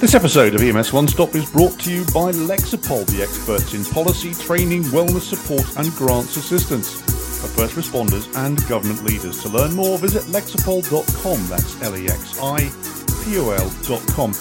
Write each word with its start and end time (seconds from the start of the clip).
This 0.00 0.14
episode 0.14 0.54
of 0.54 0.62
EMS 0.62 0.92
One 0.92 1.08
Stop 1.08 1.34
is 1.34 1.50
brought 1.50 1.80
to 1.80 1.92
you 1.92 2.04
by 2.14 2.30
Lexipol, 2.30 3.04
the 3.06 3.20
experts 3.20 3.74
in 3.74 3.84
policy, 3.84 4.32
training, 4.32 4.84
wellness 4.84 5.22
support, 5.22 5.66
and 5.76 5.92
grants 5.96 6.36
assistance 6.36 7.00
for 7.40 7.48
first 7.48 7.74
responders 7.74 8.32
and 8.36 8.64
government 8.68 9.02
leaders. 9.02 9.42
To 9.42 9.48
learn 9.48 9.74
more, 9.74 9.98
visit 9.98 10.22
lexipol.com. 10.32 11.48
That's 11.48 11.82
L 11.82 11.96
E 11.96 12.04
X 12.04 12.38
I 12.40 12.60
P 13.24 13.38
O 13.38 13.50
L.com. 13.50 14.32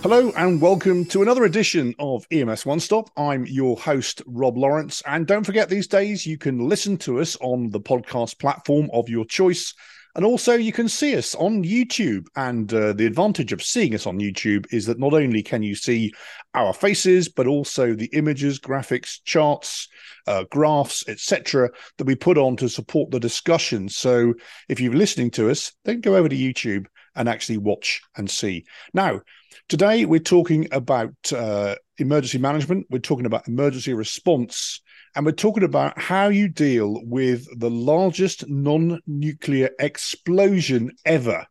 Hello 0.00 0.30
and 0.36 0.60
welcome 0.60 1.04
to 1.06 1.22
another 1.22 1.42
edition 1.42 1.92
of 1.98 2.24
EMS 2.30 2.64
One 2.64 2.78
Stop. 2.78 3.10
I'm 3.16 3.46
your 3.46 3.76
host, 3.76 4.22
Rob 4.26 4.56
Lawrence. 4.56 5.02
And 5.06 5.26
don't 5.26 5.44
forget, 5.44 5.68
these 5.68 5.88
days 5.88 6.24
you 6.24 6.38
can 6.38 6.68
listen 6.68 6.96
to 6.98 7.18
us 7.18 7.36
on 7.40 7.70
the 7.70 7.80
podcast 7.80 8.38
platform 8.38 8.90
of 8.92 9.08
your 9.08 9.24
choice. 9.24 9.74
And 10.18 10.26
also, 10.26 10.54
you 10.54 10.72
can 10.72 10.88
see 10.88 11.16
us 11.16 11.36
on 11.36 11.62
YouTube. 11.62 12.26
And 12.34 12.74
uh, 12.74 12.92
the 12.92 13.06
advantage 13.06 13.52
of 13.52 13.62
seeing 13.62 13.94
us 13.94 14.04
on 14.04 14.18
YouTube 14.18 14.66
is 14.72 14.84
that 14.86 14.98
not 14.98 15.14
only 15.14 15.44
can 15.44 15.62
you 15.62 15.76
see 15.76 16.12
our 16.54 16.72
faces, 16.72 17.28
but 17.28 17.46
also 17.46 17.94
the 17.94 18.10
images, 18.12 18.58
graphics, 18.58 19.20
charts, 19.22 19.86
uh, 20.26 20.42
graphs, 20.50 21.04
etc., 21.06 21.70
that 21.98 22.06
we 22.08 22.16
put 22.16 22.36
on 22.36 22.56
to 22.56 22.68
support 22.68 23.12
the 23.12 23.20
discussion. 23.20 23.88
So 23.88 24.34
if 24.68 24.80
you're 24.80 24.92
listening 24.92 25.30
to 25.32 25.50
us, 25.50 25.70
then 25.84 26.00
go 26.00 26.16
over 26.16 26.28
to 26.28 26.36
YouTube 26.36 26.86
and 27.14 27.28
actually 27.28 27.58
watch 27.58 28.00
and 28.16 28.28
see. 28.28 28.64
Now, 28.92 29.20
today 29.68 30.04
we're 30.04 30.18
talking 30.18 30.66
about 30.72 31.14
uh, 31.32 31.76
emergency 31.98 32.38
management, 32.38 32.88
we're 32.90 32.98
talking 32.98 33.26
about 33.26 33.46
emergency 33.46 33.94
response, 33.94 34.80
and 35.18 35.26
we're 35.26 35.32
talking 35.32 35.64
about 35.64 35.98
how 35.98 36.28
you 36.28 36.46
deal 36.46 37.02
with 37.04 37.44
the 37.58 37.68
largest 37.68 38.48
non 38.48 39.00
nuclear 39.08 39.68
explosion 39.80 40.92
ever. 41.04 41.44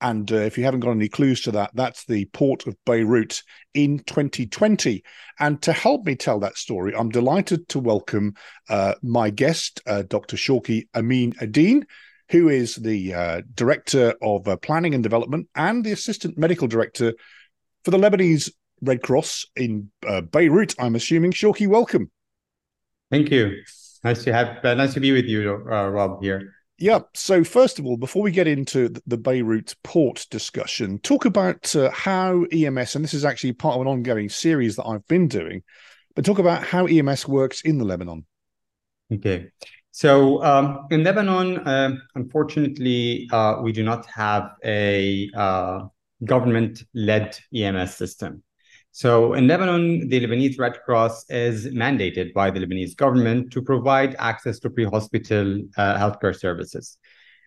And 0.00 0.30
uh, 0.30 0.36
if 0.36 0.56
you 0.56 0.62
haven't 0.62 0.80
got 0.80 0.92
any 0.92 1.08
clues 1.08 1.40
to 1.42 1.50
that, 1.50 1.72
that's 1.74 2.04
the 2.04 2.26
port 2.26 2.68
of 2.68 2.76
Beirut 2.84 3.42
in 3.74 3.98
2020. 3.98 5.02
And 5.40 5.60
to 5.62 5.72
help 5.72 6.06
me 6.06 6.14
tell 6.14 6.38
that 6.38 6.56
story, 6.56 6.94
I'm 6.94 7.08
delighted 7.08 7.68
to 7.70 7.80
welcome 7.80 8.34
uh, 8.68 8.94
my 9.02 9.30
guest, 9.30 9.80
uh, 9.84 10.02
Dr. 10.02 10.36
Shawky 10.36 10.86
Amine 10.94 11.32
Eddine, 11.40 11.86
who 12.28 12.48
is 12.48 12.76
the 12.76 13.14
uh, 13.14 13.42
Director 13.52 14.14
of 14.22 14.46
uh, 14.46 14.58
Planning 14.58 14.94
and 14.94 15.02
Development 15.02 15.48
and 15.56 15.84
the 15.84 15.90
Assistant 15.90 16.38
Medical 16.38 16.68
Director 16.68 17.14
for 17.82 17.90
the 17.90 17.98
Lebanese 17.98 18.52
Red 18.80 19.02
Cross 19.02 19.46
in 19.56 19.90
uh, 20.06 20.20
Beirut, 20.20 20.76
I'm 20.78 20.94
assuming. 20.94 21.32
Shawky, 21.32 21.66
welcome. 21.66 22.12
Thank 23.10 23.30
you. 23.30 23.62
Nice 24.04 24.24
to 24.24 24.32
have, 24.32 24.64
uh, 24.64 24.74
nice 24.74 24.94
to 24.94 25.00
be 25.00 25.12
with 25.12 25.26
you, 25.26 25.64
uh, 25.70 25.88
Rob, 25.88 26.22
here. 26.22 26.52
Yeah. 26.78 27.00
So 27.14 27.42
first 27.42 27.78
of 27.78 27.86
all, 27.86 27.96
before 27.96 28.22
we 28.22 28.30
get 28.30 28.46
into 28.46 28.92
the 29.06 29.16
Beirut 29.16 29.74
port 29.82 30.26
discussion, 30.30 30.98
talk 30.98 31.24
about 31.24 31.74
uh, 31.74 31.90
how 31.90 32.44
EMS, 32.52 32.94
and 32.94 33.04
this 33.04 33.14
is 33.14 33.24
actually 33.24 33.54
part 33.54 33.76
of 33.76 33.80
an 33.80 33.86
ongoing 33.86 34.28
series 34.28 34.76
that 34.76 34.84
I've 34.84 35.06
been 35.08 35.26
doing, 35.26 35.62
but 36.14 36.24
talk 36.24 36.38
about 36.38 36.62
how 36.62 36.86
EMS 36.86 37.26
works 37.26 37.62
in 37.62 37.78
the 37.78 37.84
Lebanon. 37.84 38.26
Okay. 39.12 39.50
So 39.90 40.44
um, 40.44 40.86
in 40.90 41.02
Lebanon, 41.02 41.58
uh, 41.66 41.96
unfortunately, 42.14 43.28
uh, 43.32 43.60
we 43.62 43.72
do 43.72 43.82
not 43.82 44.04
have 44.06 44.50
a 44.62 45.30
uh, 45.34 45.84
government-led 46.24 47.38
EMS 47.54 47.94
system. 47.94 48.42
So 48.96 49.34
in 49.34 49.46
Lebanon, 49.46 50.08
the 50.08 50.26
Lebanese 50.26 50.58
Red 50.58 50.80
Cross 50.86 51.28
is 51.28 51.66
mandated 51.66 52.32
by 52.32 52.50
the 52.50 52.60
Lebanese 52.60 52.96
government 52.96 53.52
to 53.52 53.60
provide 53.60 54.16
access 54.18 54.58
to 54.60 54.70
pre-hospital 54.70 55.60
uh, 55.76 55.98
healthcare 55.98 56.34
services. 56.34 56.96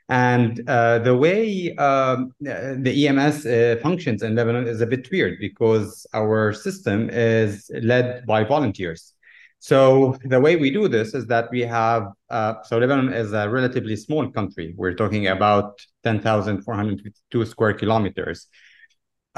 And 0.10 0.62
uh, 0.70 1.00
the 1.00 1.18
way 1.18 1.76
um, 1.78 2.34
the 2.40 3.08
EMS 3.08 3.48
uh, 3.48 3.78
functions 3.82 4.22
in 4.22 4.36
Lebanon 4.36 4.68
is 4.68 4.82
a 4.82 4.86
bit 4.86 5.10
weird 5.10 5.40
because 5.40 6.06
our 6.14 6.54
system 6.54 7.10
is 7.10 7.72
led 7.82 8.28
by 8.28 8.44
volunteers. 8.44 9.16
So 9.58 10.20
the 10.26 10.40
way 10.40 10.56
we 10.56 10.70
do 10.70 10.88
this 10.88 11.16
is 11.16 11.26
that 11.28 11.50
we 11.50 11.62
have, 11.62 12.10
uh, 12.30 12.62
so 12.62 12.78
Lebanon 12.78 13.12
is 13.12 13.34
a 13.34 13.50
relatively 13.50 13.96
small 13.96 14.30
country. 14.30 14.76
We're 14.78 14.94
talking 14.94 15.26
about 15.26 15.80
10,452 16.04 17.46
square 17.48 17.74
kilometers. 17.74 18.46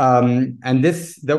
Um, 0.02 0.58
and 0.64 0.84
this, 0.84 1.20
the, 1.22 1.38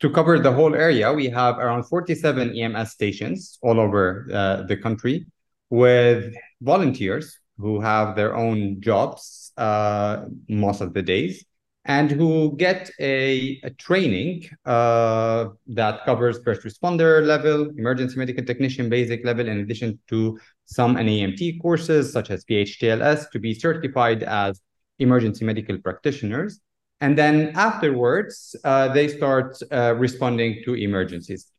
to 0.00 0.10
cover 0.10 0.40
the 0.40 0.52
whole 0.52 0.74
area, 0.74 1.12
we 1.12 1.28
have 1.28 1.58
around 1.58 1.84
47 1.84 2.58
EMS 2.58 2.90
stations 2.90 3.56
all 3.62 3.78
over 3.78 4.26
uh, 4.34 4.62
the 4.62 4.76
country 4.76 5.26
with 5.70 6.34
volunteers 6.60 7.38
who 7.56 7.80
have 7.80 8.16
their 8.16 8.34
own 8.34 8.80
jobs 8.80 9.52
uh, 9.56 10.24
most 10.48 10.80
of 10.80 10.92
the 10.92 11.02
days 11.02 11.44
and 11.84 12.10
who 12.10 12.56
get 12.56 12.90
a, 12.98 13.60
a 13.62 13.70
training 13.70 14.48
uh, 14.64 15.50
that 15.68 16.04
covers 16.04 16.42
first 16.42 16.62
responder 16.62 17.24
level, 17.24 17.70
emergency 17.76 18.16
medical 18.16 18.44
technician 18.44 18.88
basic 18.88 19.24
level, 19.24 19.46
in 19.46 19.60
addition 19.60 20.00
to 20.08 20.36
some 20.64 20.96
NAEMT 20.96 21.60
courses 21.62 22.12
such 22.12 22.30
as 22.30 22.44
PHTLS 22.44 23.30
to 23.30 23.38
be 23.38 23.54
certified 23.54 24.24
as 24.24 24.60
emergency 24.98 25.44
medical 25.44 25.78
practitioners. 25.78 26.60
And 27.00 27.18
then 27.18 27.52
afterwards, 27.54 28.56
uh, 28.64 28.88
they 28.92 29.08
start 29.08 29.58
uh, 29.70 29.94
responding 29.96 30.62
to 30.64 30.74
emergencies. 30.74 31.50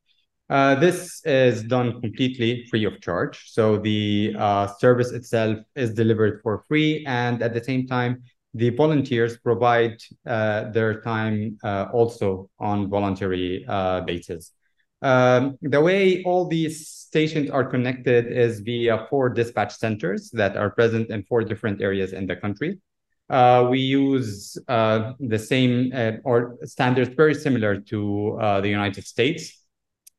Uh, 0.49 0.75
this 0.75 1.21
is 1.25 1.63
done 1.63 1.99
completely 2.01 2.65
free 2.69 2.85
of 2.85 3.01
charge. 3.01 3.51
So 3.51 3.77
the 3.77 4.35
uh, 4.37 4.67
service 4.79 5.11
itself 5.11 5.59
is 5.75 5.93
delivered 5.93 6.41
for 6.41 6.63
free. 6.67 7.03
And 7.07 7.41
at 7.41 7.53
the 7.53 7.63
same 7.63 7.87
time, 7.87 8.23
the 8.53 8.69
volunteers 8.69 9.37
provide 9.37 9.97
uh, 10.25 10.69
their 10.71 11.01
time 11.01 11.57
uh, 11.63 11.87
also 11.91 12.49
on 12.59 12.89
voluntary 12.89 13.65
basis. 14.05 14.51
Um, 15.01 15.57
the 15.61 15.81
way 15.81 16.23
all 16.23 16.47
these 16.47 16.87
stations 16.87 17.49
are 17.49 17.65
connected 17.65 18.31
is 18.31 18.61
via 18.61 19.05
four 19.09 19.29
dispatch 19.29 19.75
centers 19.75 20.31
that 20.31 20.55
are 20.57 20.71
present 20.71 21.09
in 21.09 21.23
four 21.23 21.43
different 21.43 21.81
areas 21.81 22.13
in 22.13 22.25
the 22.25 22.35
country. 22.35 22.79
Uh, 23.29 23.67
we 23.69 23.79
use 23.79 24.57
uh, 24.67 25.13
the 25.19 25.39
same 25.39 25.91
uh, 25.95 26.13
or 26.23 26.57
standards 26.63 27.13
very 27.15 27.33
similar 27.33 27.79
to 27.79 28.37
uh, 28.39 28.61
the 28.61 28.69
United 28.69 29.05
States. 29.05 29.63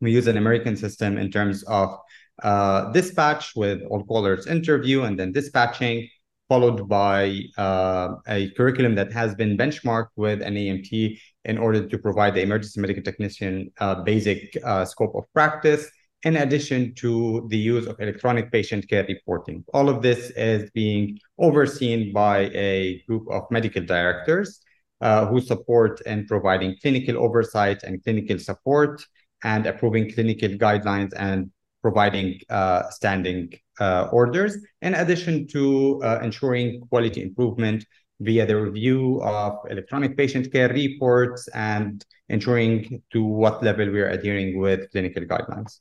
We 0.00 0.12
use 0.12 0.26
an 0.26 0.36
American 0.36 0.76
system 0.76 1.16
in 1.16 1.30
terms 1.30 1.62
of 1.64 1.98
uh, 2.42 2.90
dispatch 2.92 3.54
with 3.54 3.82
all 3.90 4.04
callers 4.04 4.46
interview 4.46 5.04
and 5.04 5.18
then 5.18 5.32
dispatching, 5.32 6.08
followed 6.48 6.88
by 6.88 7.42
uh, 7.56 8.16
a 8.28 8.50
curriculum 8.50 8.94
that 8.96 9.12
has 9.12 9.34
been 9.34 9.56
benchmarked 9.56 10.10
with 10.16 10.40
NAEMT 10.40 11.18
in 11.44 11.58
order 11.58 11.86
to 11.86 11.98
provide 11.98 12.34
the 12.34 12.42
emergency 12.42 12.80
medical 12.80 13.02
technician 13.02 13.70
basic 14.04 14.56
scope 14.84 15.14
of 15.14 15.24
practice 15.32 15.88
in 16.24 16.36
addition 16.36 16.94
to 16.96 17.46
the 17.50 17.58
use 17.58 17.86
of 17.86 18.00
electronic 18.00 18.50
patient 18.50 18.88
care 18.88 19.04
reporting. 19.04 19.64
All 19.74 19.88
of 19.88 20.02
this 20.02 20.30
is 20.30 20.70
being 20.70 21.18
overseen 21.38 22.12
by 22.12 22.50
a 22.54 23.02
group 23.06 23.28
of 23.30 23.44
medical 23.50 23.84
directors 23.84 24.60
uh, 25.00 25.26
who 25.26 25.40
support 25.40 26.00
in 26.02 26.26
providing 26.26 26.76
clinical 26.80 27.18
oversight 27.18 27.82
and 27.82 28.02
clinical 28.02 28.38
support 28.38 29.04
and 29.44 29.66
approving 29.66 30.10
clinical 30.10 30.48
guidelines 30.48 31.12
and 31.16 31.50
providing 31.82 32.40
uh, 32.48 32.88
standing 32.90 33.52
uh, 33.78 34.08
orders, 34.10 34.56
in 34.82 34.94
addition 34.94 35.46
to 35.46 36.02
uh, 36.02 36.18
ensuring 36.22 36.80
quality 36.88 37.22
improvement 37.22 37.84
via 38.20 38.46
the 38.46 38.56
review 38.56 39.20
of 39.22 39.58
electronic 39.70 40.16
patient 40.16 40.50
care 40.50 40.70
reports 40.70 41.46
and 41.48 42.04
ensuring 42.28 43.02
to 43.12 43.22
what 43.22 43.62
level 43.62 43.88
we 43.90 44.00
are 44.00 44.08
adhering 44.08 44.58
with 44.58 44.90
clinical 44.90 45.22
guidelines. 45.24 45.80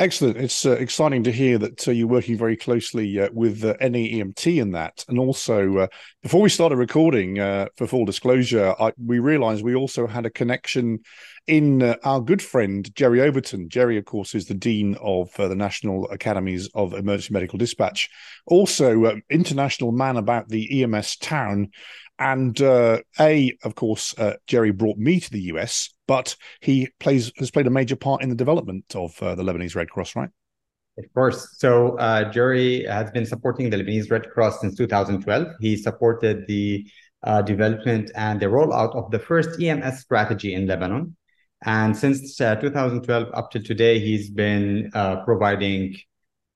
Excellent. 0.00 0.36
It's 0.36 0.66
uh, 0.66 0.72
exciting 0.72 1.22
to 1.22 1.30
hear 1.30 1.56
that 1.58 1.86
uh, 1.86 1.92
you're 1.92 2.08
working 2.08 2.36
very 2.36 2.56
closely 2.56 3.20
uh, 3.20 3.28
with 3.32 3.62
uh, 3.62 3.74
NAEMT 3.80 4.60
in 4.60 4.72
that. 4.72 5.04
And 5.06 5.20
also, 5.20 5.78
uh, 5.78 5.86
before 6.20 6.40
we 6.40 6.48
started 6.48 6.78
recording, 6.78 7.38
uh, 7.38 7.66
for 7.76 7.86
full 7.86 8.04
disclosure, 8.04 8.74
I, 8.80 8.92
we 8.98 9.20
realized 9.20 9.62
we 9.62 9.76
also 9.76 10.08
had 10.08 10.26
a 10.26 10.30
connection 10.30 10.98
in 11.46 11.82
our 12.02 12.20
good 12.20 12.42
friend, 12.42 12.92
Jerry 12.96 13.20
Overton. 13.20 13.68
Jerry, 13.68 13.96
of 13.96 14.04
course, 14.04 14.34
is 14.34 14.46
the 14.46 14.54
Dean 14.54 14.96
of 15.00 15.32
the 15.34 15.54
National 15.54 16.10
Academies 16.10 16.68
of 16.74 16.92
Emergency 16.92 17.32
Medical 17.32 17.58
Dispatch, 17.58 18.08
also 18.46 19.20
international 19.30 19.92
man 19.92 20.16
about 20.16 20.48
the 20.48 20.82
EMS 20.82 21.18
town 21.18 21.70
and 22.18 22.60
uh, 22.60 22.98
a, 23.18 23.56
of 23.64 23.74
course, 23.74 24.14
uh, 24.18 24.34
Jerry 24.46 24.70
brought 24.70 24.98
me 24.98 25.20
to 25.20 25.30
the 25.30 25.40
US, 25.54 25.90
but 26.06 26.36
he 26.60 26.88
plays 27.00 27.32
has 27.38 27.50
played 27.50 27.66
a 27.66 27.70
major 27.70 27.96
part 27.96 28.22
in 28.22 28.28
the 28.28 28.34
development 28.36 28.84
of 28.94 29.20
uh, 29.22 29.34
the 29.34 29.42
Lebanese 29.42 29.74
Red 29.74 29.90
Cross, 29.90 30.14
right? 30.16 30.30
Of 30.96 31.04
course. 31.12 31.56
So 31.58 31.98
uh, 31.98 32.30
Jerry 32.30 32.84
has 32.84 33.10
been 33.10 33.26
supporting 33.26 33.68
the 33.68 33.78
Lebanese 33.78 34.10
Red 34.10 34.30
Cross 34.30 34.60
since 34.60 34.76
2012. 34.76 35.46
He 35.60 35.76
supported 35.76 36.46
the 36.46 36.86
uh, 37.24 37.42
development 37.42 38.12
and 38.14 38.38
the 38.38 38.46
rollout 38.46 38.94
of 38.94 39.10
the 39.10 39.18
first 39.18 39.60
EMS 39.60 40.00
strategy 40.00 40.54
in 40.54 40.68
Lebanon. 40.68 41.16
And 41.64 41.96
since 41.96 42.40
uh, 42.40 42.56
2012 42.56 43.28
up 43.34 43.50
to 43.52 43.60
today, 43.60 43.98
he's 43.98 44.30
been 44.30 44.90
providing 45.24 45.96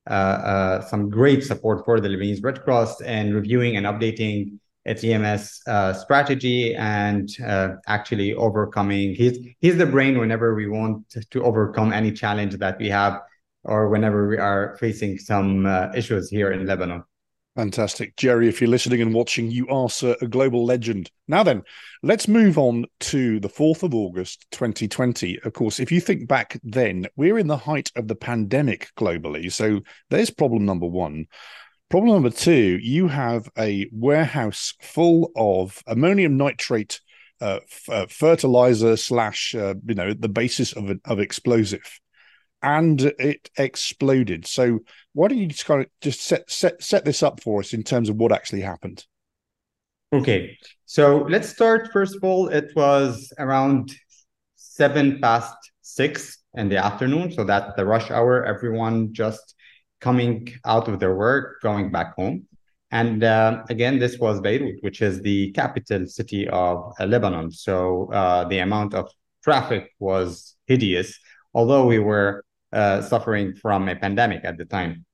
some 0.06 1.10
great 1.10 1.42
support 1.42 1.84
for 1.84 1.98
the 1.98 2.08
Lebanese 2.08 2.44
Red 2.44 2.62
Cross 2.62 3.00
and 3.00 3.34
reviewing 3.34 3.76
and 3.76 3.86
updating 3.86 4.58
its 4.88 5.04
EMS 5.04 5.60
uh, 5.66 5.92
strategy 5.92 6.74
and 6.74 7.28
uh, 7.46 7.74
actually 7.86 8.34
overcoming. 8.34 9.14
He's 9.14 9.38
he's 9.60 9.76
the 9.76 9.86
brain 9.86 10.18
whenever 10.18 10.54
we 10.54 10.66
want 10.66 11.08
to 11.30 11.42
overcome 11.42 11.92
any 11.92 12.12
challenge 12.12 12.56
that 12.56 12.78
we 12.78 12.88
have, 12.88 13.20
or 13.64 13.88
whenever 13.88 14.28
we 14.28 14.38
are 14.38 14.76
facing 14.80 15.18
some 15.18 15.66
uh, 15.66 15.88
issues 15.94 16.30
here 16.30 16.52
in 16.52 16.66
Lebanon. 16.66 17.04
Fantastic. 17.58 18.14
Jerry, 18.16 18.48
if 18.48 18.60
you're 18.60 18.70
listening 18.70 19.02
and 19.02 19.12
watching, 19.12 19.50
you 19.50 19.66
are 19.66 19.90
sir, 19.90 20.14
a 20.22 20.28
global 20.28 20.64
legend. 20.64 21.10
Now 21.26 21.42
then, 21.42 21.64
let's 22.04 22.28
move 22.28 22.56
on 22.56 22.84
to 23.00 23.40
the 23.40 23.48
4th 23.48 23.82
of 23.82 23.94
August 23.94 24.46
2020. 24.52 25.40
Of 25.40 25.54
course, 25.54 25.80
if 25.80 25.90
you 25.90 26.00
think 26.00 26.28
back 26.28 26.60
then, 26.62 27.06
we're 27.16 27.36
in 27.36 27.48
the 27.48 27.56
height 27.56 27.90
of 27.96 28.06
the 28.06 28.14
pandemic 28.14 28.90
globally. 28.96 29.50
So 29.52 29.80
there's 30.08 30.30
problem 30.30 30.66
number 30.66 30.86
one. 30.86 31.26
Problem 31.90 32.12
number 32.12 32.30
two, 32.30 32.78
you 32.82 33.08
have 33.08 33.48
a 33.56 33.88
warehouse 33.92 34.74
full 34.82 35.30
of 35.34 35.82
ammonium 35.86 36.36
nitrate 36.36 37.00
uh, 37.40 37.60
f- 37.62 37.88
uh, 37.88 38.06
fertilizer 38.10 38.96
slash, 38.96 39.54
uh, 39.54 39.74
you 39.86 39.94
know, 39.94 40.12
the 40.12 40.28
basis 40.28 40.74
of, 40.74 40.90
an, 40.90 41.00
of 41.06 41.18
explosive 41.18 42.00
and 42.62 43.00
it 43.18 43.50
exploded. 43.56 44.46
So 44.46 44.80
why 45.12 45.28
don't 45.28 45.38
you 45.38 45.46
just 45.46 45.64
kind 45.64 45.80
of 45.80 45.86
just 46.00 46.20
set 46.20 46.50
set 46.50 46.82
set 46.82 47.04
this 47.04 47.22
up 47.22 47.40
for 47.40 47.60
us 47.60 47.72
in 47.72 47.82
terms 47.82 48.08
of 48.08 48.16
what 48.16 48.32
actually 48.32 48.62
happened? 48.62 49.06
Okay, 50.12 50.58
so 50.84 51.26
let's 51.28 51.48
start. 51.48 51.90
First 51.92 52.16
of 52.16 52.24
all, 52.24 52.48
it 52.48 52.72
was 52.74 53.32
around 53.38 53.92
seven 54.56 55.20
past 55.20 55.54
six 55.82 56.38
in 56.54 56.68
the 56.68 56.84
afternoon, 56.84 57.32
so 57.32 57.44
that 57.44 57.76
the 57.76 57.84
rush 57.84 58.10
hour, 58.10 58.44
everyone 58.44 59.12
just 59.12 59.54
coming 60.00 60.48
out 60.64 60.88
of 60.88 61.00
their 61.00 61.14
work, 61.14 61.60
going 61.62 61.90
back 61.90 62.14
home. 62.16 62.46
And 62.90 63.22
uh, 63.22 63.64
again, 63.68 63.98
this 63.98 64.18
was 64.18 64.40
Beirut, 64.40 64.76
which 64.80 65.02
is 65.02 65.20
the 65.20 65.50
capital 65.52 66.06
city 66.06 66.48
of 66.48 66.94
uh, 66.98 67.04
Lebanon. 67.04 67.50
So 67.50 68.10
uh, 68.12 68.44
the 68.44 68.60
amount 68.60 68.94
of 68.94 69.10
traffic 69.44 69.90
was 69.98 70.56
hideous, 70.66 71.18
although 71.52 71.86
we 71.86 71.98
were 71.98 72.44
uh, 72.72 73.02
suffering 73.02 73.54
from 73.54 73.88
a 73.88 73.96
pandemic 73.96 74.44
at 74.44 74.56
the 74.56 74.64
time. 74.64 75.04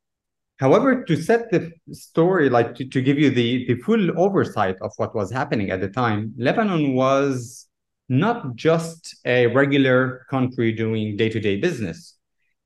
However, 0.60 1.02
to 1.04 1.16
set 1.16 1.50
the 1.50 1.72
story, 1.90 2.48
like 2.48 2.76
to, 2.76 2.84
to 2.86 3.02
give 3.02 3.18
you 3.18 3.30
the, 3.30 3.66
the 3.66 3.74
full 3.82 4.18
oversight 4.20 4.76
of 4.80 4.92
what 4.96 5.14
was 5.14 5.32
happening 5.32 5.70
at 5.70 5.80
the 5.80 5.88
time, 5.88 6.32
Lebanon 6.38 6.94
was 6.94 7.66
not 8.08 8.54
just 8.54 9.16
a 9.24 9.48
regular 9.48 10.26
country 10.30 10.70
doing 10.72 11.16
day 11.16 11.28
to 11.28 11.40
day 11.40 11.56
business. 11.56 12.16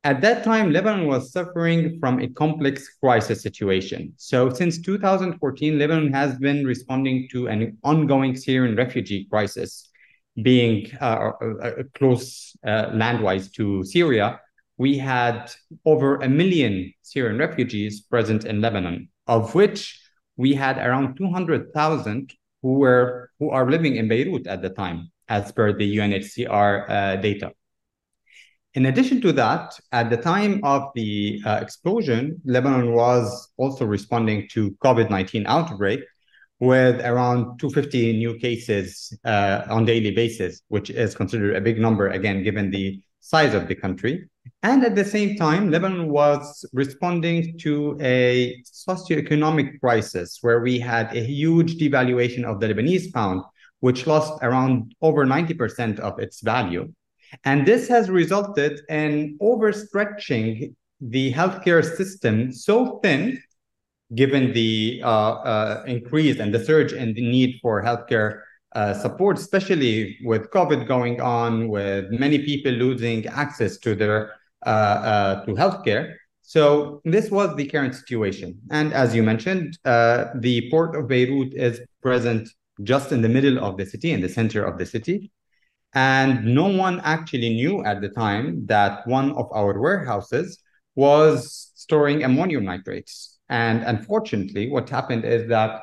At 0.05 0.21
that 0.23 0.45
time, 0.45 0.71
Lebanon 0.71 1.07
was 1.07 1.33
suffering 1.33 1.99
from 1.99 2.21
a 2.21 2.29
complex 2.29 2.89
crisis 3.01 3.43
situation. 3.43 4.13
So, 4.17 4.51
since 4.51 4.81
2014, 4.81 5.79
Lebanon 5.79 6.13
has 6.13 6.39
been 6.39 6.65
responding 6.65 7.29
to 7.33 7.49
an 7.49 7.77
ongoing 7.83 8.37
Syrian 8.37 8.77
refugee 8.77 9.27
crisis, 9.29 9.91
being 10.41 10.91
uh, 11.01 11.33
close 11.95 12.57
uh, 12.65 12.91
landwise 12.91 13.53
to 13.55 13.83
Syria 13.85 14.41
we 14.79 14.97
had 14.97 15.51
over 15.85 16.17
a 16.17 16.29
million 16.29 16.93
Syrian 17.03 17.37
refugees 17.37 18.01
present 18.01 18.45
in 18.45 18.61
Lebanon, 18.61 19.09
of 19.27 19.55
which 19.55 20.01
we 20.37 20.55
had 20.55 20.79
around 20.79 21.17
200,000 21.17 22.33
who 22.63 22.75
were 22.75 23.31
who 23.39 23.51
are 23.51 23.71
living 23.71 23.97
in 23.97 24.09
Beirut 24.09 24.47
at 24.47 24.63
the 24.63 24.71
time, 24.71 25.11
as 25.29 25.53
per 25.53 25.73
the 25.73 25.97
UNHCR 25.99 26.89
uh, 26.89 27.17
data. 27.17 27.53
In 28.79 28.87
addition 28.87 29.21
to 29.23 29.33
that, 29.33 29.77
at 29.91 30.09
the 30.09 30.17
time 30.17 30.61
of 30.63 30.91
the 30.95 31.43
uh, 31.45 31.59
explosion, 31.61 32.41
Lebanon 32.45 32.93
was 32.93 33.51
also 33.57 33.85
responding 33.85 34.47
to 34.53 34.71
COVID-19 34.85 35.47
outbreak 35.47 35.99
with 36.61 37.01
around 37.01 37.59
250 37.59 38.19
new 38.19 38.39
cases 38.39 39.13
uh, 39.25 39.63
on 39.69 39.85
daily 39.85 40.13
basis, 40.13 40.63
which 40.69 40.91
is 40.91 41.17
considered 41.17 41.57
a 41.57 41.61
big 41.61 41.81
number 41.81 42.11
again, 42.11 42.45
given 42.45 42.71
the 42.71 43.03
size 43.19 43.53
of 43.53 43.67
the 43.67 43.75
country. 43.75 44.29
And 44.63 44.85
at 44.85 44.95
the 44.95 45.05
same 45.05 45.35
time, 45.35 45.73
Lebanon 45.73 46.09
was 46.09 46.65
responding 46.73 47.59
to 47.59 47.99
a 48.01 48.63
socioeconomic 48.63 49.81
crisis 49.81 50.39
where 50.41 50.61
we 50.61 50.79
had 50.79 51.17
a 51.17 51.25
huge 51.25 51.79
devaluation 51.79 52.45
of 52.45 52.61
the 52.61 52.69
Lebanese 52.69 53.13
pound, 53.13 53.43
which 53.81 54.07
lost 54.07 54.35
around 54.41 54.95
over 55.03 55.27
90% 55.27 55.99
of 55.99 56.21
its 56.21 56.43
value. 56.43 56.93
And 57.45 57.67
this 57.67 57.89
has 57.89 58.09
resulted 58.11 58.81
in 58.89 59.39
overstretching 59.41 60.75
the 61.01 61.33
healthcare 61.33 61.85
system 61.85 62.53
so 62.53 62.99
thin, 63.03 63.41
given 64.15 64.53
the 64.53 65.01
uh, 65.05 65.09
uh, 65.09 65.85
increase 65.87 66.41
and 66.41 66.53
the 66.53 66.65
surge 66.65 66.93
in 66.93 67.15
the 67.15 67.23
need 67.23 67.59
for 67.63 67.83
healthcare 67.83 68.41
uh, 68.75 68.95
support, 68.95 69.39
especially 69.39 70.19
with 70.25 70.51
COVID 70.51 70.87
going 70.87 71.21
on, 71.21 71.69
with 71.69 72.11
many 72.11 72.39
people 72.39 72.73
losing 72.73 73.27
access 73.27 73.79
to 73.79 73.95
their 73.95 74.33
uh, 74.67 74.69
uh, 74.69 75.45
to 75.45 75.53
healthcare. 75.53 76.15
So 76.43 77.01
this 77.05 77.31
was 77.31 77.55
the 77.57 77.67
current 77.67 77.95
situation. 77.95 78.59
And 78.71 78.93
as 78.93 79.15
you 79.15 79.23
mentioned, 79.23 79.79
uh, 79.85 80.27
the 80.35 80.69
port 80.71 80.97
of 80.97 81.07
Beirut 81.07 81.53
is 81.55 81.81
present 82.03 82.49
just 82.83 83.13
in 83.13 83.23
the 83.23 83.29
middle 83.29 83.63
of 83.63 83.77
the 83.77 83.85
city, 83.85 84.13
in 84.13 84.21
the 84.21 84.29
center 84.29 84.65
of 84.65 84.79
the 84.79 84.87
city. 84.87 85.31
And 85.95 86.45
no 86.45 86.67
one 86.67 87.01
actually 87.01 87.51
knew 87.51 87.85
at 87.85 88.01
the 88.01 88.11
time 88.11 88.67
that 88.67 89.07
one 89.07 89.33
of 89.33 89.47
our 89.53 89.81
warehouses 89.81 90.63
was 90.95 91.73
storing 91.75 92.25
ammonium 92.25 92.65
nitrates. 92.65 93.39
And 93.49 93.83
unfortunately, 93.83 94.69
what 94.69 94.91
happened 94.91 95.25
is 95.25 95.49
that 95.49 95.81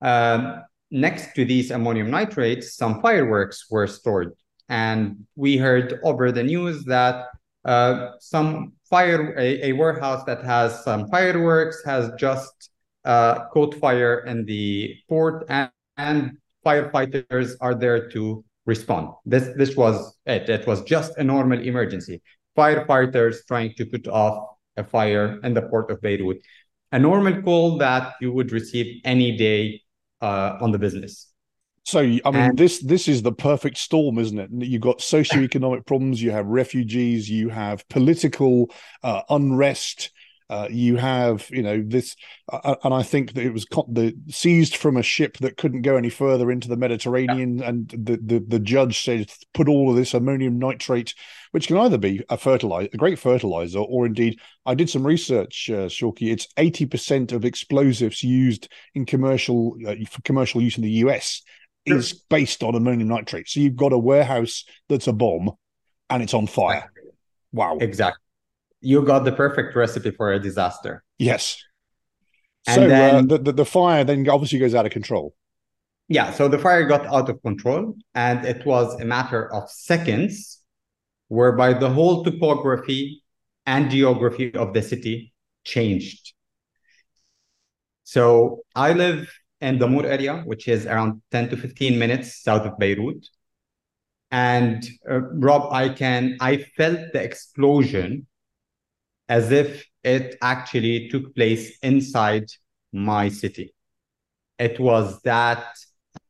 um, 0.00 0.62
next 0.90 1.34
to 1.34 1.44
these 1.44 1.70
ammonium 1.70 2.10
nitrates, 2.10 2.76
some 2.76 3.02
fireworks 3.02 3.66
were 3.70 3.86
stored. 3.86 4.32
And 4.68 5.26
we 5.34 5.56
heard 5.56 5.98
over 6.04 6.30
the 6.30 6.42
news 6.42 6.84
that 6.84 7.26
uh, 7.64 8.12
some 8.20 8.74
fire, 8.88 9.34
a, 9.36 9.70
a, 9.70 9.72
warehouse 9.72 10.24
that 10.24 10.44
has 10.44 10.84
some 10.84 11.08
fireworks 11.08 11.82
has 11.84 12.10
just 12.18 12.70
uh, 13.04 13.46
caught 13.48 13.74
fire 13.74 14.20
in 14.20 14.44
the 14.44 14.94
port, 15.08 15.44
and, 15.48 15.70
and 15.96 16.38
firefighters 16.64 17.54
are 17.60 17.74
there 17.74 18.08
to 18.10 18.44
respond. 18.68 19.08
This 19.24 19.48
this 19.56 19.74
was 19.74 20.14
it. 20.26 20.48
It 20.48 20.66
was 20.66 20.82
just 20.84 21.16
a 21.16 21.24
normal 21.24 21.60
emergency. 21.60 22.22
Firefighters 22.56 23.36
trying 23.48 23.72
to 23.78 23.86
put 23.86 24.06
off 24.06 24.56
a 24.76 24.84
fire 24.84 25.40
in 25.42 25.54
the 25.54 25.62
port 25.62 25.90
of 25.90 26.00
Beirut. 26.02 26.40
A 26.92 26.98
normal 26.98 27.42
call 27.42 27.78
that 27.78 28.14
you 28.20 28.30
would 28.32 28.52
receive 28.52 29.00
any 29.04 29.36
day 29.36 29.82
uh, 30.20 30.58
on 30.60 30.70
the 30.70 30.78
business. 30.78 31.32
So 31.84 32.00
I 32.00 32.02
mean, 32.02 32.34
and, 32.34 32.58
this 32.58 32.80
this 32.80 33.08
is 33.08 33.22
the 33.22 33.32
perfect 33.32 33.78
storm, 33.78 34.18
isn't 34.18 34.38
it? 34.38 34.50
You've 34.52 34.82
got 34.82 34.98
socioeconomic 34.98 35.86
problems, 35.86 36.20
you 36.22 36.30
have 36.32 36.46
refugees, 36.46 37.30
you 37.30 37.48
have 37.48 37.88
political 37.88 38.70
uh, 39.02 39.22
unrest, 39.30 40.10
uh, 40.50 40.68
you 40.70 40.96
have 40.96 41.48
you 41.50 41.62
know 41.62 41.82
this, 41.86 42.16
uh, 42.50 42.76
and 42.84 42.94
I 42.94 43.02
think 43.02 43.34
that 43.34 43.44
it 43.44 43.52
was 43.52 43.64
co- 43.64 43.88
the 43.90 44.14
seized 44.28 44.76
from 44.76 44.96
a 44.96 45.02
ship 45.02 45.36
that 45.38 45.56
couldn't 45.56 45.82
go 45.82 45.96
any 45.96 46.10
further 46.10 46.50
into 46.50 46.68
the 46.68 46.76
Mediterranean, 46.76 47.58
yeah. 47.58 47.68
and 47.68 47.88
the, 47.88 48.18
the 48.22 48.44
the 48.46 48.58
judge 48.58 49.02
said 49.02 49.30
put 49.54 49.68
all 49.68 49.90
of 49.90 49.96
this 49.96 50.14
ammonium 50.14 50.58
nitrate, 50.58 51.14
which 51.52 51.66
can 51.66 51.76
either 51.76 51.98
be 51.98 52.22
a 52.30 52.38
fertilizer, 52.38 52.88
a 52.92 52.96
great 52.96 53.18
fertilizer, 53.18 53.80
or 53.80 54.06
indeed 54.06 54.40
I 54.64 54.74
did 54.74 54.88
some 54.88 55.06
research, 55.06 55.68
uh, 55.70 55.88
Shawky. 55.88 56.32
It's 56.32 56.48
eighty 56.56 56.86
percent 56.86 57.32
of 57.32 57.44
explosives 57.44 58.22
used 58.22 58.68
in 58.94 59.04
commercial 59.04 59.76
uh, 59.86 59.96
for 60.10 60.22
commercial 60.22 60.62
use 60.62 60.76
in 60.76 60.82
the 60.82 60.90
U.S 60.90 61.42
is 61.86 62.12
based 62.28 62.62
on 62.62 62.74
ammonium 62.74 63.08
nitrate. 63.08 63.48
So 63.48 63.60
you've 63.60 63.76
got 63.76 63.92
a 63.92 63.98
warehouse 63.98 64.64
that's 64.88 65.06
a 65.06 65.12
bomb 65.12 65.52
and 66.10 66.22
it's 66.22 66.34
on 66.34 66.46
fire. 66.46 66.92
Wow. 67.52 67.78
Exactly. 67.80 68.22
You 68.80 69.02
got 69.02 69.24
the 69.24 69.32
perfect 69.32 69.74
recipe 69.74 70.10
for 70.10 70.32
a 70.32 70.38
disaster. 70.40 71.02
Yes. 71.18 71.62
And 72.66 72.74
so 72.74 72.84
uh, 72.84 72.88
then, 72.88 73.14
uh, 73.14 73.22
the, 73.22 73.38
the, 73.38 73.52
the 73.52 73.64
fire 73.64 74.04
then 74.04 74.28
obviously 74.28 74.58
goes 74.58 74.74
out 74.74 74.86
of 74.86 74.92
control. 74.92 75.34
Yeah. 76.08 76.32
So 76.32 76.48
the 76.48 76.58
fire 76.58 76.84
got 76.84 77.06
out 77.06 77.28
of 77.28 77.42
control 77.42 77.96
and 78.14 78.44
it 78.44 78.64
was 78.64 78.98
a 79.00 79.04
matter 79.04 79.52
of 79.52 79.70
seconds 79.70 80.62
whereby 81.28 81.74
the 81.74 81.90
whole 81.90 82.24
topography 82.24 83.22
and 83.66 83.90
geography 83.90 84.54
of 84.54 84.72
the 84.72 84.82
city 84.82 85.32
changed. 85.64 86.32
So 88.04 88.60
I 88.74 88.94
live 88.94 89.30
in 89.60 89.78
the 89.78 89.86
Damour 89.86 90.06
area, 90.06 90.42
which 90.46 90.68
is 90.68 90.86
around 90.86 91.20
10 91.30 91.50
to 91.50 91.56
15 91.56 91.98
minutes 91.98 92.42
south 92.42 92.62
of 92.62 92.78
Beirut. 92.78 93.26
And 94.30 94.82
uh, 95.10 95.20
Rob, 95.20 95.72
I 95.72 95.90
can, 95.90 96.38
I 96.40 96.58
felt 96.76 97.00
the 97.12 97.22
explosion 97.22 98.26
as 99.28 99.50
if 99.50 99.86
it 100.04 100.36
actually 100.42 101.08
took 101.08 101.34
place 101.34 101.78
inside 101.82 102.46
my 102.92 103.28
city. 103.28 103.74
It 104.58 104.80
was 104.80 105.20
that 105.22 105.76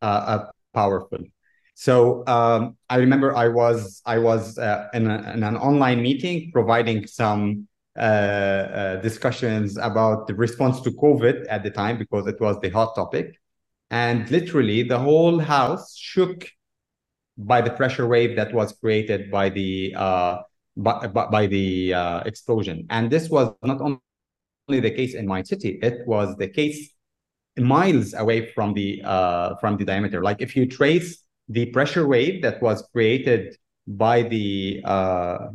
uh, 0.02 0.05
uh, 0.05 0.50
powerful. 0.75 1.21
So 1.75 2.26
um, 2.26 2.76
I 2.90 2.97
remember 2.97 3.37
I 3.37 3.49
was 3.49 4.02
I 4.05 4.19
was 4.19 4.59
uh, 4.59 4.88
in, 4.93 5.07
a, 5.07 5.33
in, 5.33 5.43
an 5.45 5.57
online 5.57 6.02
meeting 6.02 6.50
providing 6.52 7.07
some 7.07 7.69
uh, 7.97 8.00
uh, 8.00 8.97
discussions 9.00 9.76
about 9.76 10.26
the 10.26 10.35
response 10.35 10.81
to 10.83 10.90
COVID 10.90 11.47
at 11.49 11.62
the 11.62 11.71
time 11.71 11.99
because 11.99 12.26
it 12.26 12.40
was 12.40 12.59
the 12.61 12.71
hot 12.71 12.95
topic. 12.95 13.38
and 13.90 14.31
literally 14.31 14.83
the 14.83 14.99
whole 14.99 15.38
house 15.38 15.97
shook 15.97 16.47
by 17.37 17.61
the 17.61 17.71
pressure 17.71 18.07
wave 18.07 18.37
that 18.37 18.52
was 18.52 18.73
created 18.83 19.31
by 19.31 19.49
the 19.49 19.95
uh, 20.85 21.08
by, 21.08 21.26
by 21.26 21.47
the 21.47 21.94
uh, 21.94 22.20
explosion. 22.25 22.87
And 22.90 23.11
this 23.11 23.28
was 23.28 23.52
not 23.62 23.80
only 23.80 24.80
the 24.80 24.90
case 24.90 25.14
in 25.14 25.26
my 25.26 25.42
city; 25.42 25.78
it 25.82 26.06
was 26.06 26.37
the 26.37 26.49
case 26.49 26.92
miles 27.56 28.14
away 28.14 28.52
from 28.52 28.75
the 28.75 29.02
uh, 29.04 29.56
from 29.56 29.76
the 29.76 29.85
diameter. 29.85 30.23
Like 30.23 30.40
if 30.40 30.54
you 30.56 30.66
trace 30.66 31.25
the 31.49 31.66
pressure 31.66 32.06
wave 32.06 32.42
that 32.42 32.62
was 32.62 32.82
created 32.92 33.56
by 33.87 34.23
the 34.23 34.82
uh, 34.85 35.49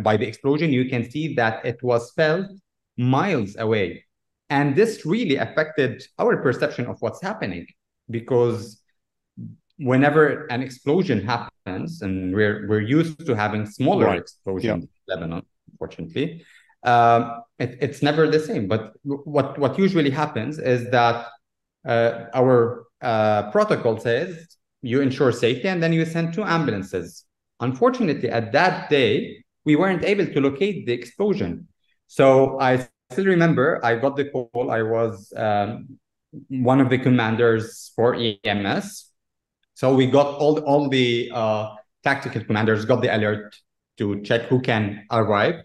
by 0.00 0.16
the 0.16 0.26
explosion, 0.26 0.72
you 0.72 0.88
can 0.88 1.08
see 1.10 1.34
that 1.34 1.64
it 1.64 1.82
was 1.82 2.12
felt 2.12 2.46
miles 2.96 3.56
away, 3.58 4.04
and 4.50 4.74
this 4.74 5.04
really 5.04 5.36
affected 5.36 6.02
our 6.18 6.36
perception 6.38 6.86
of 6.86 6.96
what's 7.00 7.22
happening 7.22 7.66
because 8.10 8.80
whenever 9.78 10.46
an 10.46 10.62
explosion 10.62 11.24
happens, 11.24 12.02
and 12.02 12.34
we're 12.34 12.66
we're 12.68 12.80
used 12.80 13.26
to 13.26 13.34
having 13.34 13.66
smaller 13.66 14.06
right. 14.06 14.20
explosions 14.20 14.64
yeah. 15.08 15.14
in 15.14 15.20
Lebanon, 15.20 15.42
unfortunately, 15.70 16.44
um, 16.84 17.42
it, 17.58 17.78
it's 17.80 18.02
never 18.02 18.28
the 18.30 18.40
same. 18.40 18.68
But 18.68 18.92
what 19.02 19.58
what 19.58 19.78
usually 19.78 20.10
happens 20.10 20.58
is 20.58 20.90
that 20.90 21.26
uh, 21.86 22.26
our 22.34 22.86
uh, 23.02 23.50
protocol 23.50 23.98
says 23.98 24.56
you 24.82 25.00
ensure 25.00 25.32
safety 25.32 25.68
and 25.68 25.82
then 25.82 25.92
you 25.92 26.04
send 26.04 26.34
two 26.34 26.44
ambulances. 26.44 27.24
Unfortunately, 27.60 28.28
at 28.28 28.52
that 28.52 28.90
day, 28.90 29.44
we 29.64 29.76
weren't 29.76 30.04
able 30.04 30.26
to 30.26 30.40
locate 30.40 30.86
the 30.86 30.92
explosion. 30.92 31.66
So 32.06 32.60
I 32.60 32.86
still 33.10 33.24
remember 33.24 33.80
I 33.84 33.96
got 33.96 34.16
the 34.16 34.26
call. 34.26 34.70
I 34.70 34.82
was 34.82 35.32
um, 35.36 35.98
one 36.48 36.80
of 36.80 36.90
the 36.90 36.98
commanders 36.98 37.92
for 37.96 38.14
EMS. 38.14 39.10
So 39.74 39.94
we 39.94 40.06
got 40.06 40.36
all, 40.36 40.58
all 40.60 40.88
the 40.88 41.30
uh, 41.32 41.74
tactical 42.02 42.44
commanders 42.44 42.84
got 42.84 43.02
the 43.02 43.14
alert 43.14 43.54
to 43.98 44.22
check 44.22 44.42
who 44.42 44.60
can 44.60 45.04
arrive. 45.10 45.62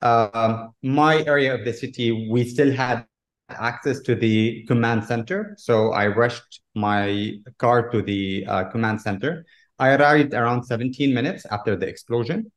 Uh, 0.00 0.68
my 0.82 1.22
area 1.24 1.54
of 1.54 1.64
the 1.64 1.72
city, 1.72 2.28
we 2.28 2.44
still 2.44 2.72
had 2.72 3.06
access 3.48 4.00
to 4.00 4.14
the 4.14 4.64
command 4.66 5.04
center. 5.04 5.54
So 5.58 5.92
I 5.92 6.08
rushed 6.08 6.60
my 6.74 7.34
car 7.58 7.90
to 7.90 8.02
the 8.02 8.44
uh, 8.46 8.64
command 8.64 9.00
center. 9.00 9.44
I 9.78 9.94
arrived 9.94 10.34
around 10.34 10.64
17 10.64 11.12
minutes 11.12 11.46
after 11.50 11.76
the 11.76 11.86
explosion. 11.86 12.50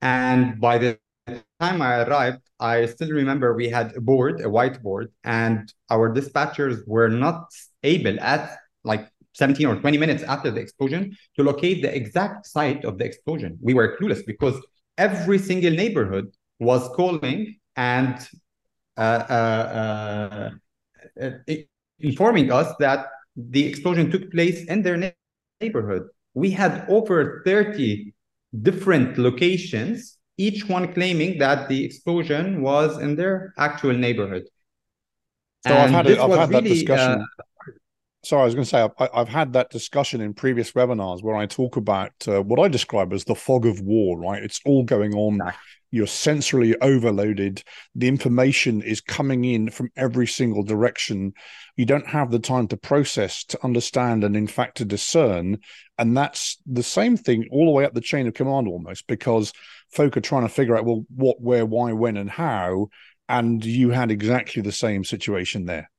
And 0.00 0.60
by 0.60 0.78
the 0.78 0.98
time 1.60 1.82
I 1.82 2.02
arrived, 2.02 2.40
I 2.58 2.86
still 2.86 3.10
remember 3.10 3.54
we 3.54 3.68
had 3.68 3.96
a 3.96 4.00
board, 4.00 4.40
a 4.40 4.44
whiteboard, 4.44 5.08
and 5.24 5.72
our 5.90 6.12
dispatchers 6.12 6.86
were 6.86 7.08
not 7.08 7.50
able 7.82 8.18
at 8.20 8.56
like 8.84 9.09
17 9.34 9.66
or 9.66 9.76
20 9.76 9.98
minutes 9.98 10.22
after 10.24 10.50
the 10.50 10.60
explosion 10.60 11.16
to 11.36 11.42
locate 11.42 11.82
the 11.82 11.94
exact 11.94 12.46
site 12.46 12.84
of 12.84 12.98
the 12.98 13.04
explosion. 13.04 13.58
We 13.60 13.74
were 13.74 13.96
clueless 13.96 14.24
because 14.26 14.60
every 14.98 15.38
single 15.38 15.72
neighborhood 15.72 16.32
was 16.58 16.88
calling 16.94 17.56
and 17.76 18.16
uh, 18.96 19.00
uh, 19.00 20.50
uh, 21.20 21.30
informing 22.00 22.52
us 22.52 22.74
that 22.78 23.06
the 23.36 23.66
explosion 23.66 24.10
took 24.10 24.30
place 24.30 24.64
in 24.66 24.82
their 24.82 25.14
neighborhood. 25.60 26.08
We 26.34 26.50
had 26.50 26.84
over 26.88 27.42
30 27.44 28.12
different 28.62 29.18
locations, 29.18 30.18
each 30.36 30.68
one 30.68 30.92
claiming 30.92 31.38
that 31.38 31.68
the 31.68 31.84
explosion 31.84 32.62
was 32.62 32.98
in 32.98 33.16
their 33.16 33.54
actual 33.56 33.94
neighborhood. 33.94 34.44
So 35.66 35.74
and 35.74 35.96
I've 35.96 36.06
had, 36.06 36.18
I've 36.18 36.30
had 36.38 36.48
really, 36.50 36.62
that 36.62 36.74
discussion. 36.74 37.26
Sorry, 38.22 38.42
I 38.42 38.44
was 38.44 38.54
going 38.54 38.64
to 38.64 38.70
say 38.70 38.88
I, 38.98 39.18
have 39.18 39.28
had 39.28 39.54
that 39.54 39.70
discussion 39.70 40.20
in 40.20 40.34
previous 40.34 40.72
webinars 40.72 41.22
where 41.22 41.36
I 41.36 41.46
talk 41.46 41.76
about 41.76 42.12
uh, 42.28 42.42
what 42.42 42.60
I 42.60 42.68
describe 42.68 43.14
as 43.14 43.24
the 43.24 43.34
fog 43.34 43.64
of 43.64 43.80
war. 43.80 44.18
Right, 44.18 44.42
it's 44.42 44.60
all 44.66 44.84
going 44.84 45.14
on. 45.14 45.40
You're 45.90 46.06
sensorily 46.06 46.76
overloaded. 46.82 47.64
The 47.94 48.08
information 48.08 48.82
is 48.82 49.00
coming 49.00 49.44
in 49.44 49.70
from 49.70 49.90
every 49.96 50.26
single 50.26 50.62
direction. 50.62 51.32
You 51.76 51.86
don't 51.86 52.06
have 52.06 52.30
the 52.30 52.38
time 52.38 52.68
to 52.68 52.76
process 52.76 53.42
to 53.44 53.64
understand 53.64 54.22
and 54.22 54.36
in 54.36 54.46
fact 54.46 54.76
to 54.76 54.84
discern. 54.84 55.58
And 55.98 56.16
that's 56.16 56.58
the 56.66 56.82
same 56.82 57.16
thing 57.16 57.48
all 57.50 57.64
the 57.64 57.72
way 57.72 57.84
up 57.84 57.94
the 57.94 58.00
chain 58.02 58.28
of 58.28 58.34
command 58.34 58.68
almost 58.68 59.06
because 59.06 59.52
folk 59.92 60.16
are 60.16 60.20
trying 60.20 60.46
to 60.46 60.52
figure 60.52 60.76
out 60.76 60.84
well 60.84 61.04
what 61.14 61.40
where 61.40 61.66
why 61.66 61.92
when 61.92 62.16
and 62.16 62.30
how 62.30 62.88
and 63.28 63.64
you 63.64 63.90
had 63.90 64.10
exactly 64.10 64.62
the 64.62 64.72
same 64.72 65.04
situation 65.04 65.64
there 65.64 65.90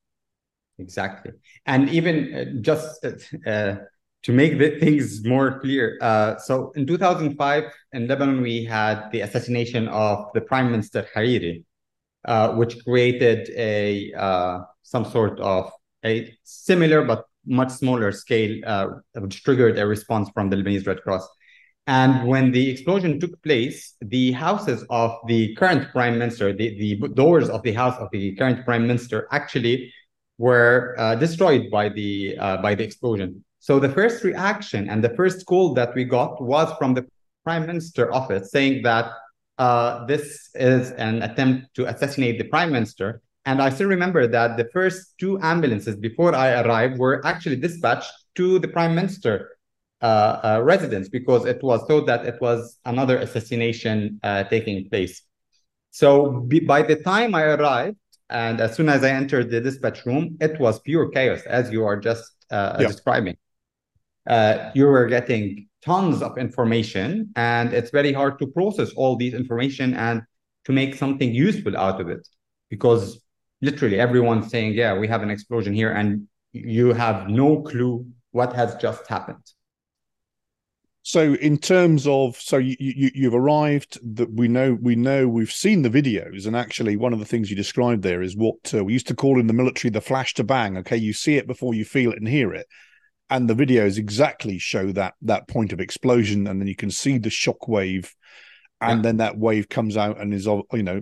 exactly 0.81 1.31
and 1.65 1.89
even 1.89 2.15
uh, 2.33 2.45
just 2.61 3.05
uh, 3.05 3.75
to 4.23 4.31
make 4.31 4.57
the 4.59 4.79
things 4.79 5.25
more 5.25 5.59
clear, 5.59 5.97
uh, 6.01 6.37
so 6.37 6.71
in 6.75 6.85
2005 6.85 7.63
in 7.93 8.07
Lebanon, 8.07 8.41
we 8.41 8.63
had 8.63 9.09
the 9.11 9.21
assassination 9.21 9.87
of 9.87 10.27
the 10.33 10.41
Prime 10.41 10.69
Minister 10.71 11.07
Hariri, 11.15 11.63
uh, 12.25 12.53
which 12.53 12.83
created 12.83 13.49
a 13.57 14.13
uh, 14.13 14.59
some 14.83 15.05
sort 15.05 15.39
of 15.39 15.71
a 16.05 16.35
similar 16.43 17.03
but 17.03 17.25
much 17.45 17.71
smaller 17.71 18.11
scale, 18.11 18.61
uh, 18.65 18.87
which 19.15 19.43
triggered 19.43 19.79
a 19.79 19.87
response 19.87 20.29
from 20.29 20.49
the 20.49 20.55
Lebanese 20.55 20.85
Red 20.85 21.01
Cross. 21.01 21.27
And 21.87 22.27
when 22.27 22.51
the 22.51 22.69
explosion 22.69 23.19
took 23.19 23.41
place, 23.41 23.95
the 24.01 24.33
houses 24.33 24.85
of 24.91 25.17
the 25.27 25.55
current 25.55 25.91
prime 25.91 26.19
minister, 26.19 26.53
the, 26.53 26.77
the 26.77 27.07
doors 27.15 27.49
of 27.49 27.63
the 27.63 27.73
house 27.73 27.97
of 27.99 28.09
the 28.11 28.35
current 28.35 28.63
prime 28.65 28.85
minister, 28.85 29.27
actually 29.31 29.91
were 30.41 30.95
uh, 30.97 31.13
destroyed 31.15 31.69
by 31.69 31.85
the 31.87 32.35
uh, 32.39 32.57
by 32.65 32.73
the 32.73 32.83
explosion. 32.83 33.45
So 33.59 33.79
the 33.79 33.93
first 33.97 34.23
reaction 34.23 34.89
and 34.89 34.99
the 35.03 35.13
first 35.19 35.45
call 35.45 35.75
that 35.75 35.93
we 35.93 36.03
got 36.03 36.41
was 36.41 36.67
from 36.79 36.95
the 36.95 37.05
prime 37.45 37.65
minister 37.67 38.11
office 38.11 38.49
saying 38.49 38.81
that 38.89 39.05
uh, 39.59 40.05
this 40.05 40.49
is 40.55 40.91
an 41.07 41.21
attempt 41.21 41.75
to 41.75 41.85
assassinate 41.85 42.39
the 42.39 42.49
prime 42.55 42.71
minister. 42.71 43.21
And 43.45 43.61
I 43.61 43.69
still 43.69 43.89
remember 43.97 44.25
that 44.37 44.57
the 44.57 44.67
first 44.73 45.13
two 45.19 45.39
ambulances 45.41 45.95
before 45.95 46.33
I 46.33 46.61
arrived 46.61 46.97
were 46.97 47.21
actually 47.25 47.57
dispatched 47.57 48.11
to 48.35 48.57
the 48.57 48.67
prime 48.67 48.95
minister 48.95 49.35
uh, 50.01 50.05
uh, 50.05 50.61
residence 50.63 51.07
because 51.09 51.45
it 51.45 51.61
was 51.61 51.79
thought 51.87 52.07
that 52.07 52.25
it 52.25 52.37
was 52.41 52.79
another 52.85 53.17
assassination 53.17 54.19
uh, 54.23 54.43
taking 54.45 54.89
place. 54.89 55.21
So 55.91 56.47
by 56.65 56.81
the 56.81 56.95
time 56.95 57.35
I 57.35 57.43
arrived, 57.57 57.97
and 58.31 58.59
as 58.61 58.75
soon 58.75 58.89
as 58.89 59.03
I 59.03 59.09
entered 59.09 59.51
the 59.51 59.61
dispatch 59.61 60.05
room, 60.05 60.37
it 60.39 60.59
was 60.59 60.79
pure 60.79 61.09
chaos, 61.09 61.41
as 61.43 61.71
you 61.71 61.85
are 61.85 61.97
just 61.97 62.23
uh, 62.49 62.77
yep. 62.79 62.89
describing. 62.89 63.37
Uh, 64.27 64.71
you 64.75 64.85
were 64.85 65.07
getting 65.07 65.67
tons 65.83 66.21
of 66.21 66.37
information 66.37 67.31
and 67.35 67.73
it's 67.73 67.89
very 67.89 68.13
hard 68.13 68.37
to 68.37 68.45
process 68.47 68.91
all 68.93 69.15
these 69.15 69.33
information 69.33 69.95
and 69.95 70.21
to 70.63 70.71
make 70.71 70.93
something 70.93 71.33
useful 71.33 71.75
out 71.75 71.99
of 71.99 72.07
it. 72.07 72.27
Because 72.69 73.19
literally 73.61 73.99
everyone's 73.99 74.49
saying 74.49 74.73
yeah 74.73 74.97
we 74.97 75.07
have 75.07 75.21
an 75.23 75.29
explosion 75.29 75.73
here 75.73 75.91
and 75.91 76.27
you 76.51 76.93
have 76.93 77.29
no 77.29 77.61
clue 77.61 78.05
what 78.31 78.53
has 78.53 78.75
just 78.75 79.07
happened 79.07 79.43
so 81.03 81.33
in 81.35 81.57
terms 81.57 82.05
of 82.05 82.35
so 82.37 82.57
you, 82.57 82.75
you 82.79 83.09
you've 83.15 83.33
arrived 83.33 83.97
that 84.15 84.31
we 84.31 84.47
know 84.47 84.77
we 84.81 84.95
know 84.95 85.27
we've 85.27 85.51
seen 85.51 85.81
the 85.81 85.89
videos 85.89 86.45
and 86.45 86.55
actually 86.55 86.95
one 86.95 87.11
of 87.11 87.19
the 87.19 87.25
things 87.25 87.49
you 87.49 87.55
described 87.55 88.03
there 88.03 88.21
is 88.21 88.37
what 88.37 88.73
uh, 88.73 88.83
we 88.83 88.93
used 88.93 89.07
to 89.07 89.15
call 89.15 89.39
in 89.39 89.47
the 89.47 89.53
military 89.53 89.89
the 89.89 89.99
flash 89.99 90.35
to 90.35 90.43
bang 90.43 90.77
okay? 90.77 90.97
You 90.97 91.13
see 91.13 91.37
it 91.37 91.47
before 91.47 91.73
you 91.73 91.85
feel 91.85 92.11
it 92.11 92.19
and 92.19 92.27
hear 92.27 92.53
it. 92.53 92.67
And 93.31 93.49
the 93.49 93.55
videos 93.55 93.97
exactly 93.97 94.59
show 94.59 94.91
that 94.91 95.15
that 95.23 95.47
point 95.47 95.73
of 95.73 95.79
explosion 95.79 96.45
and 96.45 96.61
then 96.61 96.67
you 96.67 96.75
can 96.75 96.91
see 96.91 97.17
the 97.17 97.29
shock 97.29 97.67
wave. 97.67 98.13
And 98.79 98.99
yeah. 98.99 99.03
then 99.03 99.17
that 99.17 99.37
wave 99.37 99.69
comes 99.69 99.97
out 99.97 100.19
and 100.19 100.33
is 100.33 100.45
you 100.45 100.83
know 100.83 101.01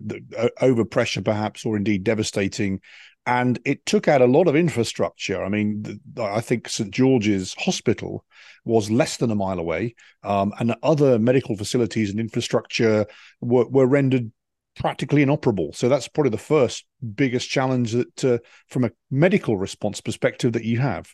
over 0.62 0.86
pressure 0.86 1.22
perhaps 1.22 1.66
or 1.66 1.76
indeed 1.76 2.04
devastating 2.04 2.80
and 3.26 3.60
it 3.66 3.86
took 3.86 4.08
out 4.08 4.22
a 4.22 4.26
lot 4.26 4.48
of 4.48 4.56
infrastructure 4.56 5.44
i 5.44 5.50
mean 5.50 6.00
i 6.20 6.42
think 6.42 6.68
st 6.68 6.92
george's 6.92 7.54
hospital 7.60 8.26
was 8.66 8.90
less 8.90 9.18
than 9.18 9.32
a 9.32 9.36
mile 9.36 9.60
away 9.60 9.96
um, 10.24 10.54
and 10.60 10.76
other 10.84 11.18
medical 11.20 11.56
facilities 11.56 12.10
and 12.10 12.20
infrastructure 12.20 13.06
were, 13.42 13.68
were 13.68 13.88
rendered 13.88 14.32
practically 14.76 15.22
inoperable 15.22 15.74
so 15.74 15.90
that's 15.90 16.08
probably 16.08 16.30
the 16.30 16.38
first 16.38 16.86
biggest 17.16 17.50
challenge 17.50 17.92
that 17.92 18.26
uh, 18.26 18.38
from 18.68 18.86
a 18.86 18.92
medical 19.12 19.58
response 19.58 20.00
perspective 20.00 20.54
that 20.54 20.64
you 20.64 20.80
have 20.80 21.14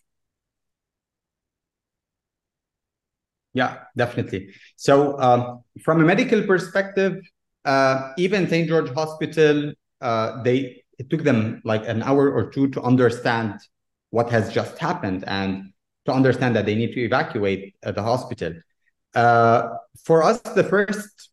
Yeah, 3.55 3.77
definitely. 3.95 4.53
So, 4.75 5.17
um, 5.17 5.63
from 5.81 6.01
a 6.01 6.05
medical 6.05 6.43
perspective, 6.43 7.21
uh, 7.63 8.11
even 8.17 8.49
St. 8.49 8.67
George 8.67 8.89
Hospital, 8.89 9.71
uh, 10.01 10.43
they 10.43 10.83
it 10.99 11.09
took 11.09 11.23
them 11.23 11.61
like 11.63 11.87
an 11.87 12.01
hour 12.03 12.31
or 12.31 12.49
two 12.49 12.69
to 12.69 12.81
understand 12.81 13.59
what 14.11 14.29
has 14.29 14.51
just 14.51 14.77
happened 14.77 15.23
and 15.27 15.73
to 16.05 16.13
understand 16.13 16.55
that 16.55 16.65
they 16.65 16.75
need 16.75 16.93
to 16.93 17.01
evacuate 17.01 17.75
uh, 17.85 17.91
the 17.91 18.01
hospital. 18.01 18.53
Uh, 19.13 19.69
for 20.03 20.23
us, 20.23 20.39
the 20.41 20.63
first 20.63 21.31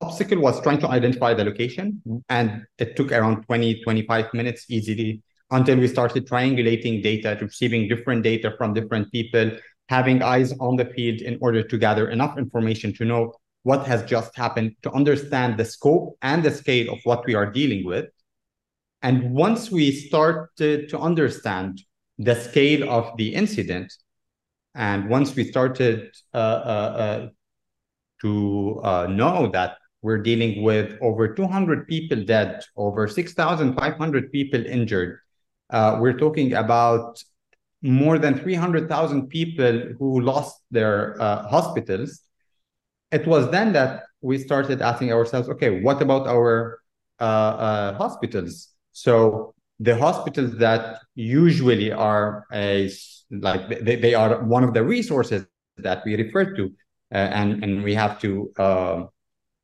obstacle 0.00 0.40
was 0.40 0.60
trying 0.62 0.78
to 0.80 0.88
identify 0.88 1.32
the 1.34 1.44
location, 1.44 2.02
and 2.28 2.64
it 2.78 2.96
took 2.96 3.12
around 3.12 3.42
20, 3.44 3.82
25 3.82 4.34
minutes 4.34 4.66
easily 4.68 5.22
until 5.50 5.76
we 5.76 5.86
started 5.86 6.26
triangulating 6.26 7.02
data, 7.02 7.38
receiving 7.40 7.86
different 7.86 8.22
data 8.22 8.54
from 8.56 8.72
different 8.74 9.12
people, 9.12 9.52
having 9.88 10.22
eyes 10.22 10.52
on 10.58 10.76
the 10.76 10.86
field 10.86 11.20
in 11.20 11.38
order 11.40 11.62
to 11.62 11.78
gather 11.78 12.08
enough 12.08 12.38
information 12.38 12.92
to 12.94 13.04
know 13.04 13.32
what 13.62 13.86
has 13.86 14.02
just 14.04 14.34
happened, 14.36 14.74
to 14.82 14.90
understand 14.92 15.56
the 15.56 15.64
scope 15.64 16.16
and 16.22 16.42
the 16.42 16.50
scale 16.50 16.92
of 16.92 16.98
what 17.04 17.24
we 17.26 17.34
are 17.34 17.50
dealing 17.50 17.84
with. 17.84 18.06
And 19.02 19.34
once 19.34 19.70
we 19.70 19.90
started 19.90 20.88
to 20.88 20.98
understand 20.98 21.82
the 22.18 22.36
scale 22.36 22.88
of 22.88 23.16
the 23.16 23.34
incident, 23.34 23.92
and 24.74 25.10
once 25.10 25.34
we 25.34 25.44
started 25.44 26.14
uh, 26.32 26.36
uh, 26.36 26.40
uh, 26.40 27.28
to 28.20 28.80
uh, 28.84 29.06
know 29.10 29.48
that 29.48 29.76
we're 30.02 30.22
dealing 30.22 30.62
with 30.62 30.96
over 31.00 31.34
200 31.34 31.88
people 31.88 32.24
dead, 32.24 32.62
over 32.76 33.08
6,500 33.08 34.32
people 34.32 34.64
injured, 34.64 35.18
uh, 35.70 35.98
we're 36.00 36.16
talking 36.16 36.54
about 36.54 37.22
more 37.82 38.18
than 38.18 38.38
300,000 38.38 39.26
people 39.28 39.94
who 39.98 40.20
lost 40.20 40.60
their 40.70 41.20
uh, 41.20 41.48
hospitals. 41.48 42.20
It 43.10 43.26
was 43.26 43.50
then 43.50 43.72
that 43.72 44.04
we 44.20 44.38
started 44.38 44.80
asking 44.80 45.12
ourselves, 45.12 45.48
okay, 45.48 45.82
what 45.82 46.00
about 46.00 46.28
our 46.28 46.78
hospitals? 47.18 48.71
So 48.92 49.54
the 49.80 49.96
hospitals 49.96 50.56
that 50.58 51.00
usually 51.14 51.92
are 51.92 52.46
a 52.52 52.90
like 53.30 53.68
they, 53.84 53.96
they 53.96 54.14
are 54.14 54.42
one 54.44 54.62
of 54.62 54.74
the 54.74 54.84
resources 54.84 55.46
that 55.78 56.02
we 56.04 56.16
refer 56.16 56.54
to 56.54 56.64
uh, 57.12 57.28
and 57.40 57.64
and 57.64 57.82
we 57.82 57.94
have 57.94 58.20
to 58.20 58.52
uh, 58.58 59.04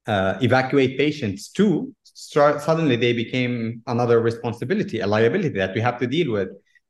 uh, 0.06 0.38
evacuate 0.40 0.96
patients 0.96 1.50
to 1.50 1.94
start 2.02 2.62
suddenly 2.62 2.96
they 2.96 3.12
became 3.12 3.82
another 3.86 4.20
responsibility 4.20 5.00
a 5.00 5.06
liability 5.06 5.50
that 5.50 5.74
we 5.74 5.80
have 5.80 5.98
to 5.98 6.06
deal 6.06 6.32
with 6.32 6.48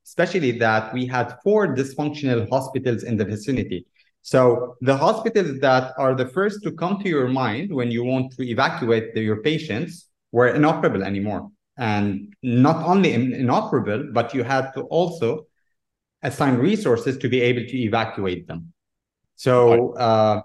especially 0.08 0.52
that 0.52 0.92
we 0.94 1.04
had 1.06 1.36
four 1.44 1.74
dysfunctional 1.76 2.48
hospitals 2.48 3.02
in 3.02 3.18
the 3.18 3.26
vicinity. 3.26 3.84
So 4.22 4.76
the 4.80 4.96
hospitals 4.96 5.60
that 5.60 5.92
are 5.98 6.14
the 6.14 6.28
first 6.28 6.62
to 6.62 6.72
come 6.72 6.98
to 7.02 7.08
your 7.08 7.28
mind 7.28 7.74
when 7.74 7.90
you 7.90 8.04
want 8.04 8.32
to 8.36 8.42
evacuate 8.42 9.14
the, 9.14 9.20
your 9.20 9.42
patients 9.42 10.08
were 10.32 10.48
inoperable 10.48 11.02
anymore 11.02 11.50
and 11.78 12.34
not 12.42 12.84
only 12.84 13.14
inoperable, 13.14 14.10
but 14.12 14.34
you 14.34 14.42
had 14.42 14.72
to 14.72 14.82
also 14.82 15.46
assign 16.22 16.56
resources 16.56 17.16
to 17.18 17.28
be 17.28 17.40
able 17.40 17.64
to 17.64 17.78
evacuate 17.78 18.48
them. 18.48 18.72
So, 19.36 19.94
uh, 19.94 20.42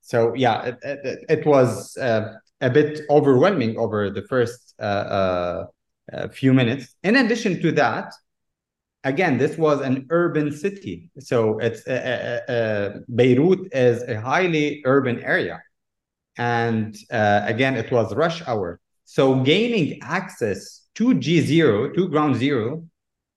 so 0.00 0.34
yeah, 0.34 0.62
it, 0.62 0.78
it, 0.82 1.24
it 1.28 1.46
was 1.46 1.96
uh, 1.98 2.34
a 2.62 2.70
bit 2.70 3.02
overwhelming 3.10 3.76
over 3.76 4.08
the 4.08 4.22
first 4.22 4.74
uh, 4.78 4.82
uh, 4.82 5.66
uh, 6.12 6.28
few 6.28 6.54
minutes. 6.54 6.94
In 7.02 7.16
addition 7.16 7.60
to 7.60 7.72
that, 7.72 8.14
again, 9.04 9.36
this 9.36 9.58
was 9.58 9.82
an 9.82 10.06
urban 10.08 10.50
city. 10.50 11.10
So 11.18 11.58
it's 11.58 11.86
uh, 11.86 13.00
Beirut 13.14 13.68
is 13.72 14.02
a 14.04 14.18
highly 14.18 14.80
urban 14.86 15.20
area. 15.20 15.60
And 16.38 16.96
again, 17.10 17.76
it 17.76 17.92
was 17.92 18.14
rush 18.14 18.42
hour. 18.48 18.80
So 19.12 19.34
gaining 19.42 20.00
access 20.00 20.86
to 20.94 21.08
G0, 21.08 21.94
to 21.94 22.08
ground 22.08 22.36
zero, 22.36 22.88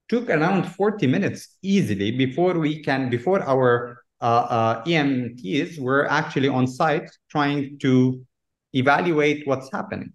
took 0.08 0.30
around 0.30 0.64
40 0.64 1.06
minutes 1.06 1.58
easily 1.62 2.12
before 2.12 2.58
we 2.58 2.82
can, 2.82 3.10
before 3.10 3.44
our 3.44 4.02
uh, 4.22 4.24
uh, 4.24 4.84
EMTs 4.86 5.78
were 5.78 6.10
actually 6.10 6.48
on 6.48 6.66
site 6.66 7.10
trying 7.30 7.78
to 7.80 8.26
evaluate 8.72 9.46
what's 9.48 9.70
happening. 9.70 10.14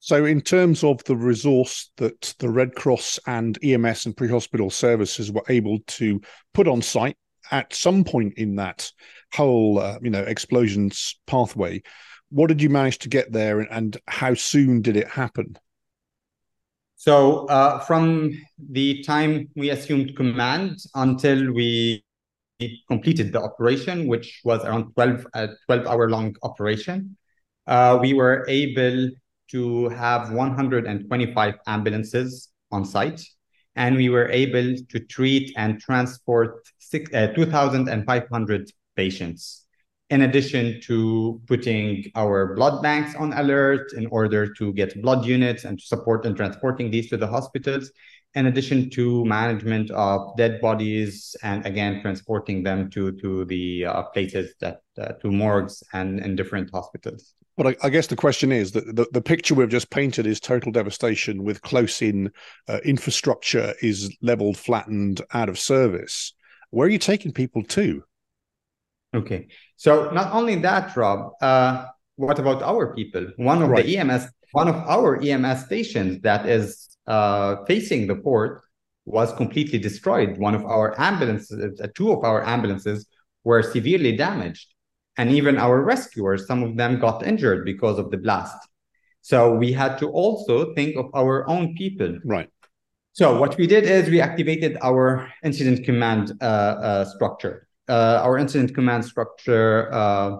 So, 0.00 0.24
in 0.24 0.40
terms 0.40 0.82
of 0.82 0.98
the 1.04 1.14
resource 1.14 1.92
that 1.98 2.34
the 2.40 2.48
Red 2.48 2.74
Cross 2.74 3.20
and 3.28 3.56
EMS 3.62 4.06
and 4.06 4.16
pre 4.16 4.28
hospital 4.28 4.70
services 4.70 5.30
were 5.30 5.44
able 5.48 5.78
to 5.98 6.20
put 6.54 6.66
on 6.66 6.82
site 6.82 7.16
at 7.52 7.72
some 7.72 8.02
point 8.02 8.34
in 8.36 8.56
that 8.56 8.90
whole, 9.32 9.78
uh, 9.78 10.00
you 10.02 10.10
know, 10.10 10.24
explosions 10.24 11.20
pathway, 11.28 11.82
what 12.30 12.48
did 12.48 12.60
you 12.62 12.68
manage 12.68 12.98
to 12.98 13.08
get 13.08 13.32
there 13.32 13.60
and 13.60 13.96
how 14.06 14.34
soon 14.34 14.82
did 14.82 14.96
it 14.96 15.08
happen? 15.08 15.58
So, 16.96 17.46
uh, 17.46 17.80
from 17.80 18.32
the 18.58 19.02
time 19.02 19.48
we 19.54 19.70
assumed 19.70 20.16
command 20.16 20.78
until 20.94 21.52
we 21.52 22.02
completed 22.88 23.32
the 23.32 23.42
operation, 23.42 24.06
which 24.06 24.40
was 24.44 24.64
around 24.64 24.94
12, 24.94 25.26
uh, 25.34 25.48
12 25.66 25.86
hour 25.86 26.08
long 26.08 26.34
operation, 26.42 27.16
uh, 27.66 27.98
we 28.00 28.14
were 28.14 28.46
able 28.48 29.10
to 29.50 29.88
have 29.90 30.32
125 30.32 31.54
ambulances 31.66 32.48
on 32.72 32.84
site, 32.84 33.22
and 33.76 33.94
we 33.94 34.08
were 34.08 34.28
able 34.30 34.74
to 34.88 34.98
treat 35.00 35.52
and 35.56 35.78
transport 35.80 36.66
six, 36.78 37.12
uh, 37.12 37.28
2,500 37.34 38.70
patients 38.96 39.65
in 40.10 40.22
addition 40.22 40.80
to 40.82 41.40
putting 41.46 42.04
our 42.14 42.54
blood 42.54 42.82
banks 42.82 43.14
on 43.16 43.32
alert 43.32 43.92
in 43.94 44.06
order 44.06 44.52
to 44.54 44.72
get 44.72 45.00
blood 45.02 45.24
units 45.24 45.64
and 45.64 45.78
to 45.78 45.84
support 45.84 46.24
and 46.24 46.36
transporting 46.36 46.90
these 46.90 47.08
to 47.10 47.16
the 47.16 47.26
hospitals, 47.26 47.90
in 48.34 48.46
addition 48.46 48.88
to 48.90 49.24
management 49.24 49.90
of 49.90 50.36
dead 50.36 50.60
bodies 50.60 51.34
and 51.42 51.66
again 51.66 52.00
transporting 52.02 52.62
them 52.62 52.88
to 52.90 53.12
to 53.12 53.44
the 53.46 53.86
uh, 53.86 54.02
places 54.04 54.54
that 54.60 54.82
uh, 54.98 55.12
to 55.14 55.30
morgues 55.30 55.82
and 55.92 56.20
in 56.20 56.36
different 56.36 56.70
hospitals. 56.70 57.34
But 57.56 57.68
I, 57.68 57.76
I, 57.84 57.88
guess 57.88 58.06
the 58.06 58.16
question 58.16 58.52
is 58.52 58.72
that 58.72 58.84
the, 58.94 59.06
the 59.12 59.22
picture 59.22 59.54
we've 59.54 59.70
just 59.70 59.88
painted 59.88 60.26
is 60.26 60.38
total 60.38 60.70
devastation 60.70 61.42
with 61.42 61.62
close 61.62 62.02
in 62.02 62.30
uh, 62.68 62.80
infrastructure 62.84 63.72
is 63.80 64.14
leveled, 64.20 64.58
flattened, 64.58 65.22
out 65.32 65.48
of 65.48 65.58
service. 65.58 66.34
Where 66.68 66.86
are 66.86 66.90
you 66.90 66.98
taking 66.98 67.32
people 67.32 67.62
to? 67.64 68.04
Okay. 69.14 69.48
So 69.76 70.10
not 70.10 70.32
only 70.32 70.56
that, 70.56 70.96
Rob, 70.96 71.32
uh, 71.40 71.86
what 72.16 72.38
about 72.38 72.62
our 72.62 72.94
people? 72.94 73.26
One 73.36 73.62
of 73.62 73.70
right. 73.70 73.84
the 73.84 73.98
EMS, 73.98 74.28
one 74.52 74.68
of 74.68 74.76
our 74.76 75.20
EMS 75.22 75.64
stations 75.64 76.20
that 76.22 76.46
is 76.46 76.96
uh, 77.06 77.64
facing 77.66 78.06
the 78.06 78.16
port 78.16 78.62
was 79.04 79.32
completely 79.34 79.78
destroyed. 79.78 80.38
One 80.38 80.54
of 80.54 80.64
our 80.64 80.98
ambulances, 80.98 81.80
uh, 81.80 81.86
two 81.94 82.10
of 82.12 82.24
our 82.24 82.44
ambulances 82.44 83.06
were 83.44 83.62
severely 83.62 84.16
damaged. 84.16 84.68
And 85.18 85.30
even 85.30 85.56
our 85.56 85.80
rescuers, 85.80 86.46
some 86.46 86.62
of 86.62 86.76
them 86.76 86.98
got 87.00 87.26
injured 87.26 87.64
because 87.64 87.98
of 87.98 88.10
the 88.10 88.18
blast. 88.18 88.56
So 89.22 89.54
we 89.54 89.72
had 89.72 89.96
to 89.98 90.08
also 90.08 90.74
think 90.74 90.96
of 90.96 91.06
our 91.14 91.48
own 91.48 91.74
people. 91.74 92.18
Right. 92.24 92.50
So 93.12 93.40
what 93.40 93.56
we 93.56 93.66
did 93.66 93.84
is 93.84 94.10
we 94.10 94.20
activated 94.20 94.76
our 94.82 95.32
incident 95.42 95.86
command 95.86 96.32
uh, 96.42 96.44
uh, 96.44 97.04
structure 97.06 97.62
uh, 97.62 97.65
our 97.94 98.38
incident 98.38 98.74
command 98.74 99.04
structure 99.04 99.92
uh, 99.92 100.38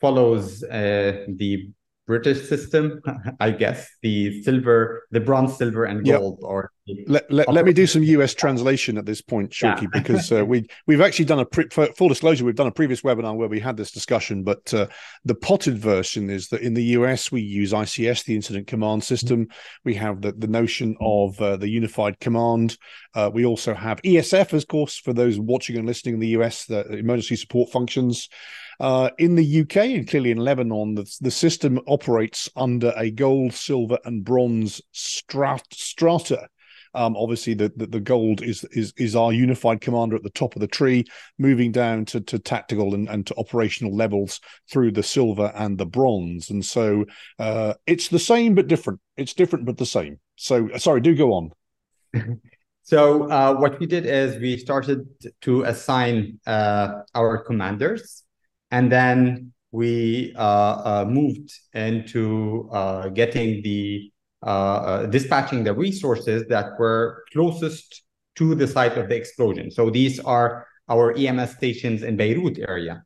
follows 0.00 0.62
uh, 0.64 1.24
the 1.28 1.70
British 2.10 2.48
system, 2.48 3.00
I 3.40 3.52
guess, 3.52 3.88
the 4.02 4.42
silver, 4.42 5.06
the 5.12 5.20
bronze, 5.20 5.56
silver, 5.56 5.84
and 5.84 6.04
gold. 6.04 6.38
Yep. 6.40 6.50
Or 6.50 6.72
let, 7.06 7.30
let, 7.30 7.48
let, 7.52 7.64
me 7.64 7.72
do 7.72 7.86
some 7.86 8.02
US 8.02 8.34
translation 8.34 8.98
at 8.98 9.06
this 9.06 9.22
point, 9.22 9.52
Shawky, 9.52 9.82
yeah. 9.82 9.88
because 9.92 10.32
uh, 10.32 10.44
we 10.44 10.66
we've 10.88 11.00
actually 11.00 11.26
done 11.26 11.38
a 11.38 11.44
pre- 11.44 11.68
full 11.68 12.08
disclosure. 12.08 12.44
We've 12.44 12.56
done 12.56 12.66
a 12.66 12.72
previous 12.72 13.02
webinar 13.02 13.36
where 13.36 13.48
we 13.48 13.60
had 13.60 13.76
this 13.76 13.92
discussion, 13.92 14.42
but 14.42 14.74
uh, 14.74 14.88
the 15.24 15.36
potted 15.36 15.78
version 15.78 16.30
is 16.30 16.48
that 16.48 16.62
in 16.62 16.74
the 16.74 16.82
US 16.98 17.30
we 17.30 17.42
use 17.42 17.72
ICS, 17.72 18.24
the 18.24 18.34
Incident 18.34 18.66
Command 18.66 19.04
System. 19.04 19.46
We 19.84 19.94
have 19.94 20.20
the 20.20 20.32
the 20.32 20.48
notion 20.48 20.96
of 21.00 21.40
uh, 21.40 21.58
the 21.58 21.68
Unified 21.68 22.18
Command. 22.18 22.76
Uh, 23.14 23.30
we 23.32 23.44
also 23.44 23.72
have 23.72 24.02
ESF, 24.02 24.52
of 24.52 24.66
course, 24.66 24.98
for 24.98 25.12
those 25.12 25.38
watching 25.38 25.76
and 25.76 25.86
listening 25.86 26.14
in 26.14 26.20
the 26.20 26.34
US, 26.40 26.64
the 26.64 26.88
emergency 26.88 27.36
support 27.36 27.70
functions. 27.70 28.28
Uh, 28.80 29.10
in 29.18 29.34
the 29.34 29.60
UK 29.60 29.76
and 29.76 30.08
clearly 30.08 30.30
in 30.30 30.38
Lebanon, 30.38 30.94
the, 30.94 31.18
the 31.20 31.30
system 31.30 31.78
operates 31.86 32.48
under 32.56 32.94
a 32.96 33.10
gold, 33.10 33.52
silver, 33.52 33.98
and 34.06 34.24
bronze 34.24 34.80
strat, 34.94 35.62
strata. 35.70 36.48
Um, 36.94 37.14
obviously, 37.14 37.52
the, 37.52 37.70
the, 37.76 37.86
the 37.86 38.00
gold 38.00 38.42
is 38.42 38.64
is 38.72 38.92
is 38.96 39.14
our 39.14 39.32
unified 39.32 39.82
commander 39.82 40.16
at 40.16 40.22
the 40.22 40.30
top 40.30 40.56
of 40.56 40.60
the 40.60 40.66
tree, 40.66 41.04
moving 41.38 41.72
down 41.72 42.06
to, 42.06 42.22
to 42.22 42.38
tactical 42.38 42.94
and, 42.94 43.08
and 43.08 43.26
to 43.26 43.36
operational 43.36 43.94
levels 43.94 44.40
through 44.72 44.92
the 44.92 45.02
silver 45.02 45.52
and 45.54 45.76
the 45.76 45.86
bronze. 45.86 46.48
And 46.48 46.64
so 46.64 47.04
uh, 47.38 47.74
it's 47.86 48.08
the 48.08 48.18
same 48.18 48.54
but 48.54 48.66
different. 48.66 48.98
It's 49.18 49.34
different 49.34 49.66
but 49.66 49.76
the 49.76 49.86
same. 49.86 50.18
So 50.36 50.70
sorry, 50.78 51.02
do 51.02 51.14
go 51.14 51.34
on. 51.34 51.50
so 52.82 53.30
uh, 53.30 53.54
what 53.56 53.78
we 53.78 53.86
did 53.86 54.06
is 54.06 54.40
we 54.40 54.56
started 54.56 55.06
to 55.42 55.64
assign 55.64 56.40
uh, 56.46 57.02
our 57.14 57.44
commanders 57.44 58.24
and 58.70 58.90
then 58.90 59.52
we 59.72 60.34
uh, 60.36 60.42
uh, 60.42 61.04
moved 61.08 61.52
into 61.74 62.68
uh, 62.72 63.08
getting 63.08 63.62
the 63.62 64.10
dispatching 65.10 65.64
the 65.64 65.74
resources 65.74 66.44
that 66.48 66.78
were 66.78 67.24
closest 67.32 68.02
to 68.36 68.54
the 68.54 68.66
site 68.66 68.96
of 68.96 69.08
the 69.08 69.14
explosion. 69.14 69.70
So 69.70 69.90
these 69.90 70.18
are 70.20 70.66
our 70.88 71.12
EMS 71.16 71.52
stations 71.52 72.02
in 72.02 72.16
Beirut 72.16 72.58
area. 72.58 73.04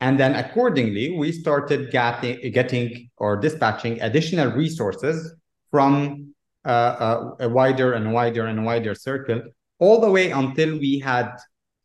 And 0.00 0.18
then 0.18 0.34
accordingly, 0.34 1.16
we 1.16 1.32
started 1.32 1.90
getting, 1.90 2.50
getting 2.52 3.10
or 3.16 3.36
dispatching 3.36 4.00
additional 4.00 4.50
resources 4.52 5.34
from 5.70 6.34
uh, 6.64 6.68
uh, 6.68 7.30
a 7.40 7.48
wider 7.48 7.92
and 7.92 8.12
wider 8.12 8.46
and 8.46 8.64
wider 8.64 8.94
circle, 8.94 9.42
all 9.78 10.00
the 10.00 10.10
way 10.10 10.30
until 10.30 10.78
we 10.78 10.98
had 10.98 11.30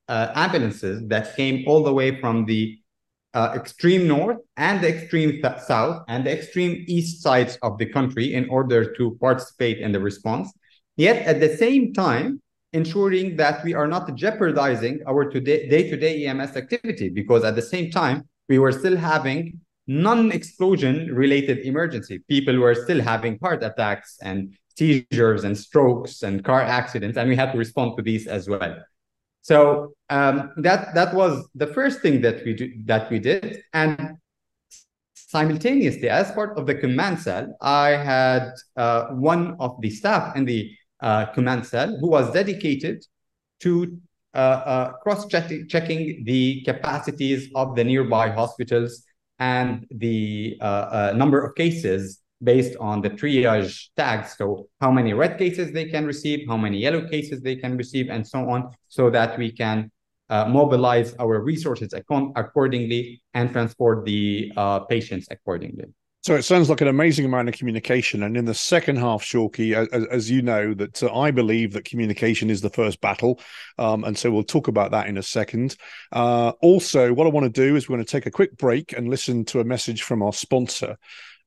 uh, 0.08 0.32
ambulances 0.36 1.06
that 1.08 1.36
came 1.36 1.64
all 1.68 1.84
the 1.84 1.94
way 1.94 2.20
from 2.20 2.46
the 2.46 2.80
uh, 3.34 3.54
extreme 3.56 4.08
north 4.08 4.38
and 4.58 4.82
the 4.82 4.90
extreme 4.90 5.42
th- 5.42 5.60
south 5.60 6.04
and 6.08 6.26
the 6.26 6.32
extreme 6.32 6.84
east 6.88 7.22
sides 7.22 7.58
of 7.62 7.78
the 7.78 7.86
country 7.86 8.34
in 8.34 8.50
order 8.50 8.94
to 8.96 9.18
participate 9.22 9.80
in 9.80 9.92
the 9.92 10.00
response. 10.00 10.52
Yet 10.98 11.26
at 11.26 11.40
the 11.40 11.56
same 11.56 11.94
time, 11.94 12.42
ensuring 12.74 13.36
that 13.38 13.64
we 13.64 13.74
are 13.74 13.88
not 13.88 14.14
jeopardizing 14.16 15.00
our 15.08 15.30
today, 15.30 15.68
day-to-day 15.70 16.26
EMS 16.26 16.56
activity 16.56 17.10
because 17.10 17.44
at 17.44 17.56
the 17.56 17.62
same 17.62 17.90
time, 17.90 18.28
we 18.48 18.60
were 18.60 18.72
still 18.72 18.98
having 18.98 19.60
non-explosion 19.88 21.14
related 21.14 21.60
emergency. 21.60 22.20
People 22.30 22.58
were 22.58 22.76
still 22.76 23.02
having 23.02 23.40
heart 23.42 23.64
attacks 23.64 24.18
and 24.22 24.56
seizures 24.78 25.44
and 25.44 25.58
strokes 25.58 26.24
and 26.24 26.44
car 26.44 26.62
accidents, 26.62 27.18
and 27.18 27.28
we 27.28 27.36
had 27.36 27.52
to 27.52 27.58
respond 27.58 27.98
to 27.98 28.04
these 28.04 28.28
as 28.28 28.48
well. 28.48 28.78
So 29.50 29.94
um, 30.12 30.52
that 30.58 30.94
that 30.94 31.12
was 31.16 31.50
the 31.56 31.66
first 31.66 32.02
thing 32.02 32.22
that 32.22 32.46
we 32.46 32.54
do, 32.54 32.72
that 32.86 33.10
we 33.10 33.18
did, 33.18 33.64
and 33.74 34.18
simultaneously, 35.16 36.08
as 36.08 36.32
part 36.34 36.56
of 36.56 36.68
the 36.68 36.76
command 36.76 37.18
cell, 37.18 37.58
I 37.60 37.90
had 37.98 38.54
uh, 38.78 39.08
one 39.08 39.58
of 39.60 39.82
the 39.82 39.90
staff 39.90 40.36
in 40.36 40.46
the 40.46 40.70
uh, 41.02 41.26
command 41.34 41.66
cell 41.66 41.98
who 42.00 42.10
was 42.10 42.32
dedicated 42.32 43.04
to 43.62 43.98
uh, 44.36 44.38
uh 44.38 44.92
cross 45.02 45.26
checking 45.26 46.24
the 46.26 46.62
capacities 46.62 47.50
of 47.56 47.76
the 47.76 47.84
nearby 47.84 48.30
hospitals 48.30 49.04
and 49.40 49.88
the 49.90 50.60
uh, 50.62 50.64
uh, 50.64 51.14
number 51.16 51.44
of 51.44 51.56
cases 51.56 52.20
based 52.42 52.76
on 52.80 53.02
the 53.02 53.10
triage 53.10 53.90
tags. 53.98 54.36
So 54.38 54.68
how 54.80 54.92
many 54.92 55.14
red 55.14 55.38
cases 55.38 55.72
they 55.72 55.86
can 55.86 56.06
receive, 56.06 56.48
how 56.48 56.58
many 56.58 56.78
yellow 56.78 57.08
cases 57.08 57.42
they 57.42 57.56
can 57.56 57.78
receive, 57.78 58.10
and 58.10 58.26
so 58.26 58.50
on, 58.50 58.70
so 58.88 59.10
that 59.10 59.38
we 59.38 59.52
can 59.52 59.92
uh, 60.30 60.46
mobilize 60.46 61.14
our 61.20 61.42
resources 61.42 61.94
accordingly 61.94 63.22
and 63.34 63.52
transport 63.52 64.06
the 64.06 64.52
uh, 64.56 64.80
patients 64.82 65.28
accordingly. 65.32 65.86
So 66.22 66.36
it 66.36 66.44
sounds 66.44 66.70
like 66.70 66.82
an 66.82 66.90
amazing 66.90 67.24
amount 67.24 67.48
of 67.48 67.56
communication. 67.56 68.24
And 68.24 68.36
in 68.36 68.44
the 68.44 68.54
second 68.54 68.98
half, 68.98 69.24
Shawky, 69.24 69.74
as, 69.74 70.06
as 70.08 70.30
you 70.30 70.42
know, 70.42 70.74
that 70.74 71.02
uh, 71.02 71.18
I 71.18 71.32
believe 71.32 71.72
that 71.74 71.86
communication 71.86 72.50
is 72.50 72.60
the 72.60 72.70
first 72.70 73.00
battle. 73.00 73.40
Um, 73.78 74.04
and 74.04 74.18
so 74.18 74.30
we'll 74.30 74.44
talk 74.44 74.68
about 74.68 74.92
that 74.92 75.08
in 75.08 75.18
a 75.18 75.24
second. 75.24 75.78
Uh, 76.12 76.50
also, 76.62 77.14
what 77.14 77.26
I 77.26 77.30
want 77.30 77.46
to 77.46 77.50
do 77.50 77.78
is 77.78 77.88
we're 77.88 77.96
going 77.96 78.06
to 78.06 78.12
take 78.12 78.26
a 78.26 78.32
quick 78.32 78.58
break 78.58 78.92
and 78.92 79.08
listen 79.10 79.46
to 79.46 79.62
a 79.62 79.64
message 79.64 80.04
from 80.04 80.22
our 80.22 80.34
sponsor. 80.34 80.98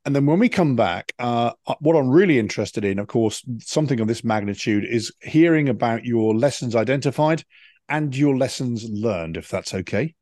And 0.05 0.17
then 0.17 0.27
when 0.27 0.41
we 0.41 0.49
come 0.49 0.75
back, 0.75 1.13
uh, 1.19 1.53
uh, 1.67 1.75
what 1.81 1.95
I'm 1.95 2.11
really 2.11 2.39
interested 2.39 2.85
in, 2.85 2.99
of 2.99 3.07
course, 3.07 3.45
something 3.61 4.01
of 4.01 4.09
this 4.09 4.25
magnitude 4.25 4.85
is 4.85 5.13
hearing 5.21 5.69
about 5.69 6.05
your 6.05 6.35
lessons 6.35 6.75
identified 6.75 7.45
and 7.89 8.17
your 8.17 8.37
lessons 8.37 8.85
learned, 8.89 9.37
if 9.37 9.49
that's 9.49 9.75
okay. 9.75 10.15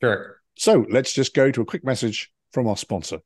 Sure. 0.00 0.40
So 0.56 0.86
let's 0.90 1.12
just 1.12 1.34
go 1.34 1.50
to 1.50 1.60
a 1.60 1.66
quick 1.66 1.84
message 1.84 2.30
from 2.52 2.66
our 2.66 2.76
sponsor. 2.76 3.18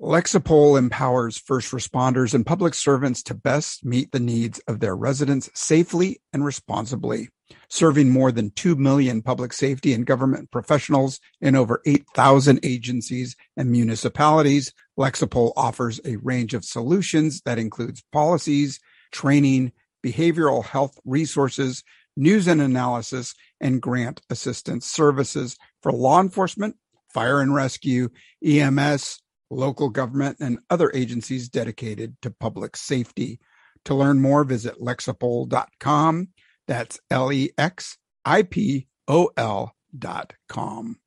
Lexipol 0.00 0.78
empowers 0.78 1.36
first 1.36 1.72
responders 1.72 2.32
and 2.32 2.46
public 2.46 2.72
servants 2.72 3.20
to 3.24 3.34
best 3.34 3.84
meet 3.84 4.12
the 4.12 4.20
needs 4.20 4.60
of 4.68 4.78
their 4.78 4.94
residents 4.94 5.50
safely 5.54 6.20
and 6.32 6.44
responsibly. 6.44 7.30
Serving 7.68 8.08
more 8.08 8.30
than 8.30 8.52
2 8.52 8.76
million 8.76 9.22
public 9.22 9.52
safety 9.52 9.92
and 9.92 10.06
government 10.06 10.52
professionals 10.52 11.18
in 11.40 11.56
over 11.56 11.82
8,000 11.84 12.60
agencies 12.62 13.34
and 13.56 13.72
municipalities, 13.72 14.72
Lexipol 14.96 15.52
offers 15.56 16.00
a 16.04 16.14
range 16.16 16.54
of 16.54 16.64
solutions 16.64 17.40
that 17.40 17.58
includes 17.58 18.04
policies, 18.12 18.78
training, 19.10 19.72
behavioral 20.06 20.64
health 20.64 20.96
resources, 21.04 21.82
news 22.16 22.46
and 22.46 22.60
analysis, 22.62 23.34
and 23.60 23.82
grant 23.82 24.20
assistance 24.30 24.86
services 24.86 25.56
for 25.82 25.90
law 25.90 26.20
enforcement, 26.20 26.76
fire 27.12 27.40
and 27.40 27.52
rescue, 27.52 28.10
EMS, 28.44 29.20
local 29.50 29.88
government, 29.88 30.38
and 30.40 30.58
other 30.70 30.90
agencies 30.94 31.48
dedicated 31.48 32.16
to 32.22 32.30
public 32.30 32.76
safety. 32.76 33.40
To 33.84 33.94
learn 33.94 34.20
more, 34.20 34.44
visit 34.44 34.80
lexipol.com. 34.80 36.28
That's 36.66 37.00
L 37.10 37.32
E 37.32 37.50
X 37.56 37.96
I 38.24 38.42
P 38.42 38.86
O 39.06 39.30
L 39.36 39.74
dot 39.96 40.34
com. 40.48 40.98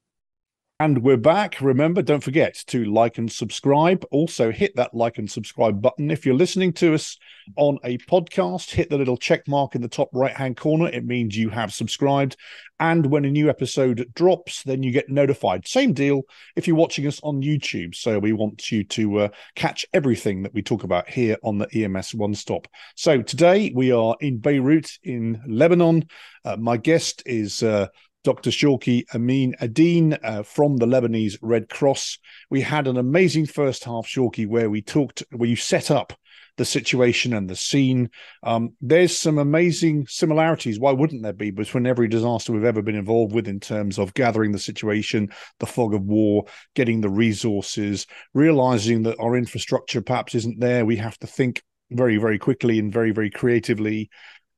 And 0.82 1.04
we're 1.04 1.16
back. 1.16 1.62
Remember, 1.62 2.02
don't 2.02 2.24
forget 2.24 2.56
to 2.66 2.86
like 2.86 3.20
and 3.20 3.32
subscribe. 3.32 4.04
Also, 4.10 4.52
hit 4.52 4.76
that 4.78 4.96
like 4.96 5.20
and 5.20 5.30
subscribe 5.30 5.80
button. 5.80 6.10
If 6.10 6.26
you're 6.26 6.34
listening 6.34 6.74
to 6.74 6.96
us 6.96 7.20
on 7.56 7.78
a 7.84 8.00
podcast, 8.00 8.72
hit 8.72 8.90
the 8.90 8.98
little 8.98 9.16
check 9.16 9.48
mark 9.48 9.76
in 9.76 9.84
the 9.84 9.88
top 9.88 10.10
right 10.12 10.36
hand 10.36 10.58
corner. 10.58 10.88
It 10.88 11.06
means 11.06 11.38
you 11.38 11.50
have 11.50 11.72
subscribed. 11.72 12.36
And 12.80 13.06
when 13.06 13.26
a 13.26 13.30
new 13.30 13.48
episode 13.48 14.10
drops, 14.16 14.64
then 14.64 14.82
you 14.82 14.92
get 14.92 15.08
notified. 15.08 15.68
Same 15.68 15.94
deal 15.94 16.24
if 16.56 16.66
you're 16.66 16.76
watching 16.76 17.06
us 17.06 17.20
on 17.22 17.44
YouTube. 17.44 17.94
So 17.94 18.18
we 18.18 18.34
want 18.34 18.72
you 18.72 18.84
to 18.84 19.20
uh, 19.20 19.28
catch 19.54 19.86
everything 19.94 20.42
that 20.42 20.54
we 20.56 20.64
talk 20.64 20.84
about 20.84 21.08
here 21.08 21.38
on 21.44 21.60
the 21.60 21.70
EMS 21.72 22.16
One 22.16 22.34
Stop. 22.34 22.68
So 22.96 23.22
today 23.22 23.72
we 23.76 23.92
are 23.92 24.16
in 24.20 24.40
Beirut 24.40 24.98
in 25.04 25.44
Lebanon. 25.48 26.08
Uh, 26.44 26.58
my 26.58 26.78
guest 26.78 27.22
is. 27.28 27.62
Uh, 27.62 27.90
Dr. 28.24 28.52
Shawky 28.52 29.06
Amine 29.14 29.56
Eddine 29.60 30.18
uh, 30.24 30.44
from 30.44 30.78
the 30.78 30.86
Lebanese 30.86 31.38
Red 31.42 31.70
Cross. 31.70 32.20
We 32.50 32.62
had 32.62 32.88
an 32.88 32.98
amazing 32.98 33.48
first 33.48 33.84
half, 33.84 34.06
Shawky, 34.08 34.46
where 34.46 34.70
we 34.70 34.82
talked, 34.82 35.24
where 35.32 35.50
you 35.50 35.56
set 35.56 35.90
up 35.90 36.14
the 36.58 36.66
situation 36.66 37.34
and 37.34 37.50
the 37.50 37.56
scene. 37.56 38.10
Um, 38.44 38.74
there's 38.82 39.18
some 39.18 39.38
amazing 39.38 40.06
similarities. 40.08 40.80
Why 40.80 40.92
wouldn't 40.92 41.24
there 41.24 41.34
be 41.34 41.50
between 41.50 41.88
every 41.88 42.08
disaster 42.08 42.52
we've 42.52 42.64
ever 42.64 42.82
been 42.82 42.96
involved 42.96 43.34
with 43.34 43.48
in 43.48 43.60
terms 43.60 43.98
of 43.98 44.14
gathering 44.14 44.52
the 44.52 44.60
situation, 44.60 45.32
the 45.60 45.66
fog 45.66 45.94
of 45.94 46.04
war, 46.04 46.46
getting 46.76 47.02
the 47.02 47.10
resources, 47.10 48.06
realizing 48.34 49.04
that 49.04 49.20
our 49.20 49.36
infrastructure 49.36 50.02
perhaps 50.02 50.36
isn't 50.36 50.60
there. 50.60 50.86
We 50.86 50.98
have 50.98 51.18
to 51.20 51.28
think 51.28 51.64
very, 51.90 52.18
very 52.18 52.38
quickly 52.38 52.80
and 52.80 52.94
very, 52.94 53.12
very 53.12 53.30
creatively. 53.30 54.10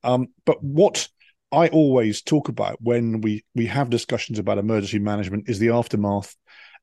Um, 0.04 0.28
but 0.46 0.62
what 0.62 1.08
I 1.54 1.68
always 1.68 2.24
talk 2.24 2.50
about 2.50 2.82
when 2.82 3.22
we 3.22 3.46
we 3.54 3.68
have 3.68 3.92
discussions 3.92 4.40
about 4.40 4.58
emergency 4.58 4.98
management 4.98 5.48
is 5.48 5.60
the 5.60 5.70
aftermath 5.70 6.36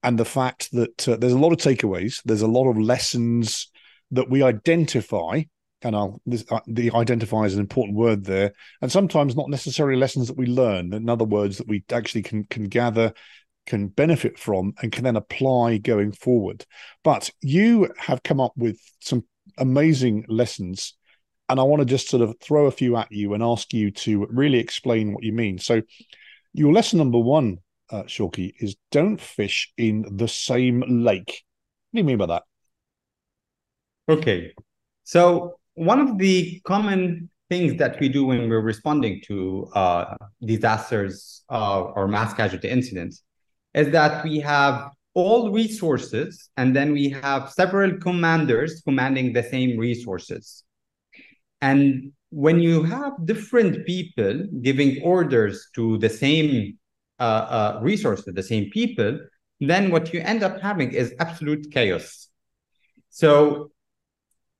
and 0.04 0.16
the 0.16 0.24
fact 0.24 0.70
that 0.72 1.08
uh, 1.08 1.16
there's 1.16 1.32
a 1.32 1.38
lot 1.38 1.52
of 1.52 1.58
takeaways, 1.58 2.22
there's 2.24 2.42
a 2.42 2.46
lot 2.46 2.70
of 2.70 2.78
lessons 2.78 3.68
that 4.12 4.30
we 4.30 4.42
identify, 4.42 5.42
and 5.82 5.96
I'll 5.96 6.22
this, 6.24 6.44
uh, 6.50 6.60
the 6.68 6.92
identify 6.92 7.42
is 7.42 7.54
an 7.54 7.60
important 7.60 7.98
word 7.98 8.24
there, 8.24 8.52
and 8.80 8.92
sometimes 8.92 9.34
not 9.34 9.50
necessarily 9.50 9.98
lessons 9.98 10.28
that 10.28 10.38
we 10.38 10.46
learn. 10.46 10.94
In 10.94 11.08
other 11.08 11.24
words, 11.24 11.58
that 11.58 11.68
we 11.68 11.84
actually 11.90 12.22
can 12.22 12.44
can 12.44 12.64
gather 12.64 13.12
can 13.66 13.88
benefit 13.88 14.38
from 14.38 14.72
and 14.80 14.92
can 14.92 15.04
then 15.04 15.16
apply 15.16 15.78
going 15.78 16.12
forward. 16.12 16.64
But 17.02 17.30
you 17.40 17.92
have 17.98 18.22
come 18.22 18.40
up 18.40 18.52
with 18.56 18.78
some 19.00 19.24
amazing 19.58 20.26
lessons 20.28 20.94
and 21.50 21.60
I 21.60 21.64
want 21.64 21.80
to 21.80 21.86
just 21.86 22.08
sort 22.08 22.22
of 22.22 22.34
throw 22.40 22.66
a 22.66 22.70
few 22.70 22.96
at 22.96 23.10
you 23.10 23.34
and 23.34 23.42
ask 23.42 23.72
you 23.72 23.90
to 23.90 24.26
really 24.30 24.58
explain 24.58 25.12
what 25.12 25.24
you 25.24 25.32
mean. 25.32 25.58
So, 25.58 25.82
your 26.52 26.72
lesson 26.72 26.98
number 26.98 27.18
one, 27.18 27.58
uh, 27.90 28.04
Shawky, 28.04 28.54
is 28.60 28.76
don't 28.90 29.20
fish 29.20 29.72
in 29.76 30.06
the 30.16 30.28
same 30.28 31.04
lake. 31.04 31.42
What 31.90 31.96
do 31.96 31.98
you 31.98 32.04
mean 32.04 32.18
by 32.18 32.26
that? 32.26 32.42
Okay. 34.08 34.52
So, 35.04 35.58
one 35.74 36.00
of 36.00 36.18
the 36.18 36.60
common 36.64 37.30
things 37.48 37.76
that 37.78 37.98
we 37.98 38.08
do 38.08 38.26
when 38.26 38.48
we're 38.48 38.60
responding 38.60 39.20
to 39.26 39.68
uh, 39.74 40.14
disasters 40.44 41.42
uh, 41.50 41.82
or 41.82 42.06
mass 42.06 42.32
casualty 42.32 42.68
incidents 42.68 43.22
is 43.74 43.90
that 43.90 44.22
we 44.24 44.38
have 44.38 44.90
all 45.14 45.50
resources 45.50 46.48
and 46.56 46.74
then 46.74 46.92
we 46.92 47.10
have 47.10 47.50
several 47.50 47.96
commanders 47.98 48.80
commanding 48.82 49.32
the 49.32 49.42
same 49.42 49.76
resources. 49.76 50.62
And 51.60 52.12
when 52.30 52.60
you 52.60 52.82
have 52.84 53.12
different 53.26 53.86
people 53.86 54.46
giving 54.62 55.02
orders 55.02 55.68
to 55.74 55.98
the 55.98 56.08
same 56.08 56.78
uh, 57.18 57.22
uh, 57.22 57.80
resource, 57.82 58.24
to 58.24 58.32
the 58.32 58.42
same 58.42 58.70
people, 58.70 59.18
then 59.60 59.90
what 59.90 60.12
you 60.12 60.20
end 60.20 60.42
up 60.42 60.60
having 60.60 60.92
is 60.92 61.14
absolute 61.18 61.70
chaos. 61.70 62.28
So, 63.10 63.72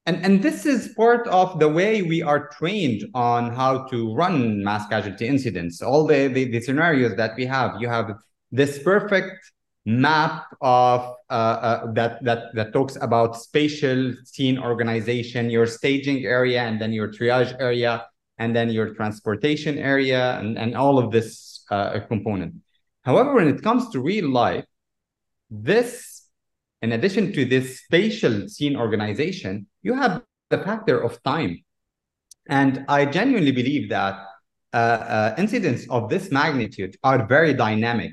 and, 0.05 0.25
and 0.25 0.43
this 0.43 0.67
is 0.67 0.93
part 0.97 1.27
of 1.29 1.59
the 1.59 1.69
way 1.69 2.03
we 2.03 2.23
are 2.23 2.49
trained 2.49 3.05
on 3.15 3.53
how 3.55 3.85
to 3.87 4.15
run 4.15 4.63
mass 4.63 4.87
casualty 4.89 5.27
incidents. 5.27 5.81
All 5.81 6.07
the, 6.07 6.27
the, 6.27 6.51
the 6.51 6.61
scenarios 6.61 7.17
that 7.17 7.37
we 7.37 7.47
have, 7.47 7.81
you 7.81 7.89
have 7.89 8.15
this 8.51 8.83
perfect 8.83 9.53
map 9.91 10.47
of 10.61 11.17
uh, 11.31 11.33
uh, 11.33 11.93
that 11.93 12.23
that 12.25 12.55
that 12.55 12.73
talks 12.73 12.97
about 13.01 13.37
spatial 13.37 14.15
scene 14.25 14.59
organization, 14.59 15.51
your 15.51 15.67
staging 15.67 16.25
area, 16.25 16.63
and 16.63 16.81
then 16.81 16.93
your 16.93 17.09
triage 17.09 17.55
area, 17.61 18.07
and 18.39 18.55
then 18.55 18.71
your 18.71 18.95
transportation 18.95 19.79
area, 19.79 20.39
and, 20.39 20.59
and 20.59 20.77
all 20.77 20.99
of 20.99 21.11
this 21.11 21.65
uh, 21.71 22.01
component. 22.09 22.55
However, 23.03 23.35
when 23.35 23.49
it 23.49 23.63
comes 23.63 23.89
to 23.91 24.01
real 24.01 24.29
life, 24.29 24.65
this, 25.51 26.27
in 26.83 26.93
addition 26.93 27.33
to 27.33 27.45
this 27.45 27.81
spatial 27.81 28.49
scene 28.49 28.77
organization, 28.77 29.67
you 29.83 29.95
have 29.95 30.23
the 30.51 30.59
factor 30.59 31.01
of 31.01 31.23
time. 31.23 31.65
And 32.49 32.85
I 32.89 33.07
genuinely 33.07 33.53
believe 33.53 33.89
that 33.91 34.15
uh, 34.73 34.77
uh, 34.77 35.35
incidents 35.39 35.87
of 35.91 36.09
this 36.09 36.31
magnitude 36.31 36.97
are 37.03 37.27
very 37.27 37.55
dynamic. 37.55 38.13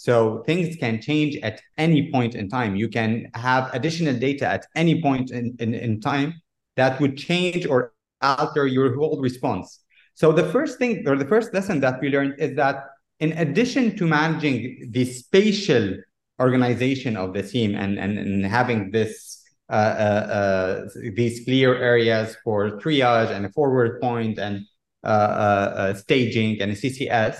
So 0.00 0.42
things 0.46 0.76
can 0.76 1.02
change 1.02 1.36
at 1.42 1.60
any 1.76 2.10
point 2.10 2.34
in 2.34 2.48
time. 2.48 2.74
You 2.74 2.88
can 2.88 3.30
have 3.34 3.68
additional 3.74 4.18
data 4.18 4.46
at 4.46 4.64
any 4.74 5.02
point 5.02 5.30
in, 5.30 5.54
in, 5.58 5.74
in 5.74 6.00
time 6.00 6.40
that 6.76 6.98
would 7.00 7.18
change 7.18 7.66
or 7.66 7.92
alter 8.22 8.66
your 8.66 8.96
whole 8.96 9.20
response. 9.20 9.80
So 10.14 10.32
the 10.32 10.44
first 10.44 10.78
thing 10.78 11.06
or 11.06 11.16
the 11.16 11.26
first 11.26 11.52
lesson 11.52 11.80
that 11.80 12.00
we 12.00 12.08
learned 12.08 12.36
is 12.38 12.56
that 12.56 12.76
in 13.18 13.32
addition 13.32 13.94
to 13.98 14.06
managing 14.06 14.88
the 14.90 15.04
spatial 15.04 15.98
organization 16.40 17.18
of 17.18 17.34
the 17.34 17.42
team 17.42 17.74
and, 17.74 17.98
and, 17.98 18.18
and 18.18 18.46
having 18.46 18.92
this 18.92 19.44
uh, 19.68 19.72
uh, 19.72 20.32
uh, 20.38 20.88
these 21.14 21.44
clear 21.44 21.74
areas 21.76 22.38
for 22.42 22.80
triage 22.80 23.30
and 23.30 23.44
a 23.44 23.50
forward 23.50 24.00
point 24.00 24.38
and 24.38 24.64
uh, 25.04 25.08
uh, 25.08 25.72
uh, 25.76 25.94
staging 25.94 26.58
and 26.62 26.72
CCS, 26.72 27.36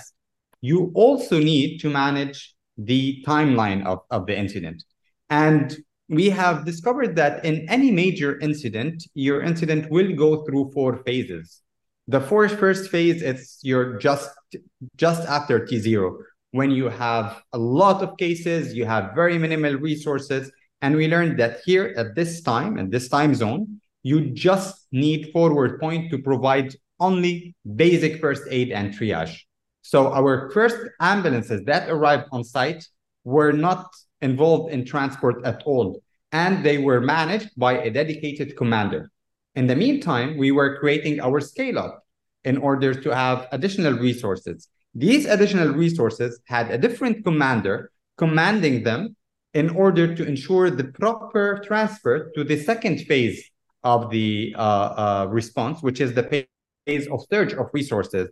you 0.61 0.91
also 0.95 1.39
need 1.39 1.79
to 1.79 1.89
manage 1.89 2.55
the 2.77 3.23
timeline 3.27 3.85
of, 3.85 3.99
of 4.09 4.25
the 4.25 4.37
incident. 4.37 4.83
And 5.29 5.75
we 6.09 6.29
have 6.29 6.65
discovered 6.65 7.15
that 7.15 7.45
in 7.45 7.67
any 7.69 7.91
major 7.91 8.39
incident, 8.39 9.03
your 9.13 9.41
incident 9.41 9.89
will 9.91 10.15
go 10.15 10.43
through 10.45 10.71
four 10.73 10.97
phases. 11.03 11.61
The 12.07 12.19
first 12.19 12.55
first 12.55 12.89
phase 12.91 13.21
is 13.21 13.59
you're 13.61 13.97
just 13.97 14.29
just 14.97 15.21
after 15.27 15.61
T0 15.61 16.17
when 16.51 16.69
you 16.69 16.89
have 16.89 17.41
a 17.53 17.57
lot 17.57 18.03
of 18.03 18.17
cases, 18.17 18.73
you 18.73 18.85
have 18.85 19.15
very 19.15 19.37
minimal 19.37 19.75
resources, 19.75 20.51
and 20.81 20.95
we 20.95 21.07
learned 21.07 21.39
that 21.39 21.59
here 21.65 21.93
at 21.97 22.15
this 22.15 22.41
time 22.41 22.77
and 22.77 22.91
this 22.91 23.07
time 23.07 23.33
zone, 23.33 23.79
you 24.03 24.31
just 24.31 24.87
need 24.91 25.31
forward 25.31 25.79
point 25.79 26.11
to 26.11 26.17
provide 26.17 26.75
only 26.99 27.55
basic 27.75 28.19
first 28.19 28.43
aid 28.49 28.71
and 28.71 28.93
triage. 28.93 29.41
So 29.81 30.13
our 30.13 30.49
first 30.51 30.77
ambulances 30.99 31.63
that 31.65 31.89
arrived 31.89 32.27
on 32.31 32.43
site 32.43 32.85
were 33.23 33.51
not 33.51 33.87
involved 34.21 34.71
in 34.73 34.85
transport 34.85 35.43
at 35.45 35.63
all, 35.65 36.01
and 36.31 36.63
they 36.63 36.77
were 36.77 37.01
managed 37.01 37.49
by 37.57 37.79
a 37.79 37.89
dedicated 37.89 38.55
commander. 38.55 39.11
In 39.55 39.67
the 39.67 39.75
meantime, 39.75 40.37
we 40.37 40.51
were 40.51 40.77
creating 40.79 41.19
our 41.19 41.41
scale 41.41 41.79
up 41.79 42.03
in 42.43 42.57
order 42.57 42.93
to 42.93 43.15
have 43.15 43.47
additional 43.51 43.93
resources. 43.93 44.67
These 44.93 45.25
additional 45.25 45.69
resources 45.69 46.39
had 46.45 46.71
a 46.71 46.77
different 46.77 47.23
commander 47.23 47.91
commanding 48.17 48.83
them 48.83 49.15
in 49.53 49.69
order 49.69 50.15
to 50.15 50.25
ensure 50.25 50.69
the 50.69 50.85
proper 50.85 51.61
transfer 51.65 52.31
to 52.35 52.43
the 52.43 52.57
second 52.57 52.99
phase 53.01 53.43
of 53.83 54.09
the 54.09 54.55
uh, 54.57 54.61
uh, 54.61 55.27
response, 55.29 55.81
which 55.81 55.99
is 55.99 56.13
the 56.13 56.23
phase 56.23 57.07
of 57.07 57.25
surge 57.29 57.53
of 57.53 57.67
resources, 57.73 58.29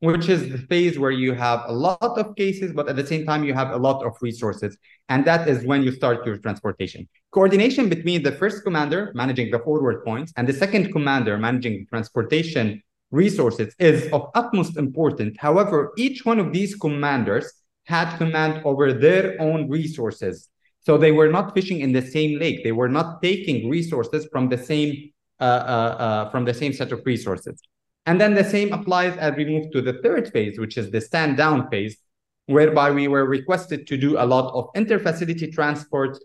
which 0.00 0.28
is 0.28 0.50
the 0.50 0.58
phase 0.58 0.98
where 0.98 1.10
you 1.10 1.34
have 1.34 1.62
a 1.66 1.72
lot 1.72 2.18
of 2.18 2.34
cases, 2.34 2.72
but 2.72 2.88
at 2.88 2.96
the 2.96 3.06
same 3.06 3.24
time, 3.26 3.44
you 3.44 3.54
have 3.54 3.70
a 3.70 3.76
lot 3.76 4.04
of 4.04 4.16
resources. 4.22 4.76
And 5.08 5.24
that 5.26 5.46
is 5.46 5.64
when 5.64 5.82
you 5.82 5.92
start 5.92 6.24
your 6.26 6.38
transportation. 6.38 7.08
Coordination 7.32 7.88
between 7.88 8.22
the 8.22 8.32
first 8.32 8.64
commander 8.64 9.12
managing 9.14 9.50
the 9.50 9.58
forward 9.58 10.04
points 10.04 10.32
and 10.36 10.48
the 10.48 10.52
second 10.52 10.90
commander 10.92 11.36
managing 11.36 11.86
transportation 11.88 12.82
resources 13.10 13.74
is 13.78 14.10
of 14.12 14.30
utmost 14.34 14.76
importance. 14.76 15.36
However, 15.38 15.92
each 15.96 16.24
one 16.24 16.38
of 16.38 16.52
these 16.52 16.74
commanders 16.76 17.52
had 17.84 18.16
command 18.16 18.62
over 18.64 18.92
their 18.92 19.40
own 19.40 19.68
resources. 19.68 20.48
So 20.80 20.96
they 20.96 21.12
were 21.12 21.28
not 21.28 21.52
fishing 21.54 21.80
in 21.80 21.92
the 21.92 22.02
same 22.02 22.38
lake. 22.38 22.64
They 22.64 22.72
were 22.72 22.88
not 22.88 23.20
taking 23.20 23.68
resources 23.68 24.26
from 24.32 24.48
the 24.48 24.56
same 24.56 25.10
uh, 25.40 25.44
uh, 25.44 25.96
uh, 26.04 26.30
from 26.30 26.44
the 26.44 26.52
same 26.52 26.72
set 26.72 26.92
of 26.92 27.00
resources. 27.06 27.60
And 28.06 28.20
then 28.20 28.34
the 28.34 28.44
same 28.44 28.72
applies 28.72 29.16
as 29.18 29.36
we 29.36 29.44
move 29.44 29.70
to 29.72 29.82
the 29.82 30.00
third 30.02 30.32
phase, 30.32 30.58
which 30.58 30.76
is 30.78 30.90
the 30.90 31.00
stand 31.00 31.36
down 31.36 31.68
phase, 31.70 31.96
whereby 32.46 32.90
we 32.90 33.08
were 33.08 33.26
requested 33.26 33.86
to 33.86 33.96
do 33.96 34.18
a 34.18 34.26
lot 34.26 34.52
of 34.54 34.72
interfacility 34.74 35.52
transport 35.52 36.18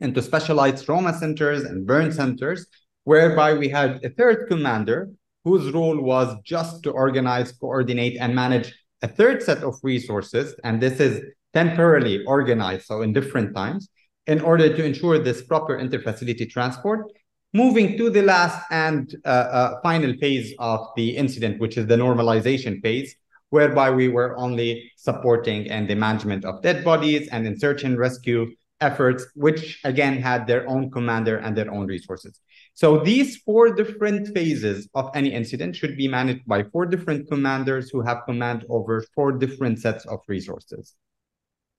into 0.00 0.20
specialized 0.20 0.84
trauma 0.84 1.14
centers 1.14 1.62
and 1.64 1.86
burn 1.86 2.12
centers, 2.12 2.66
whereby 3.04 3.54
we 3.54 3.68
had 3.68 4.04
a 4.04 4.10
third 4.10 4.48
commander 4.48 5.10
whose 5.44 5.72
role 5.72 6.00
was 6.00 6.36
just 6.44 6.82
to 6.82 6.90
organize, 6.90 7.52
coordinate, 7.52 8.16
and 8.18 8.34
manage 8.34 8.74
a 9.02 9.08
third 9.08 9.42
set 9.42 9.62
of 9.62 9.76
resources. 9.82 10.54
And 10.64 10.80
this 10.80 11.00
is 11.00 11.22
temporarily 11.52 12.24
organized, 12.24 12.86
so 12.86 13.02
in 13.02 13.12
different 13.12 13.54
times, 13.54 13.88
in 14.26 14.40
order 14.40 14.74
to 14.74 14.84
ensure 14.84 15.18
this 15.18 15.42
proper 15.42 15.78
interfacility 15.78 16.50
transport 16.50 17.12
Moving 17.56 17.96
to 17.98 18.10
the 18.10 18.22
last 18.22 18.66
and 18.72 19.14
uh, 19.24 19.28
uh, 19.28 19.80
final 19.80 20.12
phase 20.14 20.52
of 20.58 20.88
the 20.96 21.16
incident, 21.16 21.60
which 21.60 21.78
is 21.78 21.86
the 21.86 21.94
normalization 21.94 22.82
phase, 22.82 23.14
whereby 23.50 23.92
we 23.92 24.08
were 24.08 24.36
only 24.36 24.90
supporting 24.96 25.70
and 25.70 25.88
the 25.88 25.94
management 25.94 26.44
of 26.44 26.62
dead 26.62 26.84
bodies 26.84 27.28
and 27.28 27.46
in 27.46 27.56
search 27.56 27.84
and 27.84 27.96
rescue 27.96 28.50
efforts, 28.80 29.24
which 29.36 29.78
again 29.84 30.20
had 30.20 30.48
their 30.48 30.68
own 30.68 30.90
commander 30.90 31.36
and 31.36 31.56
their 31.56 31.72
own 31.72 31.86
resources. 31.86 32.40
So 32.74 32.98
these 32.98 33.36
four 33.36 33.72
different 33.72 34.34
phases 34.34 34.88
of 34.96 35.12
any 35.14 35.32
incident 35.32 35.76
should 35.76 35.96
be 35.96 36.08
managed 36.08 36.44
by 36.48 36.64
four 36.64 36.86
different 36.86 37.28
commanders 37.28 37.88
who 37.88 38.00
have 38.00 38.24
command 38.26 38.66
over 38.68 39.04
four 39.14 39.30
different 39.30 39.78
sets 39.78 40.04
of 40.06 40.18
resources. 40.26 40.96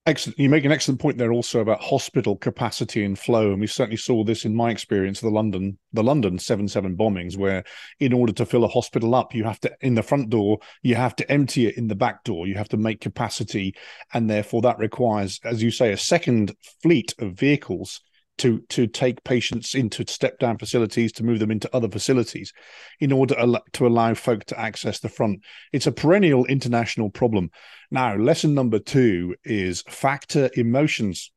Excellent. 0.08 0.38
You 0.38 0.50
make 0.50 0.66
an 0.66 0.72
excellent 0.72 1.02
point 1.02 1.18
there 1.18 1.34
also 1.34 1.62
about 1.62 1.82
hospital 1.82 2.36
capacity 2.36 3.04
and 3.04 3.18
flow, 3.18 3.52
and 3.52 3.60
we 3.60 3.66
certainly 3.66 3.98
saw 3.98 4.24
this 4.24 4.46
in 4.46 4.54
my 4.54 4.70
experience 4.70 5.20
the 5.20 5.30
London 5.30 5.80
the 5.94 6.04
London 6.04 6.38
seven 6.38 6.68
seven 6.68 6.96
bombings, 6.96 7.38
where 7.38 7.64
in 8.00 8.14
order 8.14 8.32
to 8.34 8.46
fill 8.46 8.64
a 8.66 8.68
hospital 8.68 9.16
up, 9.16 9.34
you 9.34 9.44
have 9.44 9.60
to 9.62 9.76
in 9.82 9.96
the 9.96 10.04
front 10.04 10.30
door, 10.30 10.60
you 10.84 10.94
have 10.94 11.16
to 11.16 11.32
empty 11.32 11.66
it 11.66 11.78
in 11.78 11.88
the 11.88 11.96
back 11.96 12.24
door. 12.24 12.46
You 12.46 12.54
have 12.54 12.70
to 12.70 12.78
make 12.78 13.02
capacity, 13.02 13.74
and 14.14 14.30
therefore 14.30 14.62
that 14.62 14.78
requires, 14.78 15.40
as 15.44 15.64
you 15.64 15.72
say, 15.72 15.92
a 15.92 15.98
second 15.98 16.56
fleet 16.84 17.16
of 17.18 17.34
vehicles 17.34 18.02
to 18.38 18.60
to 18.70 18.88
take 18.88 19.24
patients 19.24 19.76
into 19.76 20.06
step 20.08 20.40
down 20.40 20.58
facilities 20.58 21.12
to 21.14 21.24
move 21.24 21.40
them 21.40 21.52
into 21.52 21.74
other 21.76 21.90
facilities 21.90 22.54
in 23.00 23.12
order 23.12 23.36
to 23.74 23.88
allow 23.88 24.14
folk 24.14 24.46
to 24.46 24.60
access 24.60 25.00
the 25.00 25.10
front. 25.10 25.42
It's 25.72 25.88
a 25.88 25.92
perennial 25.92 26.46
international 26.46 27.10
problem. 27.10 27.52
Now 27.92 28.16
lesson 28.16 28.54
number 28.54 28.80
2 28.80 29.36
is 29.44 29.84
factor 29.88 30.50
emotions. 30.56 31.32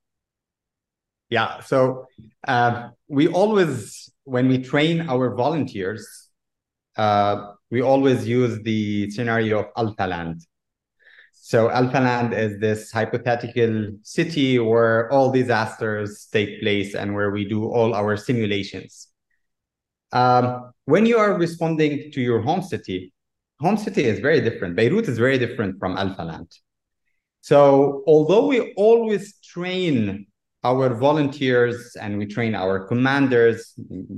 Yeah 1.29 1.61
so 1.61 2.07
uh, 2.47 2.89
we 3.09 3.29
always 3.29 4.11
when 4.25 4.49
we 4.49 4.59
train 4.59 5.09
our 5.09 5.35
volunteers 5.35 6.29
uh, 6.97 7.53
we 7.71 7.81
always 7.83 8.27
use 8.27 8.61
the 8.63 9.11
scenario 9.11 9.61
of 9.61 9.67
alpha 9.77 10.07
land 10.07 10.41
so 11.49 11.71
Alpha 11.71 11.99
Land 11.99 12.35
is 12.35 12.61
this 12.61 12.93
hypothetical 12.93 13.93
city 14.03 14.59
where 14.59 15.11
all 15.11 15.33
disasters 15.33 16.29
take 16.31 16.61
place 16.61 16.95
and 16.95 17.15
where 17.15 17.31
we 17.31 17.49
do 17.49 17.65
all 17.65 17.95
our 17.95 18.19
simulations. 18.19 19.09
Um, 20.13 20.73
when 20.85 21.07
you 21.07 21.17
are 21.17 21.39
responding 21.39 22.13
to 22.13 22.21
your 22.21 22.43
home 22.43 22.61
city, 22.61 23.15
home 23.61 23.79
city 23.79 24.05
is 24.05 24.21
very 24.21 24.43
different. 24.43 24.77
Beirut 24.77 25.09
is 25.09 25.17
very 25.17 25.39
different 25.39 25.79
from 25.79 25.97
Alpha 25.97 26.23
Land. 26.23 26.53
So 27.41 28.03
although 28.07 28.47
we 28.47 28.75
always 28.75 29.41
train 29.41 30.27
our 30.65 30.93
volunteers 30.97 31.97
and 31.99 32.19
we 32.19 32.27
train 32.27 32.55
our 32.55 32.87
commanders, 32.87 33.73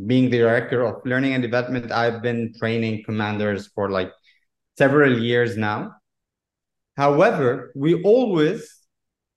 being 0.04 0.30
the 0.30 0.38
director 0.38 0.82
of 0.82 0.96
learning 1.04 1.34
and 1.34 1.42
development, 1.44 1.92
I've 1.92 2.22
been 2.22 2.52
training 2.58 3.04
commanders 3.04 3.68
for 3.68 3.88
like 3.88 4.10
several 4.76 5.16
years 5.16 5.56
now. 5.56 5.94
However, 6.96 7.72
we 7.74 8.02
always 8.02 8.80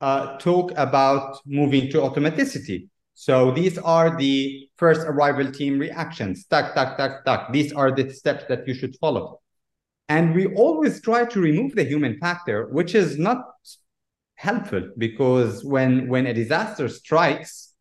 uh, 0.01 0.37
talk 0.37 0.71
about 0.75 1.39
moving 1.45 1.89
to 1.91 1.99
automaticity. 1.99 2.89
So 3.13 3.51
these 3.51 3.77
are 3.77 4.17
the 4.17 4.67
first 4.75 5.01
arrival 5.01 5.51
team 5.51 5.79
reactions. 5.79 6.45
Tuck, 6.45 6.73
tuck, 6.73 6.97
tuck, 6.97 7.23
tuck. 7.25 7.53
These 7.53 7.71
are 7.71 7.91
the 7.91 8.09
steps 8.11 8.43
that 8.49 8.67
you 8.67 8.73
should 8.73 8.95
follow. 8.99 9.39
And 10.09 10.35
we 10.35 10.47
always 10.55 11.01
try 11.01 11.25
to 11.25 11.39
remove 11.39 11.75
the 11.75 11.85
human 11.85 12.19
factor, 12.19 12.67
which 12.71 12.95
is 12.95 13.17
not 13.17 13.45
helpful 14.35 14.89
because 14.97 15.63
when 15.63 16.09
when 16.09 16.27
a 16.27 16.33
disaster 16.33 16.89
strikes, 16.89 17.73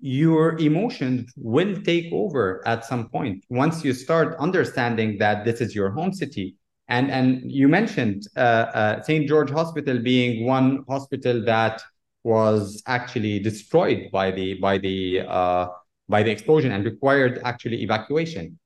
your 0.00 0.58
emotions 0.58 1.32
will 1.36 1.80
take 1.82 2.12
over 2.12 2.66
at 2.66 2.84
some 2.84 3.08
point. 3.08 3.44
Once 3.48 3.84
you 3.84 3.92
start 3.92 4.36
understanding 4.40 5.18
that 5.18 5.44
this 5.44 5.60
is 5.60 5.74
your 5.74 5.90
home 5.90 6.12
city, 6.12 6.56
and 6.88 7.10
and 7.10 7.50
you 7.50 7.68
mentioned 7.68 8.26
uh, 8.36 8.40
uh, 8.40 9.02
St. 9.02 9.28
George 9.28 9.50
Hospital 9.50 9.98
being 9.98 10.46
one 10.46 10.84
hospital 10.88 11.44
that 11.44 11.82
was 12.24 12.82
actually 12.86 13.38
destroyed 13.40 14.10
by 14.10 14.30
the 14.30 14.54
by 14.54 14.78
the 14.78 15.20
uh, 15.20 15.68
by 16.08 16.22
the 16.22 16.30
explosion 16.30 16.72
and 16.72 16.84
required 16.84 17.40
actually 17.44 17.82
evacuation. 17.82 18.58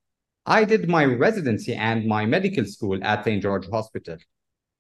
I 0.47 0.65
did 0.65 0.89
my 0.89 1.05
residency 1.05 1.75
and 1.75 2.07
my 2.07 2.27
medical 2.27 2.65
school 2.65 2.99
at 3.03 3.25
St. 3.25 3.43
George 3.43 3.69
Hospital. 3.69 4.17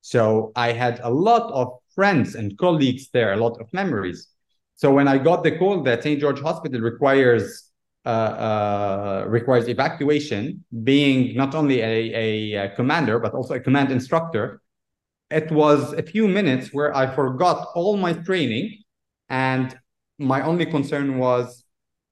So 0.00 0.50
I 0.56 0.72
had 0.72 0.98
a 1.02 1.10
lot 1.10 1.52
of 1.52 1.78
friends 1.94 2.34
and 2.34 2.58
colleagues 2.58 3.10
there, 3.12 3.32
a 3.32 3.36
lot 3.36 3.60
of 3.60 3.72
memories. 3.72 4.28
So 4.74 4.92
when 4.92 5.06
I 5.06 5.18
got 5.18 5.44
the 5.44 5.56
call 5.56 5.82
that 5.84 6.02
St. 6.02 6.20
George 6.20 6.40
Hospital 6.40 6.80
requires 6.80 7.70
uh, 8.04 8.08
uh, 8.08 9.24
requires 9.28 9.68
evacuation, 9.68 10.64
being 10.82 11.36
not 11.36 11.54
only 11.54 11.80
a, 11.80 12.64
a, 12.64 12.68
commander, 12.74 13.18
but 13.18 13.32
also 13.32 13.54
a 13.54 13.60
command 13.60 13.92
instructor, 13.92 14.60
it 15.30 15.50
was 15.52 15.92
a 15.92 16.02
few 16.02 16.26
minutes 16.26 16.72
where 16.72 16.94
I 16.96 17.06
forgot 17.14 17.68
all 17.74 17.96
my 17.96 18.12
training. 18.12 18.78
And 19.28 19.78
my 20.18 20.42
only 20.42 20.66
concern 20.66 21.18
was, 21.18 21.64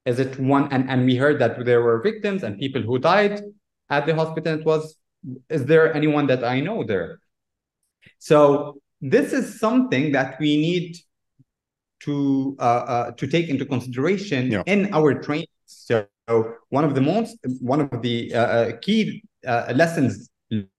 is 0.07 0.19
it 0.19 0.39
one? 0.39 0.73
And, 0.73 0.89
and 0.89 1.05
we 1.05 1.17
heard 1.17 1.39
that 1.41 1.65
there 1.65 1.83
were 1.83 2.01
victims 2.01 2.45
and 2.45 2.59
people 2.59 2.83
who 2.83 2.99
died 2.99 3.43
at 3.91 4.07
the 4.07 4.15
hospital. 4.15 4.59
It 4.59 4.65
was, 4.65 4.97
is 5.49 5.67
there 5.67 5.95
anyone 5.95 6.27
that 6.29 6.45
I 6.45 6.61
know 6.61 6.85
there? 6.85 7.19
So 8.19 8.81
this 9.01 9.33
is 9.33 9.59
something 9.59 10.13
that 10.13 10.39
we 10.41 10.57
need 10.57 10.97
to 12.01 12.57
uh, 12.59 12.63
uh, 12.63 13.11
to 13.13 13.27
take 13.27 13.49
into 13.49 13.65
consideration 13.65 14.51
yeah. 14.51 14.63
in 14.67 14.93
our 14.93 15.15
training. 15.15 15.47
So 15.67 16.07
one 16.69 16.85
of 16.85 16.95
the 16.95 17.01
most 17.01 17.37
one 17.61 17.81
of 17.81 18.03
the 18.03 18.35
uh, 18.35 18.39
uh 18.39 18.77
key 18.81 19.23
uh, 19.47 19.73
lessons 19.75 20.29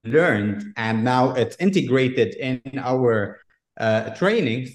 learned, 0.04 0.72
and 0.76 1.04
now 1.04 1.32
it's 1.32 1.56
integrated 1.58 2.34
in 2.34 2.60
our 2.78 3.40
uh, 3.78 4.10
trainings, 4.10 4.70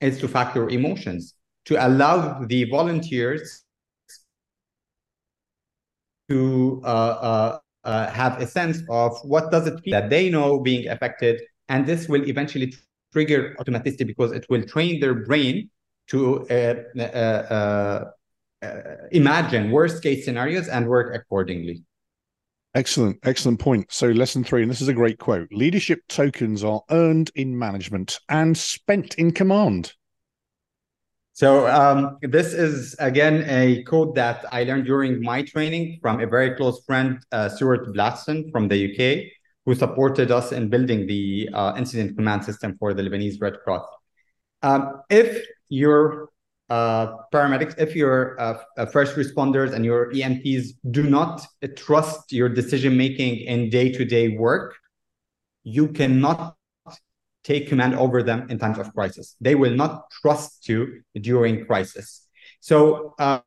is 0.00 0.18
to 0.18 0.28
factor 0.28 0.68
emotions 0.68 1.34
to 1.66 1.76
allow 1.86 2.44
the 2.46 2.64
volunteers 2.64 3.64
to 6.28 6.80
uh 6.84 7.58
have 7.84 8.40
a 8.40 8.46
sense 8.46 8.82
of 8.88 9.16
what 9.24 9.50
does 9.50 9.66
it 9.66 9.80
feel 9.82 9.92
that 9.92 10.10
they 10.10 10.30
know 10.30 10.60
being 10.60 10.88
affected 10.88 11.40
and 11.70 11.86
this 11.86 12.08
will 12.08 12.28
eventually 12.28 12.74
trigger 13.12 13.56
automaticity 13.60 14.06
because 14.06 14.32
it 14.32 14.46
will 14.48 14.62
train 14.62 15.00
their 15.00 15.14
brain 15.14 15.70
to 16.08 16.46
uh, 16.48 17.00
uh, 17.00 18.10
uh, 18.62 18.80
imagine 19.12 19.70
worst 19.70 20.02
case 20.02 20.24
scenarios 20.24 20.68
and 20.68 20.86
work 20.86 21.14
accordingly. 21.14 21.82
Excellent, 22.74 23.18
excellent 23.24 23.58
point. 23.58 23.86
So, 23.90 24.08
lesson 24.08 24.44
three, 24.44 24.62
and 24.62 24.70
this 24.70 24.80
is 24.80 24.88
a 24.88 24.92
great 24.92 25.18
quote 25.18 25.48
leadership 25.50 26.00
tokens 26.08 26.62
are 26.62 26.82
earned 26.90 27.30
in 27.34 27.58
management 27.58 28.20
and 28.28 28.56
spent 28.56 29.14
in 29.16 29.32
command. 29.32 29.92
So, 31.32 31.66
um, 31.66 32.18
this 32.22 32.52
is 32.52 32.94
again 32.98 33.44
a 33.48 33.82
quote 33.84 34.14
that 34.14 34.44
I 34.52 34.64
learned 34.64 34.84
during 34.84 35.20
my 35.22 35.42
training 35.42 35.98
from 36.00 36.20
a 36.20 36.26
very 36.26 36.54
close 36.54 36.84
friend, 36.84 37.18
uh, 37.32 37.48
Stuart 37.48 37.92
Blatson 37.94 38.52
from 38.52 38.68
the 38.68 38.92
UK 38.92 39.32
who 39.66 39.74
supported 39.74 40.30
us 40.30 40.52
in 40.52 40.68
building 40.68 41.06
the 41.06 41.48
uh, 41.52 41.74
incident 41.76 42.16
command 42.16 42.44
system 42.44 42.76
for 42.78 42.94
the 42.94 43.02
Lebanese 43.02 43.40
Red 43.40 43.60
Cross. 43.62 43.86
Um, 44.62 45.02
if 45.10 45.44
your 45.68 46.28
uh, 46.68 47.16
paramedics, 47.32 47.74
if 47.78 47.96
your 47.96 48.40
uh, 48.40 48.58
uh 48.76 48.86
first 48.86 49.16
responders 49.16 49.72
and 49.72 49.84
your 49.84 50.12
EMTs 50.12 50.68
do 50.90 51.02
not 51.02 51.44
trust 51.76 52.32
your 52.32 52.48
decision 52.48 52.96
making 52.96 53.38
in 53.38 53.70
day 53.70 53.90
to 53.90 54.04
day 54.04 54.36
work, 54.36 54.76
you 55.64 55.88
cannot 55.88 56.54
take 57.42 57.68
command 57.68 57.94
over 57.94 58.22
them 58.22 58.46
in 58.50 58.58
times 58.58 58.78
of 58.78 58.92
crisis. 58.94 59.36
They 59.40 59.54
will 59.54 59.74
not 59.74 60.10
trust 60.10 60.68
you 60.68 61.02
during 61.14 61.64
crisis. 61.64 62.26
So, 62.60 63.14
um, 63.18 63.42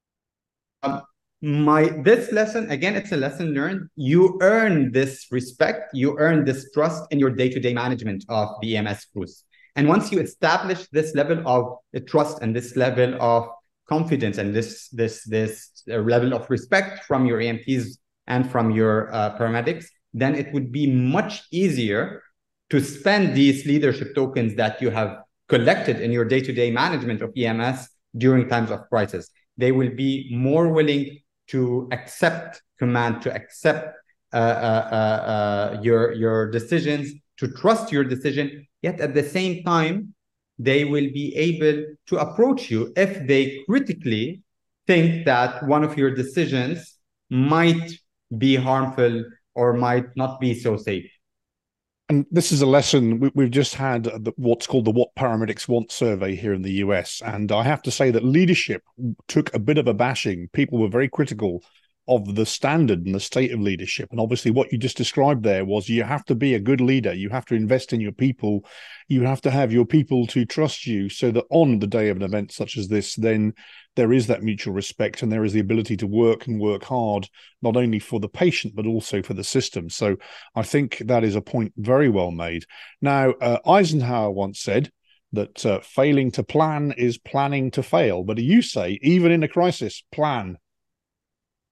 my 1.44 1.90
this 2.04 2.32
lesson 2.32 2.72
again 2.72 2.96
it's 2.96 3.12
a 3.12 3.18
lesson 3.18 3.54
learned. 3.54 3.90
You 3.98 4.40
earn 4.42 4.94
this 4.94 5.28
respect 5.30 5.94
you 5.94 6.18
earn 6.18 6.46
this 6.46 6.72
trust 6.72 7.04
in 7.12 7.20
your 7.20 7.32
day-to-day 7.32 7.74
management 7.74 8.24
of 8.30 8.48
the 8.62 8.78
ems 8.78 9.06
crews 9.12 9.44
and 9.76 9.90
once 9.90 10.10
you 10.10 10.20
establish 10.20 10.88
this 10.94 11.14
level 11.16 11.46
of 11.46 11.80
trust 12.08 12.42
and 12.42 12.56
this 12.56 12.78
level 12.78 13.22
of 13.22 13.50
confidence 13.90 14.38
and 14.38 14.56
this 14.56 14.88
this 14.90 15.26
this 15.26 15.84
uh, 15.92 15.98
level 15.98 16.34
of 16.34 16.50
respect 16.50 17.04
from 17.04 17.26
your 17.26 17.40
emts 17.40 17.98
and 18.28 18.50
from 18.50 18.72
your 18.72 19.14
uh, 19.14 19.38
paramedics 19.38 19.88
then 20.14 20.36
it 20.36 20.54
would 20.54 20.72
be 20.72 20.90
much 20.90 21.44
easier 21.52 22.24
to 22.70 22.80
spend 22.80 23.36
these 23.36 23.66
leadership 23.66 24.16
tokens 24.16 24.56
that 24.56 24.82
you 24.82 24.90
have 24.90 25.18
collected 25.50 26.00
in 26.00 26.10
your 26.10 26.24
day-to-day 26.24 26.72
management 26.72 27.22
of 27.22 27.34
ems 27.36 27.90
during 28.18 28.48
times 28.48 28.72
of 28.72 28.88
crisis. 28.90 29.30
They 29.58 29.72
will 29.72 29.90
be 29.90 30.30
more 30.32 30.70
willing 30.70 31.20
to 31.48 31.88
accept 31.92 32.62
command, 32.80 33.22
to 33.22 33.34
accept 33.34 33.96
uh, 34.34 34.36
uh, 34.36 34.88
uh, 34.92 34.96
uh, 34.96 35.82
your 35.82 36.14
your 36.14 36.50
decisions, 36.50 37.14
to 37.38 37.48
trust 37.48 37.92
your 37.92 38.04
decision. 38.04 38.66
Yet 38.82 39.00
at 39.00 39.14
the 39.14 39.24
same 39.24 39.64
time, 39.64 40.14
they 40.58 40.86
will 40.86 41.10
be 41.14 41.36
able 41.36 41.96
to 42.08 42.18
approach 42.18 42.72
you 42.72 42.92
if 42.96 43.28
they 43.28 43.62
critically 43.68 44.42
think 44.88 45.26
that 45.26 45.64
one 45.68 45.84
of 45.84 45.98
your 45.98 46.12
decisions 46.14 46.98
might 47.30 47.92
be 48.38 48.56
harmful 48.56 49.24
or 49.56 49.74
might 49.74 50.06
not 50.16 50.40
be 50.40 50.54
so 50.54 50.78
safe. 50.78 51.10
And 52.10 52.26
this 52.30 52.52
is 52.52 52.62
a 52.62 52.66
lesson 52.66 53.32
we've 53.34 53.50
just 53.50 53.76
had 53.76 54.10
what's 54.36 54.68
called 54.68 54.86
the 54.86 54.92
What 54.92 55.16
Paramedics 55.16 55.68
Want 55.68 55.92
survey 55.92 56.36
here 56.36 56.54
in 56.54 56.62
the 56.62 56.74
US. 56.74 57.22
And 57.26 57.52
I 57.52 57.64
have 57.64 57.82
to 57.84 57.92
say 57.92 58.12
that 58.12 58.26
leadership 58.26 58.84
took 59.28 59.54
a 59.54 59.60
bit 59.60 59.78
of 59.78 59.88
a 59.88 59.94
bashing. 59.94 60.50
People 60.50 60.80
were 60.80 60.90
very 60.90 61.08
critical 61.08 61.64
of 62.08 62.36
the 62.36 62.46
standard 62.46 63.06
and 63.06 63.16
the 63.16 63.20
state 63.20 63.52
of 63.52 63.62
leadership. 63.62 64.10
And 64.12 64.20
obviously, 64.20 64.52
what 64.52 64.72
you 64.72 64.78
just 64.78 64.98
described 64.98 65.44
there 65.44 65.66
was 65.66 65.88
you 65.88 66.04
have 66.04 66.26
to 66.26 66.36
be 66.36 66.54
a 66.54 66.60
good 66.60 66.82
leader. 66.82 67.14
You 67.14 67.30
have 67.30 67.46
to 67.46 67.56
invest 67.56 67.94
in 67.94 68.02
your 68.02 68.12
people. 68.12 68.66
You 69.08 69.24
have 69.24 69.42
to 69.42 69.52
have 69.52 69.72
your 69.72 69.86
people 69.86 70.28
to 70.28 70.46
trust 70.46 70.86
you 70.86 71.10
so 71.10 71.32
that 71.32 71.46
on 71.50 71.80
the 71.80 71.88
day 71.88 72.10
of 72.10 72.18
an 72.18 72.24
event 72.24 72.52
such 72.52 72.78
as 72.78 72.88
this, 72.88 73.16
then 73.16 73.54
there 73.96 74.12
is 74.12 74.28
that 74.28 74.44
mutual 74.44 74.74
respect 74.74 75.22
and 75.22 75.32
there 75.32 75.46
is 75.46 75.54
the 75.54 75.60
ability 75.60 75.96
to 75.98 76.08
work 76.08 76.48
and 76.48 76.60
work 76.60 76.84
hard, 76.84 77.28
not 77.62 77.78
only 77.78 78.00
for 78.00 78.20
the 78.20 78.30
patient, 78.30 78.76
but 78.76 78.86
also 78.86 79.22
for 79.22 79.34
the 79.34 79.44
system. 79.44 79.90
So 79.90 80.18
I 80.56 80.64
think 80.64 80.98
that 81.06 81.24
is 81.24 81.36
a 81.36 81.42
point 81.42 81.74
very 81.78 82.10
well 82.10 82.32
made. 82.32 82.66
Now, 83.02 83.32
uh, 83.32 83.60
Eisenhower 83.66 84.32
once 84.32 84.60
said, 84.60 84.92
that 85.34 85.66
uh, 85.66 85.80
failing 85.82 86.32
to 86.32 86.44
plan 86.44 86.94
is 86.96 87.18
planning 87.18 87.72
to 87.72 87.84
fail. 87.84 88.24
But 88.24 88.38
you 88.38 88.62
say, 88.62 89.00
even 89.02 89.32
in 89.32 89.44
a 89.44 89.48
crisis, 89.48 90.04
plan. 90.12 90.58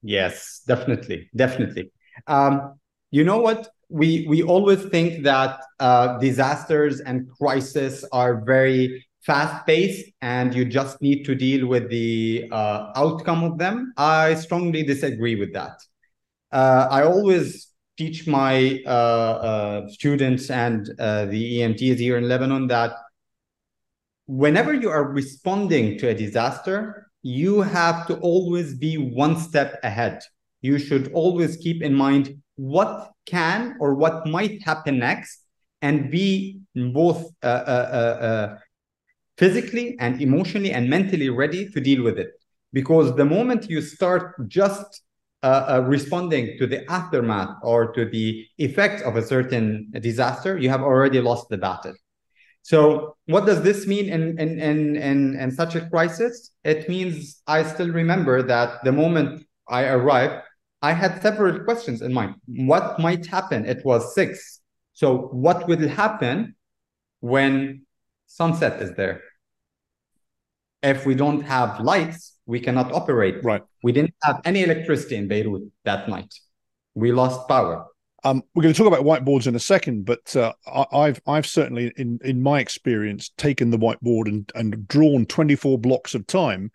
Yes, 0.04 0.62
definitely, 0.68 1.30
definitely. 1.36 1.92
Um, 2.28 2.80
you 3.12 3.24
know 3.24 3.38
what? 3.40 3.70
We 3.90 4.26
we 4.28 4.42
always 4.42 4.84
think 4.86 5.24
that 5.24 5.60
uh, 5.80 6.18
disasters 6.18 7.02
and 7.02 7.30
crises 7.30 8.06
are 8.12 8.42
very 8.42 9.06
fast 9.26 9.68
paced 9.68 10.10
and 10.22 10.56
you 10.56 10.66
just 10.66 11.02
need 11.02 11.24
to 11.26 11.36
deal 11.36 11.68
with 11.68 11.90
the 11.90 12.48
uh, 12.52 12.92
outcome 12.96 13.44
of 13.44 13.58
them. 13.58 13.94
I 13.98 14.34
strongly 14.36 14.84
disagree 14.84 15.36
with 15.36 15.54
that. 15.54 15.78
Uh, 16.52 16.88
I 16.90 17.04
always 17.04 17.68
teach 17.98 18.28
my 18.28 18.82
uh, 18.86 18.90
uh, 18.90 19.90
students 19.90 20.50
and 20.50 20.90
uh, 21.00 21.26
the 21.26 21.58
EMTs 21.58 22.00
here 22.00 22.18
in 22.18 22.28
Lebanon 22.30 22.68
that 22.68 22.94
whenever 24.28 24.74
you 24.74 24.90
are 24.90 25.04
responding 25.12 25.98
to 26.00 26.10
a 26.10 26.14
disaster, 26.14 27.11
you 27.22 27.62
have 27.62 28.08
to 28.08 28.18
always 28.18 28.74
be 28.74 28.98
one 28.98 29.38
step 29.38 29.80
ahead. 29.84 30.22
You 30.62 30.78
should 30.78 31.12
always 31.14 31.58
keep 31.58 31.82
in 31.82 31.94
mind 31.94 32.42
what 32.56 33.12
can 33.26 33.76
or 33.80 33.96
what 33.96 34.28
might 34.28 34.62
happen 34.64 35.00
next 35.00 35.46
and 35.82 36.12
be 36.12 36.60
both 36.76 37.32
uh, 37.44 37.46
uh, 37.46 38.18
uh, 38.30 38.58
physically 39.38 39.96
and 40.00 40.22
emotionally 40.22 40.72
and 40.72 40.90
mentally 40.90 41.30
ready 41.30 41.70
to 41.70 41.80
deal 41.80 42.04
with 42.04 42.20
it. 42.20 42.30
Because 42.74 43.16
the 43.16 43.26
moment 43.26 43.70
you 43.70 43.82
start 43.82 44.48
just 44.48 45.02
uh, 45.44 45.66
uh, 45.68 45.82
responding 45.88 46.58
to 46.60 46.68
the 46.68 46.90
aftermath 46.90 47.58
or 47.64 47.92
to 47.94 48.06
the 48.06 48.46
effects 48.60 49.02
of 49.02 49.16
a 49.16 49.24
certain 49.24 49.92
disaster, 50.00 50.58
you 50.58 50.70
have 50.70 50.82
already 50.82 51.20
lost 51.20 51.50
the 51.50 51.58
battle. 51.58 51.94
So, 52.64 53.16
what 53.26 53.46
does 53.46 53.64
this 53.64 53.88
mean 53.88 54.10
in, 54.10 54.40
in, 54.40 54.60
in, 54.60 54.96
in, 54.96 55.36
in 55.40 55.52
such 55.52 55.76
a 55.76 55.90
crisis? 55.90 56.52
It 56.64 56.88
means 56.88 57.42
I 57.48 57.64
still 57.64 57.90
remember 57.90 58.44
that 58.44 58.84
the 58.84 58.92
moment 58.92 59.46
I 59.68 59.86
arrived, 59.86 60.44
I 60.82 60.94
had 60.94 61.22
several 61.22 61.64
questions 61.64 62.02
in 62.02 62.14
mind. 62.14 62.36
What 62.46 63.00
might 63.00 63.26
happen? 63.26 63.66
It 63.66 63.84
was 63.84 64.14
six. 64.14 64.60
So, 64.94 65.30
what 65.32 65.68
will 65.68 65.88
happen 65.88 66.56
when 67.20 67.86
sunset 68.28 68.82
is 68.82 68.94
there? 68.96 69.22
if 70.84 71.06
we 71.06 71.16
don't 71.16 71.42
have 71.42 71.80
lights, 71.80 72.38
we 72.46 72.60
cannot 72.60 72.92
operate. 72.92 73.44
Right. 73.44 73.64
We 73.84 73.92
didn't 73.92 74.16
have 74.24 74.42
any 74.46 74.64
electricity 74.64 75.16
in 75.16 75.28
Beirut 75.28 75.64
that 75.86 76.10
night. 76.10 76.34
We 76.96 77.12
lost 77.12 77.48
power. 77.48 77.86
Um, 78.24 78.44
we're 78.54 78.64
going 78.64 78.74
to 78.74 78.78
talk 78.78 78.88
about 78.88 79.06
whiteboards 79.06 79.48
in 79.48 79.56
a 79.56 79.60
second, 79.60 80.06
but 80.06 80.36
uh, 80.36 80.54
I've 80.92 81.22
I've 81.26 81.48
certainly 81.48 81.92
in 81.98 82.20
in 82.24 82.42
my 82.42 82.60
experience 82.60 83.30
taken 83.38 83.72
the 83.72 83.80
whiteboard 83.80 84.28
and 84.28 84.52
and 84.54 84.88
drawn 84.88 85.26
24 85.26 85.80
blocks 85.80 86.14
of 86.14 86.28
time, 86.28 86.72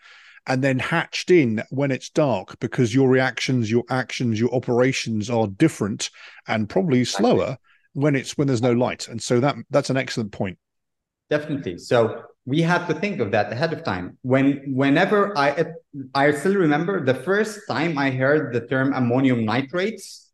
and 0.47 0.63
then 0.63 0.79
hatched 0.79 1.31
in 1.31 1.63
when 1.71 1.91
it's 1.91 2.11
dark 2.11 2.59
because 2.59 2.95
your 2.95 3.09
reactions, 3.09 3.71
your 3.71 3.85
actions, 3.91 4.41
your 4.41 4.53
operations 4.55 5.31
are 5.31 5.47
different 5.47 6.11
and 6.49 6.69
probably 6.69 7.05
slower 7.05 7.59
when 7.93 8.15
it's 8.17 8.37
when 8.37 8.47
there's 8.49 8.63
no 8.63 8.73
light. 8.73 9.07
And 9.09 9.23
so 9.23 9.39
that 9.41 9.57
that's 9.71 9.91
an 9.91 9.97
excellent 9.97 10.33
point. 10.33 10.59
Definitely. 11.31 11.79
So 11.79 12.23
we 12.45 12.63
had 12.63 12.87
to 12.87 12.95
think 12.95 13.21
of 13.21 13.33
that 13.33 13.53
ahead 13.53 13.73
of 13.73 13.83
time. 13.85 14.19
When 14.23 14.63
whenever 14.75 15.37
I 15.39 15.67
I 16.15 16.31
still 16.33 16.55
remember 16.55 17.05
the 17.05 17.15
first 17.15 17.61
time 17.69 17.99
I 17.99 18.11
heard 18.11 18.53
the 18.53 18.67
term 18.67 18.93
ammonium 18.95 19.45
nitrates 19.45 20.26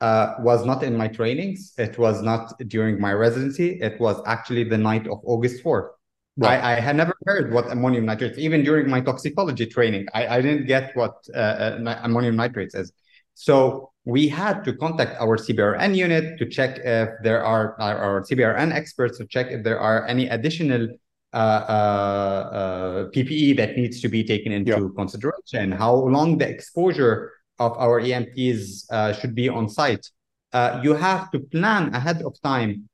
uh, 0.00 0.34
was 0.40 0.64
not 0.64 0.82
in 0.82 0.96
my 0.96 1.08
trainings. 1.08 1.72
It 1.76 1.98
was 1.98 2.22
not 2.22 2.58
during 2.68 3.00
my 3.00 3.12
residency. 3.12 3.80
It 3.80 4.00
was 4.00 4.20
actually 4.26 4.64
the 4.64 4.78
night 4.78 5.06
of 5.06 5.20
August 5.24 5.62
4th. 5.62 5.90
Right. 6.36 6.58
I, 6.58 6.76
I, 6.76 6.80
had 6.80 6.96
never 6.96 7.14
heard 7.26 7.52
what 7.52 7.70
ammonium 7.70 8.06
nitrates, 8.06 8.38
even 8.38 8.62
during 8.64 8.88
my 8.88 9.00
toxicology 9.00 9.66
training. 9.66 10.06
I, 10.14 10.38
I 10.38 10.40
didn't 10.40 10.66
get 10.66 10.96
what 10.96 11.16
uh, 11.34 11.38
uh, 11.38 12.00
ammonium 12.02 12.36
nitrates 12.36 12.74
is. 12.74 12.92
So 13.34 13.90
we 14.04 14.28
had 14.28 14.64
to 14.64 14.72
contact 14.72 15.20
our 15.20 15.36
CBRN 15.36 15.94
unit 15.94 16.38
to 16.38 16.46
check 16.48 16.78
if 16.78 17.10
there 17.22 17.44
are 17.44 17.78
our 17.80 18.22
CBRN 18.22 18.72
experts 18.72 19.18
to 19.18 19.26
check 19.26 19.48
if 19.50 19.64
there 19.64 19.78
are 19.78 20.06
any 20.06 20.28
additional 20.28 20.88
uh, 21.32 21.36
uh, 21.36 22.50
uh 22.52 23.10
PPE 23.10 23.56
that 23.56 23.76
needs 23.76 24.00
to 24.00 24.08
be 24.08 24.24
taken 24.24 24.52
into 24.52 24.72
yeah. 24.72 24.88
consideration, 24.96 25.72
how 25.72 25.94
long 25.94 26.38
the 26.38 26.48
exposure 26.48 27.32
of 27.60 27.78
our 27.78 28.00
EMTs 28.00 28.90
uh, 28.90 29.12
should 29.12 29.34
be 29.34 29.48
on 29.48 29.68
site. 29.68 30.04
Uh, 30.52 30.80
you 30.82 30.94
have 30.94 31.30
to 31.30 31.38
plan 31.38 31.94
ahead 31.94 32.22
of 32.22 32.34
time 32.42 32.88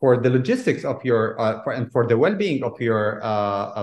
for 0.00 0.16
the 0.16 0.30
logistics 0.30 0.84
of 0.84 1.04
your 1.04 1.36
for, 1.62 1.72
and 1.72 1.92
for 1.92 2.06
the 2.06 2.16
well-being 2.16 2.64
of 2.64 2.80
your 2.80 3.20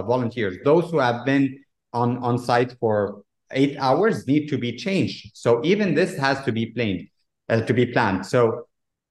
volunteers. 0.08 0.58
Those 0.66 0.90
who 0.90 0.98
have 0.98 1.24
been 1.26 1.60
on 1.94 2.18
on 2.18 2.40
site 2.40 2.76
for 2.80 3.22
eight 3.52 3.78
hours 3.80 4.28
need 4.28 4.48
to 4.50 4.58
be 4.58 4.76
changed. 4.76 5.32
So 5.34 5.62
even 5.64 5.96
this 5.96 6.18
has 6.18 6.44
to 6.46 6.52
be 6.52 6.68
planned, 6.68 7.08
uh, 7.50 7.62
to 7.62 7.74
be 7.74 7.86
planned. 7.86 8.26
So 8.26 8.68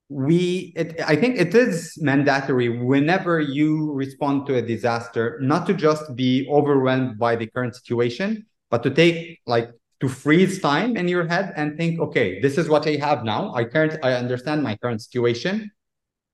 we, 0.08 0.72
it, 0.74 1.00
I 1.06 1.16
think 1.16 1.36
it 1.36 1.54
is 1.54 1.98
mandatory 2.00 2.68
whenever 2.68 3.40
you 3.40 3.92
respond 3.92 4.46
to 4.46 4.56
a 4.56 4.62
disaster, 4.62 5.38
not 5.42 5.66
to 5.66 5.74
just 5.74 6.14
be 6.16 6.48
overwhelmed 6.50 7.18
by 7.18 7.36
the 7.36 7.46
current 7.46 7.74
situation, 7.74 8.46
but 8.70 8.82
to 8.84 8.90
take 8.90 9.40
like 9.46 9.70
to 10.00 10.08
freeze 10.08 10.60
time 10.60 10.96
in 10.96 11.08
your 11.08 11.26
head 11.26 11.52
and 11.56 11.76
think, 11.76 12.00
okay, 12.00 12.40
this 12.40 12.56
is 12.56 12.68
what 12.68 12.86
I 12.86 12.96
have 12.96 13.24
now. 13.24 13.52
I 13.54 13.64
current, 13.64 13.98
I 14.02 14.12
understand 14.12 14.62
my 14.62 14.76
current 14.76 15.02
situation. 15.02 15.70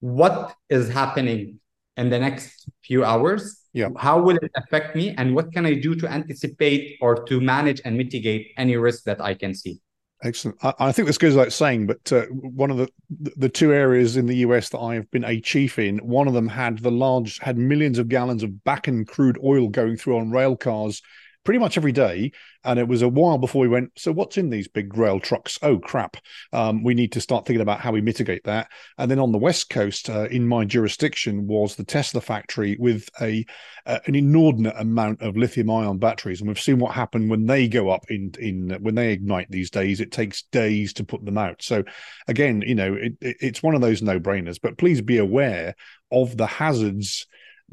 What 0.01 0.55
is 0.69 0.89
happening 0.89 1.61
in 1.97 2.11
the 2.11 2.19
next 2.19 2.69
few 2.83 3.05
hours? 3.05 3.62
Yeah. 3.73 3.89
How 3.97 4.21
will 4.21 4.37
it 4.37 4.51
affect 4.57 4.95
me? 4.95 5.15
And 5.17 5.35
what 5.35 5.53
can 5.53 5.65
I 5.65 5.75
do 5.75 5.95
to 5.97 6.07
anticipate 6.07 6.99
or 7.01 7.25
to 7.25 7.41
manage 7.41 7.81
and 7.85 7.97
mitigate 7.97 8.53
any 8.59 8.77
risk 8.77 9.05
that 9.05 9.21
I 9.21 9.35
can 9.35 9.55
see? 9.55 9.81
Excellent. 10.23 10.57
I, 10.62 10.75
I 10.79 10.93
think 10.93 11.07
this 11.07 11.19
goes 11.19 11.35
without 11.35 11.53
saying, 11.53 11.87
but 11.87 12.12
uh, 12.12 12.27
one 12.27 12.71
of 12.71 12.77
the 12.77 12.89
the 13.37 13.49
two 13.49 13.73
areas 13.73 14.17
in 14.17 14.27
the 14.27 14.37
US 14.37 14.71
that 14.71 14.79
I 14.79 14.95
have 14.95 15.11
been 15.11 15.25
a 15.25 15.41
chief 15.41 15.79
in, 15.79 15.99
one 15.99 16.29
of 16.29 16.35
them 16.35 16.49
had 16.49 16.79
the 16.79 16.91
large 16.91 17.39
had 17.41 17.59
millions 17.59 17.99
of 17.99 18.09
gallons 18.09 18.43
of 18.43 18.51
Bakken 18.67 19.07
crude 19.07 19.39
oil 19.45 19.69
going 19.69 19.97
through 19.97 20.19
on 20.19 20.31
rail 20.31 20.57
cars 20.57 21.03
pretty 21.45 21.59
much 21.59 21.76
every 21.76 21.92
day. 21.92 22.32
And 22.64 22.78
it 22.78 22.88
was 22.88 23.03
a 23.03 23.09
while 23.09 23.36
before 23.36 23.61
we 23.61 23.68
went, 23.68 23.90
so 23.97 24.11
what's 24.11 24.38
in 24.38 24.49
these 24.49 24.68
big 24.68 24.97
rail 24.97 25.20
trucks? 25.20 25.59
Oh, 25.62 25.78
crap. 25.78 26.16
Um, 26.53 26.82
we 26.82 26.95
need 26.95 27.12
to 27.12 27.20
start 27.20 27.45
thinking 27.45 27.61
about 27.61 27.80
how 27.80 27.92
we 27.92 28.01
mitigate 28.01 28.45
that. 28.45 28.68
And 28.97 29.11
then 29.11 29.18
on 29.18 29.32
the 29.32 29.38
West 29.38 29.68
Coast, 29.68 30.09
uh, 30.09 30.24
in 30.30 30.49
my 30.49 30.64
jurisdiction, 30.64 31.47
was 31.47 31.76
the 31.76 31.84
Tesla 31.84 32.22
factory 32.22 32.76
with 32.78 33.09
a 33.20 33.45
uh, 33.86 33.99
an 34.07 34.14
inordinate 34.14 34.74
amount 34.78 35.20
of 35.20 35.36
lithium 35.36 35.70
ion 35.70 35.99
batteries. 35.99 36.40
And 36.40 36.49
we've 36.49 36.59
seen 36.59 36.78
what 36.78 36.95
happened 36.95 37.28
when 37.28 37.45
they 37.45 37.68
go 37.68 37.90
up 37.90 38.07
in, 38.09 38.32
in 38.40 38.78
when 38.80 38.95
they 38.95 39.12
ignite 39.12 39.51
these 39.51 39.70
days. 39.70 40.01
It 40.01 40.11
takes 40.11 40.45
days 40.45 40.95
to 40.95 41.05
put 41.05 41.22
them 41.24 41.36
out. 41.36 41.62
So 41.62 41.84
again, 42.26 42.62
you 42.66 42.74
know, 42.74 42.95
it, 42.95 43.12
it, 43.20 43.36
it's 43.40 43.62
one 43.62 43.74
of 43.74 43.82
those 43.82 44.01
no 44.01 44.18
brainers, 44.18 44.59
but 44.61 44.78
please 44.78 45.03
be 45.03 45.18
aware 45.18 45.74
of 46.11 46.36
the 46.36 46.47
hazards 46.47 47.26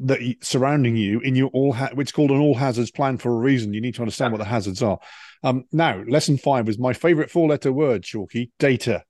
that 0.06 0.20
surrounding 0.40 0.96
you 0.96 1.20
in 1.20 1.34
your 1.34 1.48
all 1.48 1.72
ha- 1.72 1.90
it's 1.96 2.12
called 2.12 2.30
an 2.30 2.40
all 2.40 2.54
hazards 2.54 2.90
plan 2.90 3.18
for 3.18 3.30
a 3.30 3.36
reason. 3.36 3.72
You 3.72 3.80
need 3.80 3.94
to 3.94 4.02
understand 4.02 4.32
what 4.32 4.38
the 4.38 4.44
hazards 4.44 4.82
are. 4.82 4.98
Um, 5.42 5.64
now 5.72 6.02
lesson 6.06 6.38
five 6.38 6.66
was 6.66 6.78
my 6.78 6.92
favorite 6.92 7.30
four 7.30 7.48
letter 7.48 7.72
word 7.72 8.02
Shawky 8.02 8.50
data. 8.58 9.04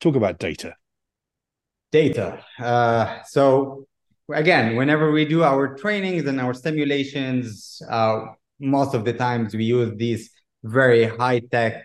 Talk 0.00 0.16
about 0.16 0.38
data. 0.38 0.76
Data. 1.90 2.44
Uh, 2.58 3.22
so 3.24 3.86
again 4.32 4.76
whenever 4.76 5.10
we 5.12 5.24
do 5.24 5.42
our 5.42 5.76
trainings 5.76 6.26
and 6.26 6.40
our 6.40 6.54
simulations 6.54 7.80
uh, 7.90 8.26
most 8.58 8.94
of 8.94 9.04
the 9.04 9.12
times 9.12 9.54
we 9.54 9.64
use 9.64 9.92
these 9.96 10.30
very 10.62 11.04
high 11.04 11.40
tech 11.40 11.84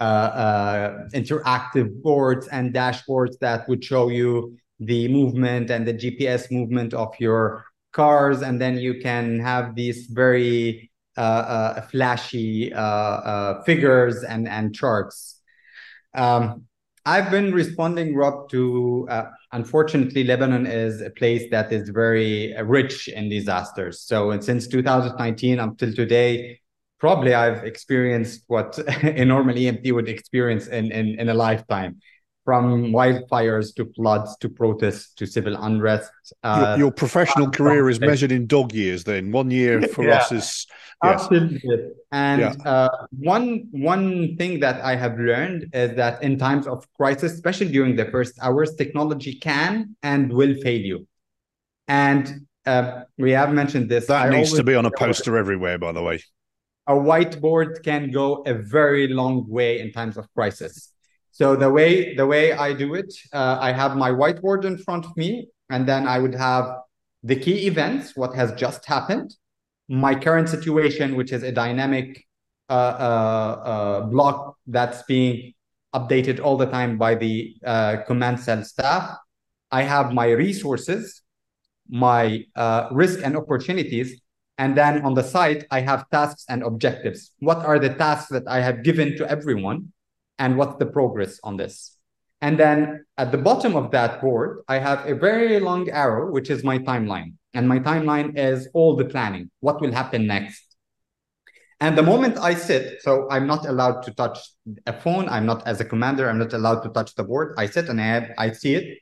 uh, 0.00 0.04
uh, 0.04 1.08
interactive 1.12 2.02
boards 2.02 2.48
and 2.48 2.72
dashboards 2.72 3.38
that 3.40 3.68
would 3.68 3.84
show 3.84 4.08
you 4.08 4.56
the 4.80 5.08
movement 5.08 5.70
and 5.70 5.86
the 5.86 5.94
GPS 5.94 6.50
movement 6.50 6.94
of 6.94 7.14
your 7.20 7.64
cars, 7.92 8.42
and 8.42 8.60
then 8.60 8.78
you 8.78 9.00
can 9.00 9.38
have 9.38 9.74
these 9.74 10.06
very 10.06 10.90
uh, 11.16 11.20
uh, 11.20 11.80
flashy 11.82 12.72
uh, 12.72 12.80
uh 12.80 13.62
figures 13.64 14.22
and 14.24 14.48
and 14.48 14.74
charts. 14.74 15.40
Um, 16.14 16.64
I've 17.06 17.30
been 17.30 17.52
responding, 17.52 18.14
Rob, 18.14 18.50
to 18.50 19.06
uh, 19.10 19.24
unfortunately, 19.52 20.24
Lebanon 20.24 20.66
is 20.66 21.00
a 21.00 21.10
place 21.10 21.50
that 21.50 21.72
is 21.72 21.88
very 21.88 22.54
rich 22.62 23.08
in 23.08 23.28
disasters. 23.28 24.00
So 24.02 24.30
and 24.30 24.42
since 24.42 24.66
2019 24.68 25.60
until 25.60 25.92
today, 25.92 26.60
probably 26.98 27.34
I've 27.34 27.64
experienced 27.64 28.44
what 28.46 28.78
a 29.02 29.24
normal 29.24 29.54
EMT 29.54 29.92
would 29.92 30.08
experience 30.08 30.68
in, 30.68 30.92
in, 30.92 31.18
in 31.18 31.28
a 31.28 31.34
lifetime 31.34 32.00
from 32.44 32.90
wildfires 32.92 33.74
to 33.74 33.84
floods 33.94 34.36
to 34.38 34.48
protests 34.48 35.14
to 35.14 35.26
civil 35.26 35.56
unrest. 35.62 36.10
Uh, 36.42 36.74
your, 36.76 36.86
your, 36.86 36.92
professional 36.92 37.48
uh, 37.48 37.50
career 37.50 37.88
is 37.88 38.00
measured 38.00 38.32
in 38.32 38.46
dog 38.46 38.72
years. 38.72 39.04
Then 39.04 39.30
one 39.30 39.50
year 39.50 39.82
for 39.94 40.04
yeah, 40.04 40.18
us 40.18 40.32
is 40.32 40.66
yes. 41.04 41.14
absolutely. 41.14 41.60
And 42.12 42.40
yeah. 42.40 42.54
uh, 42.64 43.06
one 43.10 43.68
one 43.72 44.36
thing 44.36 44.60
that 44.60 44.82
I 44.82 44.96
have 44.96 45.18
learned 45.18 45.70
is 45.72 45.96
that 45.96 46.22
in 46.22 46.38
times 46.38 46.66
of 46.66 46.86
crisis, 46.94 47.32
especially 47.32 47.70
during 47.70 47.96
the 47.96 48.06
first 48.06 48.38
hours, 48.40 48.74
technology 48.74 49.34
can 49.34 49.96
and 50.02 50.32
will 50.32 50.54
fail 50.62 50.80
you. 50.80 51.06
And 51.88 52.46
uh, 52.66 53.02
we 53.18 53.32
have 53.32 53.52
mentioned 53.52 53.88
this. 53.90 54.06
That 54.06 54.26
I 54.26 54.30
needs 54.30 54.52
to 54.54 54.64
be 54.64 54.74
on 54.74 54.86
a 54.86 54.90
poster 54.90 55.36
everywhere, 55.36 55.78
by 55.78 55.92
the 55.92 56.02
way. 56.02 56.22
A 56.86 56.94
whiteboard 56.94 57.84
can 57.84 58.10
go 58.10 58.42
a 58.46 58.54
very 58.54 59.06
long 59.08 59.48
way 59.48 59.80
in 59.80 59.92
times 59.92 60.16
of 60.16 60.26
crisis 60.34 60.92
so 61.32 61.56
the 61.56 61.70
way 61.70 62.14
the 62.14 62.26
way 62.26 62.52
I 62.52 62.72
do 62.72 62.94
it, 62.94 63.12
uh, 63.32 63.58
I 63.60 63.72
have 63.72 63.96
my 63.96 64.10
whiteboard 64.10 64.64
in 64.64 64.78
front 64.78 65.06
of 65.06 65.16
me, 65.16 65.48
and 65.70 65.86
then 65.86 66.06
I 66.06 66.18
would 66.18 66.34
have 66.34 66.70
the 67.22 67.36
key 67.36 67.66
events, 67.66 68.16
what 68.16 68.34
has 68.34 68.52
just 68.52 68.84
happened, 68.86 69.34
my 69.88 70.14
current 70.14 70.48
situation, 70.48 71.16
which 71.16 71.32
is 71.32 71.42
a 71.42 71.52
dynamic 71.52 72.24
uh, 72.68 72.72
uh, 72.72 73.62
uh 73.72 74.00
block 74.02 74.56
that's 74.66 75.02
being 75.02 75.52
updated 75.94 76.40
all 76.40 76.56
the 76.56 76.66
time 76.66 76.96
by 76.96 77.14
the 77.14 77.56
uh, 77.66 77.96
command 78.06 78.38
cell 78.38 78.62
staff. 78.62 79.16
I 79.70 79.82
have 79.82 80.12
my 80.12 80.30
resources, 80.30 81.22
my 81.88 82.44
uh, 82.56 82.88
risk 82.92 83.20
and 83.24 83.36
opportunities, 83.36 84.20
and 84.58 84.76
then 84.76 85.02
on 85.02 85.14
the 85.14 85.22
side, 85.22 85.66
I 85.70 85.80
have 85.80 86.08
tasks 86.10 86.44
and 86.48 86.62
objectives. 86.62 87.32
What 87.38 87.58
are 87.58 87.78
the 87.78 87.94
tasks 87.94 88.30
that 88.30 88.46
I 88.46 88.60
have 88.60 88.82
given 88.82 89.16
to 89.16 89.28
everyone? 89.28 89.92
And 90.40 90.56
what's 90.56 90.76
the 90.78 90.86
progress 90.86 91.38
on 91.44 91.56
this. 91.56 91.96
And 92.40 92.58
then 92.58 93.04
at 93.18 93.30
the 93.30 93.38
bottom 93.38 93.76
of 93.76 93.90
that 93.92 94.20
board, 94.20 94.62
I 94.66 94.78
have 94.78 95.06
a 95.06 95.14
very 95.14 95.60
long 95.60 95.90
arrow, 95.90 96.32
which 96.32 96.48
is 96.50 96.64
my 96.64 96.78
timeline. 96.78 97.34
And 97.52 97.68
my 97.68 97.78
timeline 97.78 98.38
is 98.38 98.68
all 98.72 98.96
the 98.96 99.04
planning, 99.04 99.50
what 99.60 99.80
will 99.80 99.92
happen 99.92 100.26
next. 100.26 100.64
And 101.80 101.96
the 101.96 102.02
moment 102.02 102.38
I 102.38 102.54
sit, 102.54 103.02
so 103.02 103.26
I'm 103.30 103.46
not 103.46 103.66
allowed 103.66 104.02
to 104.02 104.12
touch 104.12 104.38
a 104.86 104.92
phone. 104.92 105.28
I'm 105.28 105.46
not, 105.46 105.66
as 105.66 105.80
a 105.80 105.84
commander, 105.84 106.28
I'm 106.28 106.38
not 106.38 106.52
allowed 106.52 106.80
to 106.80 106.90
touch 106.90 107.14
the 107.14 107.24
board. 107.24 107.54
I 107.56 107.66
sit 107.66 107.88
and 107.88 108.00
I, 108.00 108.04
have, 108.04 108.30
I 108.38 108.52
see 108.52 108.74
it. 108.74 108.98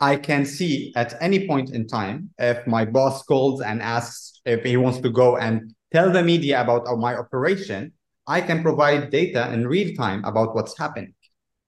I 0.00 0.16
can 0.16 0.44
see 0.44 0.92
at 0.96 1.14
any 1.20 1.46
point 1.46 1.70
in 1.70 1.86
time 1.86 2.30
if 2.38 2.66
my 2.66 2.84
boss 2.84 3.22
calls 3.22 3.60
and 3.60 3.80
asks 3.80 4.40
if 4.44 4.64
he 4.64 4.76
wants 4.76 4.98
to 5.00 5.10
go 5.10 5.36
and 5.36 5.74
tell 5.92 6.10
the 6.10 6.22
media 6.22 6.60
about 6.60 6.84
oh, 6.86 6.96
my 6.96 7.14
operation, 7.14 7.92
I 8.26 8.40
can 8.40 8.62
provide 8.62 9.10
data 9.10 9.52
in 9.52 9.66
real 9.66 9.94
time 9.96 10.24
about 10.24 10.54
what's 10.54 10.78
happening 10.78 11.14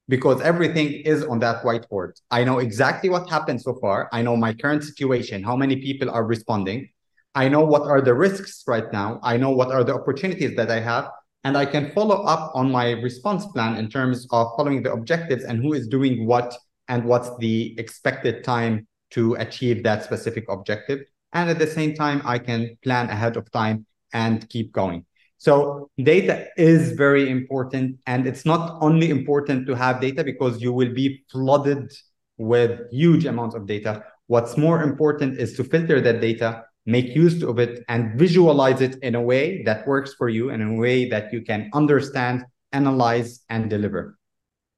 because 0.09 0.41
everything 0.43 0.93
is 0.93 1.25
on 1.25 1.39
that 1.41 1.63
whiteboard. 1.65 2.13
I 2.31 2.45
know 2.45 2.59
exactly 2.59 3.09
what 3.09 3.29
happened 3.29 3.63
so 3.63 3.75
far. 3.81 4.09
I 4.13 4.23
know 4.23 4.37
my 4.37 4.53
current 4.53 4.85
situation, 4.85 5.43
how 5.43 5.57
many 5.57 5.77
people 5.77 6.11
are 6.11 6.25
responding. 6.25 6.91
I 7.35 7.49
know 7.49 7.65
what 7.65 7.83
are 7.83 8.01
the 8.01 8.15
risks 8.15 8.63
right 8.67 8.93
now. 8.93 9.19
I 9.23 9.37
know 9.37 9.51
what 9.51 9.73
are 9.73 9.83
the 9.83 9.95
opportunities 9.95 10.55
that 10.57 10.71
I 10.71 10.81
have. 10.81 11.11
And 11.43 11.57
I 11.59 11.67
can 11.67 11.91
follow 11.93 12.23
up 12.23 12.53
on 12.55 12.71
my 12.71 12.93
response 12.93 13.47
plan 13.47 13.77
in 13.77 13.91
terms 13.91 14.27
of 14.31 14.53
following 14.57 14.83
the 14.83 14.93
objectives 14.93 15.45
and 15.45 15.61
who 15.61 15.73
is 15.75 15.89
doing 15.89 16.27
what 16.27 16.57
and 16.89 17.05
what's 17.05 17.37
the 17.39 17.75
expected 17.79 18.45
time 18.45 18.87
to 19.11 19.35
achieve 19.35 19.83
that 19.83 20.05
specific 20.05 20.45
objective. 20.49 21.01
And 21.33 21.51
at 21.51 21.59
the 21.59 21.67
same 21.67 21.95
time, 21.95 22.23
I 22.25 22.39
can 22.39 22.79
plan 22.83 23.11
ahead 23.11 23.37
of 23.37 23.51
time 23.51 23.87
and 24.13 24.49
keep 24.49 24.73
going. 24.73 25.05
So 25.45 25.91
data 25.99 26.47
is 26.57 26.93
very 26.93 27.29
important. 27.29 27.99
And 28.07 28.27
it's 28.27 28.47
not 28.47 28.79
only 28.81 29.11
important 29.11 29.67
to 29.67 29.75
have 29.75 30.01
data 30.01 30.25
because 30.25 30.63
you 30.63 30.73
will 30.73 30.95
be 30.95 31.23
flooded 31.31 31.93
with 32.39 32.81
huge 32.91 33.27
amounts 33.27 33.55
of 33.55 33.67
data. 33.67 34.03
What's 34.27 34.57
more 34.57 34.83
important 34.83 35.39
is 35.39 35.53
to 35.59 35.63
filter 35.65 36.01
that 36.01 36.23
data 36.23 36.65
make 36.87 37.15
use 37.15 37.43
of 37.43 37.59
it, 37.59 37.85
and 37.89 38.19
visualize 38.19 38.81
it 38.81 38.97
in 39.03 39.15
a 39.15 39.21
way 39.21 39.63
that 39.65 39.87
works 39.87 40.15
for 40.15 40.29
you 40.29 40.51
and 40.51 40.63
in 40.63 40.77
a 40.77 40.81
way 40.81 41.09
that 41.09 41.33
you 41.33 41.43
can 41.43 41.71
understand, 41.73 42.45
analyze, 42.73 43.41
and 43.49 43.69
deliver. 43.69 44.19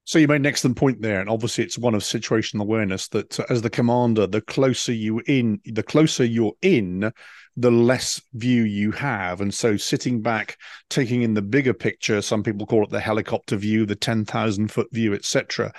So 0.07 0.21
you 0.21 0.29
made 0.29 0.37
an 0.37 0.47
excellent 0.47 0.77
point 0.77 1.03
there, 1.03 1.21
and 1.21 1.29
obviously 1.29 1.65
it's 1.65 1.77
one 1.77 1.97
of 1.97 2.03
situational 2.03 2.61
awareness 2.61 3.09
that 3.09 3.41
uh, 3.41 3.45
as 3.51 3.63
the 3.63 3.71
commander, 3.71 4.29
the 4.29 4.41
closer 4.41 4.93
you 4.93 5.21
in, 5.27 5.61
the 5.65 5.83
closer 5.83 6.25
you're 6.25 6.55
in, 6.63 7.13
the 7.57 7.73
less 7.73 8.23
view 8.33 8.63
you 8.63 8.93
have. 8.93 9.41
And 9.41 9.53
so 9.53 9.77
sitting 9.77 10.23
back, 10.23 10.59
taking 10.91 11.23
in 11.23 11.35
the 11.35 11.43
bigger 11.43 11.75
picture, 11.75 12.23
some 12.23 12.45
people 12.45 12.67
call 12.67 12.85
it 12.85 12.91
the 12.91 13.01
helicopter 13.01 13.57
view, 13.57 13.85
the 13.85 13.97
10,000 13.97 14.71
foot 14.71 14.87
view, 14.93 15.13
etc., 15.13 15.73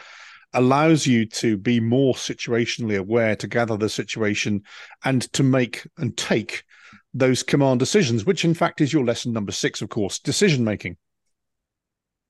allows 0.54 1.08
you 1.08 1.26
to 1.28 1.56
be 1.56 1.80
more 1.80 2.14
situationally 2.14 2.98
aware, 2.98 3.38
to 3.38 3.48
gather 3.48 3.78
the 3.78 3.88
situation 3.88 4.62
and 5.06 5.32
to 5.32 5.44
make 5.44 5.88
and 5.98 6.18
take 6.18 6.66
those 7.14 7.44
command 7.44 7.80
decisions, 7.80 8.26
which 8.26 8.44
in 8.44 8.54
fact 8.54 8.82
is 8.82 8.92
your 8.92 9.06
lesson 9.06 9.32
number 9.32 9.54
six, 9.54 9.82
of 9.82 9.88
course, 9.88 10.20
decision 10.20 10.66
making. 10.66 10.98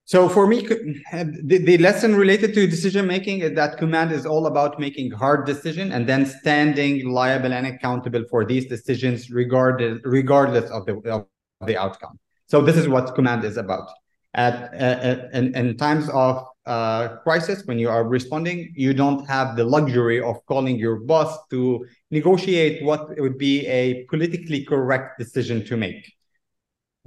So 0.08 0.30
for 0.30 0.48
me, 0.48 0.62
the, 0.62 1.58
the 1.58 1.78
lesson 1.80 2.16
related 2.16 2.54
to 2.54 2.66
decision 2.66 3.08
making 3.08 3.42
is 3.42 3.54
that 3.56 3.78
command 3.78 4.14
is 4.14 4.26
all 4.26 4.48
about 4.48 4.80
making 4.80 5.12
hard 5.12 5.46
decision 5.46 5.92
and 5.92 6.08
then 6.08 6.26
standing 6.26 7.10
liable 7.10 7.52
and 7.52 7.68
accountable 7.68 8.24
for 8.30 8.46
these 8.46 8.68
decisions 8.68 9.30
regardless 9.30 10.00
regardless 10.06 10.72
of 10.72 10.86
the 10.86 10.94
of 11.12 11.28
the 11.68 11.76
outcome. 11.76 12.18
So 12.48 12.62
this 12.62 12.78
is 12.78 12.88
what 12.88 13.16
command 13.16 13.44
is 13.44 13.58
about. 13.58 13.90
At, 14.34 14.74
at 14.76 15.34
in, 15.34 15.54
in 15.54 15.76
times 15.76 16.08
of 16.14 16.42
uh, 16.66 17.18
crisis, 17.18 17.66
when 17.66 17.78
you 17.78 17.90
are 17.90 18.08
responding, 18.08 18.72
you 18.78 18.94
don't 18.94 19.28
have 19.28 19.58
the 19.58 19.66
luxury 19.66 20.22
of 20.22 20.38
calling 20.46 20.80
your 20.80 21.02
boss 21.02 21.38
to 21.50 21.86
negotiate 22.12 22.82
what 22.82 23.20
would 23.20 23.38
be 23.38 23.68
a 23.68 24.06
politically 24.06 24.64
correct 24.64 25.20
decision 25.20 25.66
to 25.66 25.76
make 25.76 26.17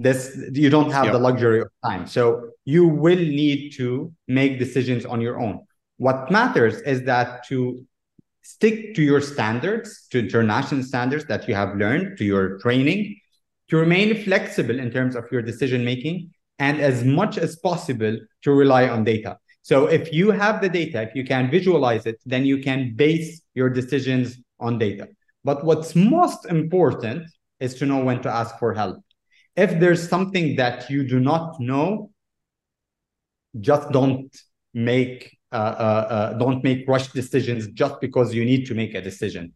this 0.01 0.37
you 0.53 0.69
don't 0.69 0.91
have 0.91 1.05
yep. 1.05 1.13
the 1.13 1.19
luxury 1.19 1.61
of 1.61 1.69
time. 1.83 2.07
So 2.07 2.51
you 2.65 2.87
will 2.87 3.15
need 3.15 3.71
to 3.73 4.11
make 4.27 4.59
decisions 4.59 5.05
on 5.05 5.21
your 5.21 5.39
own. 5.39 5.65
What 5.97 6.31
matters 6.31 6.81
is 6.81 7.03
that 7.03 7.45
to 7.47 7.85
stick 8.41 8.95
to 8.95 9.03
your 9.03 9.21
standards 9.21 10.07
to 10.11 10.19
international 10.19 10.83
standards 10.83 11.25
that 11.25 11.47
you 11.47 11.53
have 11.53 11.75
learned 11.75 12.17
to 12.17 12.25
your 12.25 12.57
training 12.59 13.15
to 13.69 13.77
remain 13.77 14.23
flexible 14.23 14.77
in 14.79 14.91
terms 14.91 15.15
of 15.15 15.25
your 15.31 15.41
decision 15.41 15.85
making 15.85 16.31
and 16.57 16.81
as 16.81 17.03
much 17.03 17.37
as 17.37 17.55
possible 17.57 18.17
to 18.43 18.51
rely 18.51 18.89
on 18.89 19.03
data. 19.03 19.37
So 19.61 19.85
if 19.85 20.11
you 20.11 20.31
have 20.31 20.59
the 20.59 20.69
data 20.69 21.03
if 21.03 21.13
you 21.13 21.23
can 21.23 21.51
visualize 21.51 22.07
it 22.07 22.19
then 22.25 22.45
you 22.45 22.57
can 22.57 22.95
base 22.95 23.41
your 23.53 23.69
decisions 23.69 24.37
on 24.59 24.79
data. 24.79 25.07
But 25.43 25.63
what's 25.63 25.95
most 25.95 26.45
important 26.45 27.27
is 27.59 27.75
to 27.75 27.85
know 27.85 28.03
when 28.03 28.21
to 28.23 28.29
ask 28.29 28.57
for 28.57 28.73
help 28.73 28.97
if 29.55 29.79
there's 29.79 30.07
something 30.07 30.55
that 30.55 30.89
you 30.89 31.07
do 31.07 31.19
not 31.19 31.59
know, 31.59 32.11
just 33.59 33.91
don't 33.91 34.35
make 34.73 35.37
uh, 35.51 35.55
uh, 35.55 36.07
uh, 36.09 36.33
don't 36.37 36.63
make 36.63 36.87
rush 36.87 37.09
decisions 37.09 37.67
just 37.67 37.99
because 37.99 38.33
you 38.33 38.45
need 38.45 38.65
to 38.65 38.73
make 38.73 38.93
a 38.93 39.01
decision. 39.01 39.51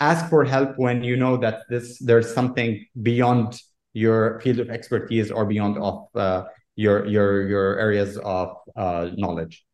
Ask 0.00 0.28
for 0.28 0.44
help 0.44 0.76
when 0.76 1.04
you 1.04 1.16
know 1.16 1.36
that 1.36 1.60
this 1.68 1.98
there's 2.00 2.34
something 2.34 2.84
beyond 3.02 3.60
your 3.92 4.40
field 4.40 4.58
of 4.58 4.70
expertise 4.70 5.30
or 5.30 5.46
beyond 5.46 5.78
of 5.78 6.08
uh, 6.16 6.42
your 6.74 7.06
your 7.06 7.48
your 7.48 7.78
areas 7.78 8.18
of 8.18 8.56
uh, 8.74 9.10
knowledge. 9.16 9.64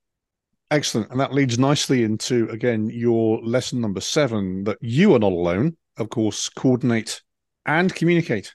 Excellent, 0.71 1.11
and 1.11 1.19
that 1.21 1.33
leads 1.33 1.59
nicely 1.59 2.05
into 2.05 2.49
again 2.51 2.91
your 2.91 3.41
lesson 3.43 3.81
number 3.81 4.01
seven 4.01 4.65
that 4.65 4.77
you 4.83 5.15
are 5.15 5.19
not 5.19 5.33
alone. 5.33 5.77
Of 5.97 6.11
course, 6.11 6.51
coordinate 6.51 7.23
and 7.65 7.95
communicate 7.95 8.55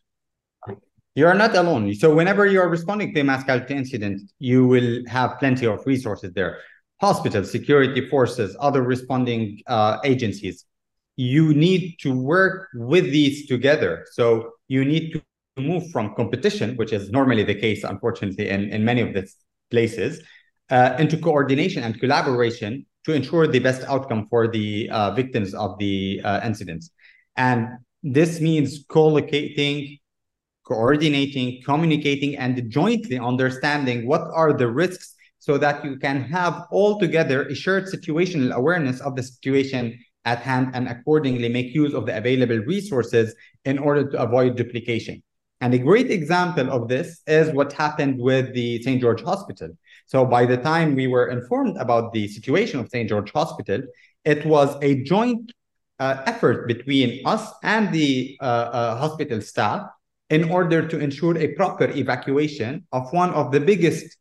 you 1.17 1.25
are 1.25 1.33
not 1.33 1.55
alone. 1.55 1.91
So 1.95 2.13
whenever 2.13 2.45
you 2.45 2.61
are 2.61 2.69
responding 2.69 3.11
to 3.15 3.21
a 3.21 3.23
mass 3.23 3.43
casualty 3.43 3.73
incident, 3.73 4.21
you 4.37 4.67
will 4.67 5.01
have 5.07 5.39
plenty 5.39 5.65
of 5.65 5.83
resources 5.87 6.31
there. 6.33 6.59
Hospitals, 7.01 7.51
security 7.51 8.07
forces, 8.07 8.55
other 8.59 8.83
responding 8.83 9.59
uh, 9.65 9.97
agencies. 10.03 10.65
You 11.15 11.55
need 11.55 11.95
to 12.01 12.15
work 12.15 12.67
with 12.75 13.05
these 13.05 13.47
together. 13.47 14.05
So 14.11 14.51
you 14.67 14.85
need 14.85 15.13
to 15.13 15.23
move 15.59 15.89
from 15.89 16.13
competition, 16.13 16.75
which 16.75 16.93
is 16.93 17.09
normally 17.09 17.43
the 17.43 17.55
case, 17.55 17.83
unfortunately, 17.83 18.49
in, 18.49 18.69
in 18.69 18.85
many 18.85 19.01
of 19.01 19.15
these 19.15 19.37
places, 19.71 20.21
uh, 20.69 20.97
into 20.99 21.17
coordination 21.17 21.81
and 21.81 21.99
collaboration 21.99 22.85
to 23.05 23.13
ensure 23.13 23.47
the 23.47 23.57
best 23.57 23.81
outcome 23.87 24.27
for 24.29 24.47
the 24.47 24.87
uh, 24.91 25.09
victims 25.15 25.55
of 25.55 25.79
the 25.79 26.21
uh, 26.23 26.41
incidents. 26.43 26.91
And 27.37 27.69
this 28.03 28.39
means 28.39 28.85
co-locating 28.87 29.97
coordinating, 30.67 31.61
communicating, 31.63 32.35
and 32.35 32.69
jointly 32.69 33.17
understanding 33.17 34.05
what 34.05 34.21
are 34.33 34.51
the 34.51 34.67
risks 34.67 35.15
so 35.39 35.57
that 35.57 35.83
you 35.85 35.97
can 35.97 36.21
have 36.21 36.65
all 36.71 36.99
together 36.99 37.43
a 37.43 37.55
shared 37.55 37.85
situational 37.85 38.51
awareness 38.51 38.99
of 38.99 39.15
the 39.15 39.23
situation 39.23 39.97
at 40.25 40.39
hand 40.39 40.71
and 40.73 40.89
accordingly 40.89 41.47
make 41.47 41.73
use 41.73 41.93
of 41.93 42.05
the 42.05 42.17
available 42.17 42.57
resources 42.57 43.33
in 43.63 43.79
order 43.79 44.11
to 44.11 44.21
avoid 44.21 44.57
duplication. 44.57 45.23
And 45.61 45.73
a 45.73 45.79
great 45.79 46.11
example 46.11 46.69
of 46.69 46.89
this 46.89 47.21
is 47.25 47.53
what 47.53 47.71
happened 47.71 48.19
with 48.19 48.53
the 48.53 48.81
St. 48.83 48.99
George 48.99 49.23
Hospital. 49.23 49.69
So 50.05 50.25
by 50.25 50.45
the 50.45 50.57
time 50.57 50.95
we 50.95 51.07
were 51.07 51.29
informed 51.29 51.77
about 51.77 52.11
the 52.11 52.27
situation 52.27 52.81
of 52.81 52.89
St. 52.89 53.07
George 53.07 53.31
Hospital, 53.31 53.83
it 54.25 54.45
was 54.45 54.75
a 54.81 55.01
joint 55.03 55.53
uh, 55.99 56.23
effort 56.25 56.67
between 56.67 57.25
us 57.25 57.49
and 57.63 57.91
the 57.93 58.37
uh, 58.41 58.43
uh, 58.43 58.97
hospital 58.97 59.41
staff 59.41 59.89
in 60.29 60.49
order 60.49 60.85
to 60.87 60.99
ensure 60.99 61.37
a 61.37 61.53
proper 61.53 61.85
evacuation 61.85 62.85
of 62.91 63.11
one 63.13 63.31
of 63.31 63.51
the 63.51 63.59
biggest 63.59 64.17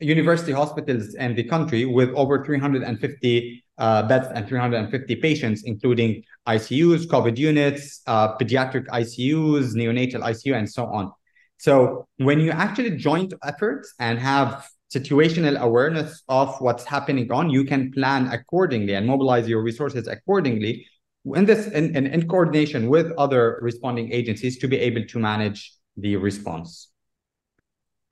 university 0.00 0.52
hospitals 0.52 1.14
in 1.14 1.34
the 1.34 1.42
country 1.42 1.84
with 1.84 2.10
over 2.10 2.44
350 2.44 3.64
uh, 3.78 4.02
beds 4.08 4.28
and 4.34 4.46
350 4.46 5.16
patients, 5.16 5.62
including 5.64 6.22
ICUs, 6.46 7.06
COVID 7.06 7.36
units, 7.36 8.02
uh, 8.06 8.36
pediatric 8.36 8.86
ICUs, 8.86 9.74
neonatal 9.74 10.22
ICU, 10.22 10.56
and 10.56 10.70
so 10.70 10.86
on. 10.86 11.12
So 11.58 12.06
when 12.18 12.38
you 12.40 12.52
actually 12.52 12.96
join 12.96 13.28
efforts 13.44 13.94
and 13.98 14.18
have 14.18 14.68
situational 14.94 15.58
awareness 15.58 16.22
of 16.28 16.60
what's 16.60 16.84
happening 16.84 17.30
on, 17.32 17.50
you 17.50 17.64
can 17.64 17.92
plan 17.92 18.28
accordingly 18.28 18.94
and 18.94 19.06
mobilize 19.06 19.48
your 19.48 19.62
resources 19.62 20.06
accordingly 20.06 20.86
in 21.34 21.44
this 21.44 21.66
in, 21.68 21.96
in, 21.96 22.06
in 22.06 22.28
coordination 22.28 22.88
with 22.88 23.12
other 23.18 23.58
responding 23.60 24.12
agencies 24.12 24.58
to 24.58 24.68
be 24.68 24.78
able 24.78 25.04
to 25.06 25.18
manage 25.18 25.74
the 25.96 26.16
response. 26.16 26.90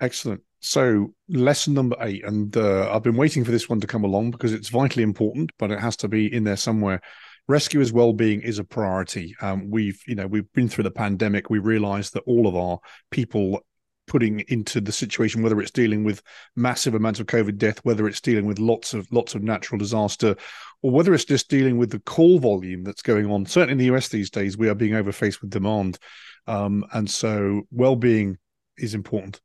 Excellent. 0.00 0.42
So, 0.60 1.14
lesson 1.28 1.74
number 1.74 1.96
eight, 2.00 2.24
and 2.24 2.54
uh, 2.56 2.90
I've 2.90 3.02
been 3.02 3.16
waiting 3.16 3.44
for 3.44 3.50
this 3.50 3.68
one 3.68 3.80
to 3.80 3.86
come 3.86 4.04
along 4.04 4.32
because 4.32 4.52
it's 4.52 4.68
vitally 4.68 5.02
important, 5.02 5.52
but 5.58 5.70
it 5.70 5.78
has 5.78 5.96
to 5.98 6.08
be 6.08 6.32
in 6.32 6.44
there 6.44 6.56
somewhere. 6.56 7.00
Rescuers' 7.48 7.92
well-being 7.92 8.42
is 8.42 8.58
a 8.58 8.64
priority. 8.64 9.36
Um, 9.40 9.70
we've, 9.70 10.00
you 10.06 10.16
know, 10.16 10.26
we've 10.26 10.52
been 10.52 10.68
through 10.68 10.84
the 10.84 10.90
pandemic. 10.90 11.48
We 11.48 11.60
realise 11.60 12.10
that 12.10 12.24
all 12.26 12.48
of 12.48 12.56
our 12.56 12.80
people 13.10 13.64
putting 14.06 14.40
into 14.48 14.80
the 14.80 14.92
situation, 14.92 15.42
whether 15.42 15.60
it's 15.60 15.70
dealing 15.70 16.04
with 16.04 16.22
massive 16.56 16.94
amounts 16.94 17.20
of 17.20 17.26
COVID 17.26 17.58
death, 17.58 17.78
whether 17.84 18.06
it's 18.08 18.20
dealing 18.20 18.46
with 18.46 18.58
lots 18.58 18.94
of 18.94 19.06
lots 19.12 19.34
of 19.34 19.42
natural 19.42 19.78
disaster, 19.78 20.36
or 20.82 20.90
whether 20.90 21.14
it's 21.14 21.24
just 21.24 21.48
dealing 21.48 21.78
with 21.78 21.90
the 21.90 22.00
call 22.00 22.38
volume 22.38 22.84
that's 22.84 23.02
going 23.02 23.30
on. 23.30 23.46
Certainly 23.46 23.72
in 23.72 23.78
the 23.78 23.96
US 23.96 24.08
these 24.08 24.30
days, 24.30 24.56
we 24.56 24.68
are 24.68 24.74
being 24.74 24.92
overfaced 24.92 25.40
with 25.40 25.50
demand, 25.50 25.98
um, 26.46 26.84
and 26.92 27.10
so 27.10 27.62
well-being 27.70 28.38
is 28.78 28.94
important. 28.94 29.40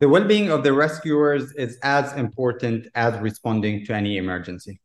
The 0.00 0.08
well-being 0.08 0.50
of 0.50 0.64
the 0.64 0.72
rescuers 0.72 1.52
is 1.52 1.78
as 1.82 2.12
important 2.14 2.88
as 2.94 3.18
responding 3.20 3.84
to 3.86 3.94
any 3.94 4.16
emergency. 4.16 4.80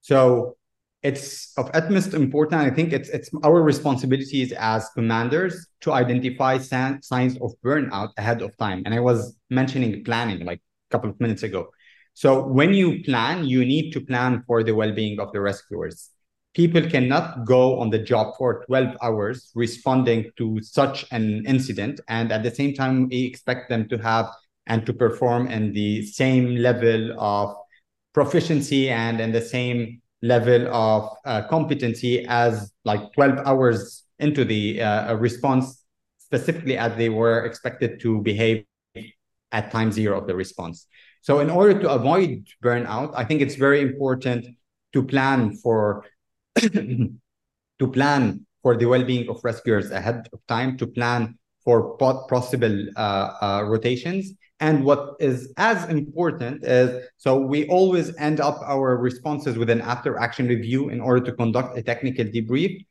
So 0.00 0.56
it's 1.02 1.56
of 1.56 1.70
utmost 1.74 2.12
importance. 2.14 2.62
I 2.62 2.70
think 2.70 2.92
it's 2.92 3.08
it's 3.08 3.30
our 3.44 3.62
responsibilities 3.62 4.52
as 4.52 4.88
commanders 4.94 5.66
to 5.82 5.92
identify 5.92 6.58
signs 6.58 7.38
of 7.40 7.52
burnout 7.64 8.10
ahead 8.16 8.42
of 8.42 8.56
time. 8.56 8.82
And 8.84 8.92
I 8.94 9.00
was 9.00 9.36
mentioning 9.48 10.02
planning 10.02 10.44
like 10.44 10.58
a 10.58 10.90
couple 10.90 11.10
of 11.10 11.20
minutes 11.20 11.44
ago. 11.44 11.70
So 12.18 12.42
when 12.42 12.74
you 12.74 13.00
plan, 13.04 13.44
you 13.44 13.64
need 13.64 13.92
to 13.92 14.00
plan 14.00 14.42
for 14.44 14.64
the 14.64 14.74
well-being 14.74 15.20
of 15.20 15.30
the 15.30 15.40
rescuers. 15.40 16.10
People 16.52 16.82
cannot 16.82 17.44
go 17.44 17.78
on 17.78 17.90
the 17.90 18.00
job 18.00 18.34
for 18.36 18.64
12 18.66 18.96
hours 19.00 19.52
responding 19.54 20.32
to 20.36 20.60
such 20.60 21.06
an 21.12 21.46
incident, 21.46 22.00
and 22.08 22.32
at 22.32 22.42
the 22.42 22.50
same 22.50 22.74
time, 22.74 23.06
we 23.08 23.22
expect 23.22 23.68
them 23.68 23.88
to 23.90 23.98
have 23.98 24.26
and 24.66 24.84
to 24.86 24.92
perform 24.92 25.46
in 25.46 25.72
the 25.72 26.02
same 26.06 26.56
level 26.56 27.14
of 27.20 27.54
proficiency 28.14 28.90
and 28.90 29.20
in 29.20 29.30
the 29.30 29.40
same 29.40 30.02
level 30.20 30.66
of 30.74 31.08
uh, 31.24 31.46
competency 31.46 32.26
as 32.26 32.72
like 32.84 33.12
12 33.12 33.46
hours 33.46 34.02
into 34.18 34.44
the 34.44 34.82
uh, 34.82 35.14
response, 35.14 35.84
specifically 36.18 36.76
as 36.76 36.96
they 36.96 37.10
were 37.10 37.44
expected 37.44 38.00
to 38.00 38.20
behave 38.22 38.64
at 39.52 39.70
time 39.70 39.92
zero 39.92 40.18
of 40.18 40.26
the 40.26 40.34
response. 40.34 40.88
So 41.20 41.40
in 41.40 41.50
order 41.50 41.78
to 41.80 41.90
avoid 41.90 42.46
burnout, 42.62 43.12
I 43.14 43.24
think 43.24 43.42
it's 43.42 43.56
very 43.56 43.80
important 43.80 44.46
to 44.92 45.02
plan 45.02 45.56
for 45.56 46.04
to 46.60 47.86
plan 47.92 48.46
for 48.62 48.76
the 48.76 48.86
well-being 48.86 49.28
of 49.28 49.40
rescuers 49.44 49.90
ahead 49.90 50.28
of 50.32 50.40
time 50.46 50.76
to 50.78 50.86
plan 50.86 51.38
for 51.64 51.96
possible 51.98 52.86
uh, 52.96 53.00
uh, 53.42 53.64
rotations. 53.66 54.32
And 54.60 54.84
what 54.84 55.14
is 55.20 55.52
as 55.56 55.88
important 55.88 56.64
is 56.64 57.06
so 57.16 57.38
we 57.38 57.68
always 57.68 58.16
end 58.16 58.40
up 58.40 58.58
our 58.64 58.96
responses 58.96 59.56
with 59.56 59.70
an 59.70 59.80
after 59.82 60.18
action 60.18 60.48
review 60.48 60.88
in 60.88 61.00
order 61.00 61.24
to 61.26 61.32
conduct 61.32 61.78
a 61.78 61.82
technical 61.82 62.24
debrief. 62.24 62.84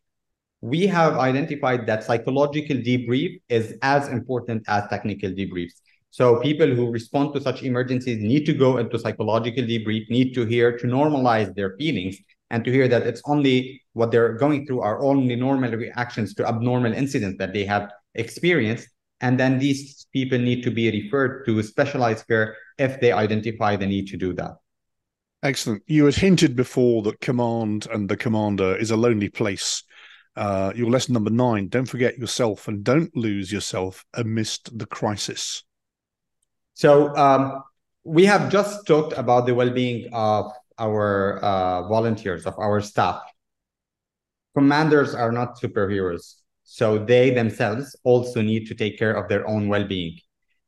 We 0.62 0.88
have 0.88 1.18
identified 1.18 1.86
that 1.88 2.04
psychological 2.04 2.78
debrief 2.78 3.42
is 3.50 3.76
as 3.82 4.08
important 4.08 4.64
as 4.68 4.88
technical 4.90 5.32
debriefs. 5.32 5.82
So 6.12 6.40
people 6.40 6.68
who 6.68 6.92
respond 6.92 7.34
to 7.34 7.42
such 7.42 7.64
emergencies 7.64 8.20
need 8.20 8.46
to 8.46 8.54
go 8.54 8.78
into 8.78 8.98
psychological 8.98 9.64
debrief, 9.64 10.10
need 10.10 10.34
to 10.34 10.46
hear 10.46 10.78
to 10.78 10.88
normalize 10.88 11.54
their 11.54 11.76
feelings 11.78 12.18
and 12.50 12.64
to 12.64 12.72
hear 12.72 12.88
that 12.88 13.06
it's 13.06 13.22
only 13.26 13.82
what 13.94 14.12
they're 14.12 14.34
going 14.34 14.66
through 14.66 14.82
are 14.82 15.04
only 15.04 15.36
normal 15.36 15.72
reactions 15.72 16.34
to 16.36 16.48
abnormal 16.48 16.94
incidents 16.94 17.38
that 17.40 17.54
they 17.54 17.66
have 17.66 17.92
experienced. 18.16 18.88
And 19.20 19.40
then 19.40 19.60
these 19.60 20.08
people 20.14 20.38
need 20.38 20.64
to 20.64 20.72
be 20.72 20.90
referred 20.92 21.46
to 21.46 21.62
specialized 21.64 22.28
care 22.28 22.56
if 22.78 23.00
they 23.00 23.12
identify 23.12 23.76
the 23.76 23.88
need 23.88 24.08
to 24.08 24.18
do 24.18 24.34
that. 24.34 24.52
Excellent. 25.44 25.84
You 25.88 26.06
had 26.06 26.16
hinted 26.16 26.56
before 26.56 27.04
that 27.04 27.20
command 27.20 27.88
and 27.92 28.10
the 28.10 28.18
commander 28.18 28.76
is 28.76 28.92
a 28.92 28.98
lonely 28.98 29.30
place. 29.30 29.84
Uh, 30.36 30.72
your 30.76 30.90
lesson 30.90 31.14
number 31.14 31.32
nine 31.32 31.68
don't 31.68 31.88
forget 31.88 32.18
yourself 32.18 32.68
and 32.68 32.84
don't 32.84 33.16
lose 33.16 33.52
yourself 33.52 34.06
amidst 34.14 34.78
the 34.78 34.86
crisis. 34.86 35.64
So, 36.78 37.10
um, 37.18 37.64
we 38.04 38.24
have 38.26 38.52
just 38.52 38.86
talked 38.86 39.14
about 39.18 39.48
the 39.48 39.56
well 39.56 39.72
being 39.72 40.14
of 40.14 40.52
our 40.78 41.40
uh, 41.40 41.88
volunteers, 41.88 42.46
of 42.46 42.54
our 42.60 42.82
staff. 42.82 43.20
Commanders 44.56 45.16
are 45.16 45.32
not 45.32 45.60
superheroes. 45.60 46.36
So 46.64 47.00
they 47.00 47.32
themselves 47.32 47.96
also 48.04 48.44
need 48.44 48.68
to 48.68 48.76
take 48.76 49.00
care 49.00 49.14
of 49.14 49.28
their 49.28 49.48
own 49.48 49.70
well-being 49.70 50.20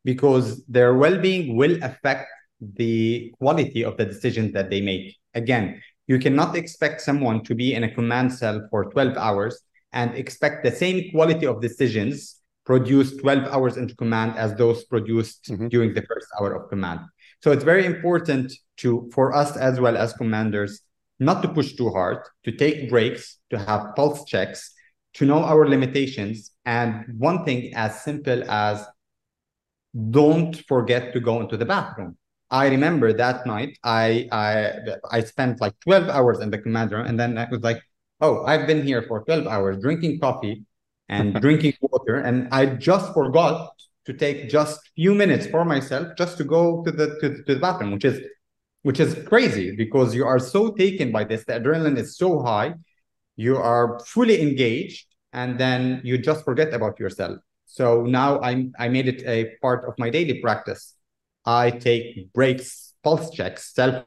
because 0.03 0.65
their 0.65 0.95
well-being 0.95 1.55
will 1.55 1.77
affect 1.83 2.27
the 2.59 3.31
quality 3.37 3.85
of 3.85 3.97
the 3.97 4.05
decisions 4.05 4.51
that 4.53 4.71
they 4.71 4.81
make. 4.81 5.15
Again, 5.35 5.79
you 6.07 6.17
cannot 6.17 6.55
expect 6.55 7.01
someone 7.01 7.43
to 7.43 7.53
be 7.53 7.75
in 7.75 7.83
a 7.83 7.93
command 7.93 8.33
cell 8.33 8.65
for 8.71 8.89
12 8.89 9.15
hours 9.15 9.61
and 9.93 10.15
expect 10.15 10.63
the 10.63 10.71
same 10.71 11.11
quality 11.11 11.45
of 11.45 11.61
decisions 11.61 12.38
produced 12.69 13.19
12 13.21 13.47
hours 13.47 13.77
into 13.77 13.95
command 13.95 14.37
as 14.37 14.53
those 14.53 14.83
produced 14.83 15.45
mm-hmm. 15.45 15.69
during 15.69 15.91
the 15.91 16.03
first 16.03 16.27
hour 16.39 16.53
of 16.53 16.69
command. 16.69 16.99
So 17.41 17.51
it's 17.51 17.63
very 17.63 17.83
important 17.83 18.53
to 18.81 19.09
for 19.11 19.33
us 19.33 19.57
as 19.57 19.79
well 19.79 19.97
as 19.97 20.13
commanders 20.13 20.81
not 21.19 21.41
to 21.41 21.47
push 21.47 21.73
too 21.73 21.89
hard, 21.89 22.19
to 22.45 22.51
take 22.51 22.87
breaks, 22.87 23.39
to 23.49 23.57
have 23.57 23.95
pulse 23.95 24.23
checks, 24.25 24.71
to 25.15 25.25
know 25.25 25.43
our 25.43 25.67
limitations. 25.67 26.51
And 26.63 27.05
one 27.17 27.43
thing 27.43 27.73
as 27.73 28.03
simple 28.03 28.43
as 28.47 28.85
don't 30.11 30.55
forget 30.67 31.11
to 31.13 31.19
go 31.19 31.41
into 31.41 31.57
the 31.57 31.65
bathroom. 31.65 32.17
I 32.51 32.67
remember 32.67 33.13
that 33.13 33.47
night 33.47 33.79
I 33.83 34.29
I 34.31 34.53
I 35.09 35.19
spent 35.21 35.59
like 35.59 35.73
12 35.79 36.07
hours 36.07 36.39
in 36.39 36.51
the 36.51 36.59
command 36.59 36.91
room 36.91 37.07
and 37.07 37.19
then 37.19 37.35
I 37.39 37.47
was 37.49 37.61
like, 37.61 37.81
oh, 38.21 38.45
I've 38.45 38.67
been 38.67 38.83
here 38.85 39.01
for 39.07 39.25
12 39.25 39.47
hours 39.47 39.81
drinking 39.81 40.19
coffee 40.19 40.65
and 41.09 41.33
drinking 41.41 41.73
water, 41.81 42.15
and 42.15 42.47
I 42.51 42.65
just 42.67 43.13
forgot 43.13 43.71
to 44.05 44.13
take 44.13 44.49
just 44.49 44.79
few 44.95 45.13
minutes 45.13 45.45
for 45.47 45.63
myself 45.65 46.15
just 46.17 46.37
to 46.37 46.43
go 46.43 46.83
to 46.83 46.91
the 46.91 47.17
to, 47.21 47.43
to 47.43 47.53
the 47.55 47.59
bathroom, 47.59 47.91
which 47.91 48.05
is 48.05 48.21
which 48.83 48.99
is 48.99 49.13
crazy 49.27 49.75
because 49.75 50.15
you 50.15 50.25
are 50.25 50.39
so 50.39 50.71
taken 50.71 51.11
by 51.11 51.23
this. 51.23 51.43
The 51.45 51.53
adrenaline 51.53 51.97
is 51.97 52.17
so 52.17 52.41
high. 52.41 52.73
You 53.35 53.57
are 53.57 53.99
fully 54.05 54.41
engaged 54.41 55.05
and 55.33 55.59
then 55.59 56.01
you 56.03 56.17
just 56.17 56.45
forget 56.45 56.73
about 56.73 56.99
yourself. 56.99 57.37
So 57.65 58.03
now 58.03 58.39
i 58.41 58.67
i 58.79 58.87
made 58.87 59.07
it 59.07 59.21
a 59.25 59.55
part 59.61 59.85
of 59.87 59.93
my 59.97 60.09
daily 60.09 60.41
practice. 60.41 60.95
I 61.45 61.71
take 61.71 62.33
breaks 62.33 62.93
pulse 63.03 63.29
checks 63.31 63.73
self 63.73 64.05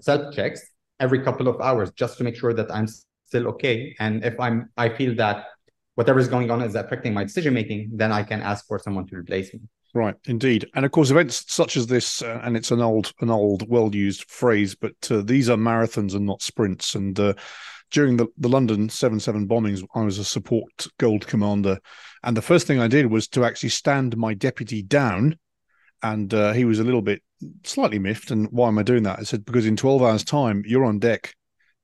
self 0.00 0.34
checks 0.34 0.60
every 0.98 1.20
couple 1.22 1.46
of 1.48 1.60
hours 1.60 1.90
just 1.92 2.16
to 2.18 2.24
make 2.24 2.36
sure 2.36 2.54
that 2.54 2.70
i'm 2.72 2.88
still 3.26 3.46
okay. 3.48 3.94
And 4.00 4.24
if 4.24 4.38
i'm 4.40 4.70
i 4.76 4.88
feel 4.88 5.14
that 5.16 5.46
whatever 5.96 6.18
is 6.18 6.28
going 6.28 6.50
on 6.50 6.62
is 6.62 6.74
affecting 6.74 7.12
my 7.12 7.24
decision 7.24 7.52
making 7.52 7.90
then 7.92 8.12
i 8.12 8.22
can 8.22 8.40
ask 8.40 8.66
for 8.66 8.78
someone 8.78 9.06
to 9.06 9.16
replace 9.16 9.52
me 9.52 9.60
Right, 9.96 10.14
indeed, 10.26 10.68
and 10.74 10.84
of 10.84 10.92
course, 10.92 11.10
events 11.10 11.44
such 11.48 11.74
as 11.74 11.86
this, 11.86 12.20
uh, 12.20 12.38
and 12.44 12.54
it's 12.54 12.70
an 12.70 12.82
old, 12.82 13.14
an 13.22 13.30
old, 13.30 13.66
well-used 13.66 14.30
phrase, 14.30 14.74
but 14.74 14.94
uh, 15.10 15.22
these 15.22 15.48
are 15.48 15.56
marathons 15.56 16.14
and 16.14 16.26
not 16.26 16.42
sprints. 16.42 16.94
And 16.94 17.18
uh, 17.18 17.32
during 17.90 18.18
the, 18.18 18.26
the 18.36 18.50
London 18.50 18.90
7 18.90 19.18
7 19.18 19.48
bombings, 19.48 19.82
I 19.94 20.02
was 20.02 20.18
a 20.18 20.24
support 20.24 20.86
gold 20.98 21.26
commander. 21.26 21.78
And 22.22 22.36
the 22.36 22.42
first 22.42 22.66
thing 22.66 22.78
I 22.78 22.88
did 22.88 23.06
was 23.06 23.26
to 23.28 23.46
actually 23.46 23.70
stand 23.70 24.18
my 24.18 24.34
deputy 24.34 24.82
down. 24.82 25.38
And 26.02 26.32
uh, 26.34 26.52
he 26.52 26.66
was 26.66 26.78
a 26.78 26.84
little 26.84 27.00
bit 27.00 27.22
slightly 27.64 27.98
miffed. 27.98 28.30
And 28.30 28.48
why 28.50 28.68
am 28.68 28.78
I 28.78 28.82
doing 28.82 29.04
that? 29.04 29.18
I 29.18 29.22
said, 29.22 29.46
because 29.46 29.64
in 29.64 29.76
12 29.76 30.02
hours' 30.02 30.24
time, 30.24 30.62
you're 30.66 30.84
on 30.84 30.98
deck 30.98 31.34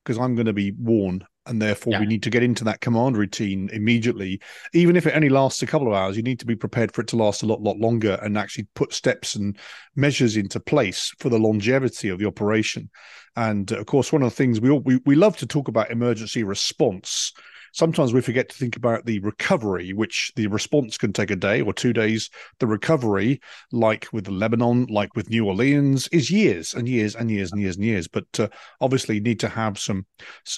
because 0.05 0.19
I'm 0.19 0.35
going 0.35 0.47
to 0.47 0.53
be 0.53 0.73
worn 0.73 1.25
and 1.47 1.61
therefore 1.61 1.95
yeah. 1.95 2.01
we 2.01 2.07
need 2.07 2.23
to 2.23 2.31
get 2.31 2.43
into 2.43 2.65
that 2.65 2.81
command 2.81 3.17
routine 3.17 3.69
immediately 3.73 4.41
even 4.73 4.97
if 4.97 5.07
it 5.07 5.15
only 5.15 5.29
lasts 5.29 5.63
a 5.63 5.67
couple 5.67 5.89
of 5.89 5.95
hours 5.95 6.17
you 6.17 6.23
need 6.23 6.39
to 6.39 6.47
be 6.47 6.57
prepared 6.57 6.93
for 6.93 7.01
it 7.01 7.09
to 7.09 7.17
last 7.17 7.43
a 7.43 7.47
lot 7.47 7.61
lot 7.61 7.79
longer 7.79 8.19
and 8.23 8.39
actually 8.39 8.67
put 8.75 8.93
steps 8.93 9.35
and 9.35 9.59
measures 9.97 10.37
into 10.37 10.61
place 10.61 11.13
for 11.19 11.29
the 11.29 11.39
longevity 11.39 12.09
of 12.09 12.19
the 12.19 12.27
operation 12.27 12.89
and 13.37 13.73
of 13.73 13.87
course 13.87 14.13
one 14.13 14.23
of 14.23 14.31
the 14.31 14.37
things 14.37 14.61
we 14.61 14.71
all, 14.71 14.81
we, 14.81 15.01
we 15.05 15.15
love 15.15 15.37
to 15.37 15.47
talk 15.47 15.69
about 15.69 15.91
emergency 15.91 16.43
response 16.43 17.33
sometimes 17.73 18.13
we 18.13 18.21
forget 18.21 18.49
to 18.49 18.57
think 18.57 18.77
about 18.77 19.05
the 19.05 19.19
recovery, 19.21 19.93
which 19.93 20.33
the 20.37 20.47
response 20.47 20.97
can 20.97 21.13
take 21.13 21.31
a 21.31 21.37
day 21.37 21.61
or 21.61 21.73
two 21.73 21.93
days. 21.93 22.31
The 22.59 22.67
recovery, 22.67 23.41
like 23.73 24.07
with 24.13 24.29
Lebanon, 24.29 24.87
like 24.87 25.17
with 25.17 25.31
New 25.31 25.47
Orleans, 25.47 26.09
is 26.09 26.31
years 26.31 26.75
and 26.75 26.89
years 26.89 27.17
and 27.17 27.31
years 27.31 27.53
and 27.53 27.61
years 27.61 27.77
and 27.77 27.85
years. 27.85 28.09
But 28.09 28.27
uh, 28.39 28.49
obviously, 28.81 29.21
need 29.21 29.41
to 29.41 29.49
have 29.49 29.79
some, 29.79 30.07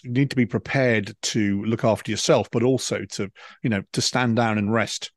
need 0.05 0.31
to 0.31 0.37
be 0.37 0.47
prepared 0.47 1.17
to 1.23 1.65
look 1.65 1.85
after 1.85 2.11
yourself, 2.11 2.49
but 2.51 2.63
also 2.63 3.05
to, 3.13 3.31
you 3.63 3.71
know, 3.71 3.83
to 3.93 4.03
stand 4.03 4.37
down 4.37 4.59
and 4.59 4.73
rest 4.73 5.13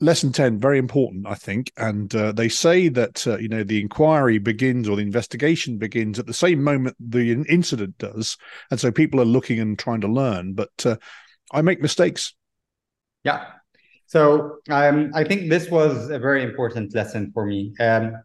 lesson 0.00 0.30
10 0.30 0.60
very 0.60 0.78
important 0.78 1.26
i 1.26 1.34
think. 1.34 1.72
And 1.76 2.14
uh, 2.14 2.32
they 2.32 2.48
say 2.48 2.88
that 2.88 3.26
uh, 3.26 3.38
you 3.38 3.48
know 3.48 3.64
the 3.64 3.80
inquiry 3.80 4.38
begins 4.38 4.88
or 4.88 4.96
the 4.96 5.02
investigation 5.02 5.78
begins 5.78 6.18
at 6.18 6.26
the 6.26 6.34
same 6.34 6.62
moment 6.62 6.96
the 7.00 7.32
incident 7.48 7.98
does. 7.98 8.36
And 8.70 8.78
so 8.78 8.90
people 8.90 9.20
are 9.20 9.24
looking 9.24 9.60
and 9.60 9.78
trying 9.78 10.02
to 10.02 10.08
learn. 10.08 10.54
But 10.54 10.84
uh, 10.84 10.96
i 11.52 11.62
make 11.62 11.80
mistakes. 11.80 12.34
Yeah. 13.24 13.46
So 14.06 14.58
um, 14.68 15.10
i 15.14 15.24
think 15.24 15.50
this 15.50 15.70
was 15.70 16.10
a 16.10 16.18
very 16.18 16.42
important 16.42 16.94
lesson 16.94 17.30
for 17.32 17.46
me. 17.46 17.74
Um, 17.80 18.16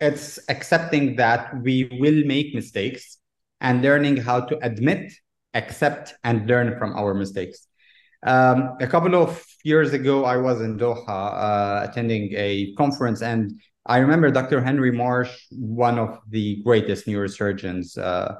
it's 0.00 0.38
accepting 0.48 1.16
that 1.16 1.60
we 1.62 1.84
will 2.00 2.24
make 2.24 2.54
mistakes 2.54 3.18
and 3.60 3.82
learning 3.82 4.16
how 4.16 4.40
to 4.40 4.58
admit 4.62 5.12
accept 5.54 6.14
and 6.24 6.46
learn 6.46 6.78
from 6.78 6.94
our 6.96 7.12
mistakes 7.12 7.66
um, 8.22 8.76
a 8.80 8.86
couple 8.86 9.14
of 9.14 9.44
years 9.64 9.92
ago, 9.92 10.24
I 10.24 10.36
was 10.36 10.60
in 10.60 10.78
Doha 10.78 11.08
uh, 11.08 11.86
attending 11.88 12.32
a 12.34 12.74
conference, 12.74 13.22
and 13.22 13.60
I 13.86 13.98
remember 13.98 14.30
Dr. 14.30 14.60
Henry 14.60 14.92
Marsh, 14.92 15.46
one 15.50 15.98
of 15.98 16.18
the 16.28 16.62
greatest 16.62 17.06
neurosurgeons 17.06 17.96
uh, 17.96 18.36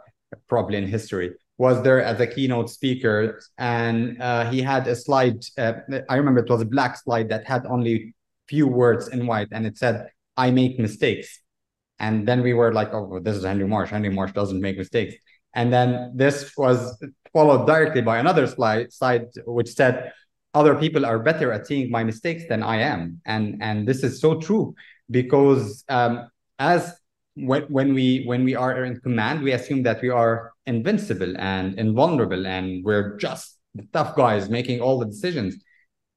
probably 0.48 0.76
in 0.76 0.86
history, 0.86 1.34
was 1.56 1.82
there 1.82 2.02
as 2.02 2.20
a 2.20 2.26
keynote 2.26 2.70
speaker, 2.70 3.40
and 3.58 4.20
uh, 4.20 4.50
he 4.50 4.60
had 4.60 4.86
a 4.86 4.94
slide. 4.96 5.44
Uh, 5.56 5.74
I 6.08 6.16
remember 6.16 6.40
it 6.40 6.50
was 6.50 6.62
a 6.62 6.66
black 6.66 6.96
slide 6.96 7.30
that 7.30 7.46
had 7.46 7.66
only 7.66 8.14
few 8.48 8.66
words 8.66 9.08
in 9.08 9.26
white, 9.26 9.48
and 9.52 9.66
it 9.66 9.78
said, 9.78 10.08
"I 10.36 10.50
make 10.50 10.78
mistakes." 10.78 11.40
And 11.98 12.26
then 12.26 12.42
we 12.42 12.54
were 12.54 12.72
like, 12.72 12.92
"Oh, 12.92 13.20
this 13.20 13.36
is 13.36 13.44
Henry 13.44 13.66
Marsh. 13.66 13.90
Henry 13.90 14.10
Marsh 14.10 14.32
doesn't 14.32 14.60
make 14.60 14.76
mistakes." 14.76 15.14
And 15.54 15.72
then 15.72 16.12
this 16.14 16.52
was 16.56 17.02
followed 17.32 17.66
directly 17.66 18.02
by 18.02 18.18
another 18.18 18.46
slide, 18.46 18.92
slide 18.92 19.26
which 19.46 19.72
said, 19.74 20.12
other 20.52 20.74
people 20.74 21.06
are 21.06 21.18
better 21.18 21.52
at 21.52 21.66
seeing 21.66 21.90
my 21.90 22.02
mistakes 22.02 22.44
than 22.48 22.62
I 22.62 22.78
am. 22.78 23.20
And, 23.24 23.62
and 23.62 23.86
this 23.86 24.02
is 24.02 24.20
so 24.20 24.40
true 24.40 24.74
because 25.10 25.84
um, 25.88 26.28
as 26.58 26.94
when, 27.34 27.62
when 27.64 27.94
we 27.94 28.24
when 28.24 28.44
we 28.44 28.54
are 28.54 28.84
in 28.84 29.00
command, 29.00 29.42
we 29.42 29.52
assume 29.52 29.82
that 29.84 30.02
we 30.02 30.10
are 30.10 30.52
invincible 30.66 31.36
and 31.38 31.78
invulnerable 31.78 32.46
and 32.46 32.84
we're 32.84 33.16
just 33.18 33.58
the 33.74 33.86
tough 33.92 34.16
guys 34.16 34.48
making 34.48 34.80
all 34.80 34.98
the 34.98 35.06
decisions. 35.06 35.56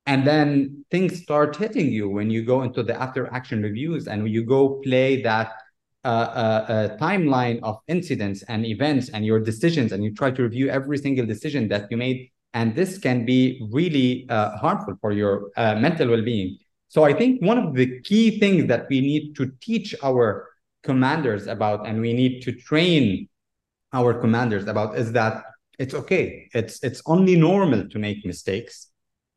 And 0.06 0.28
then 0.28 0.86
things 0.92 1.22
start 1.22 1.56
hitting 1.56 1.92
you 1.92 2.10
when 2.10 2.30
you 2.30 2.44
go 2.44 2.64
into 2.64 2.84
the 2.84 3.00
after 3.00 3.32
action 3.32 3.62
reviews 3.62 4.08
and 4.08 4.28
you 4.30 4.44
go 4.44 4.82
play 4.84 5.22
that 5.22 5.54
a, 6.04 6.98
timeline 7.00 7.60
of 7.64 7.80
incidents 7.88 8.44
and 8.44 8.66
events 8.66 9.10
and 9.10 9.26
your 9.26 9.40
decisions, 9.40 9.92
and 9.92 10.04
you 10.04 10.14
try 10.14 10.32
to 10.32 10.44
review 10.44 10.70
every 10.70 10.98
single 10.98 11.26
decision 11.26 11.68
that 11.70 11.90
you 11.90 11.98
made. 11.98 12.30
And 12.54 12.76
this 12.76 12.98
can 12.98 13.26
be 13.26 13.68
really 13.72 14.28
uh, 14.30 14.58
harmful 14.58 14.96
for 15.02 15.12
your 15.12 15.50
uh, 15.58 15.76
mental 15.76 16.10
well 16.10 16.24
being. 16.24 16.58
So 16.90 17.04
I 17.04 17.14
think 17.14 17.42
one 17.42 17.58
of 17.58 17.74
the 17.74 18.02
key 18.02 18.40
things 18.40 18.68
that 18.68 18.86
we 18.90 19.02
need 19.02 19.36
to 19.38 19.52
teach 19.62 19.96
our 20.04 20.50
commanders 20.84 21.48
about, 21.48 21.88
and 21.88 22.00
we 22.00 22.14
need 22.14 22.42
to 22.42 22.52
train 22.52 23.28
our 23.94 24.14
commanders 24.14 24.68
about, 24.68 24.98
is 24.98 25.12
that 25.14 25.44
it's 25.80 25.96
okay. 25.96 26.50
It's 26.54 26.84
it's 26.84 27.02
only 27.08 27.36
normal 27.36 27.90
to 27.90 27.98
make 27.98 28.24
mistakes, 28.26 28.92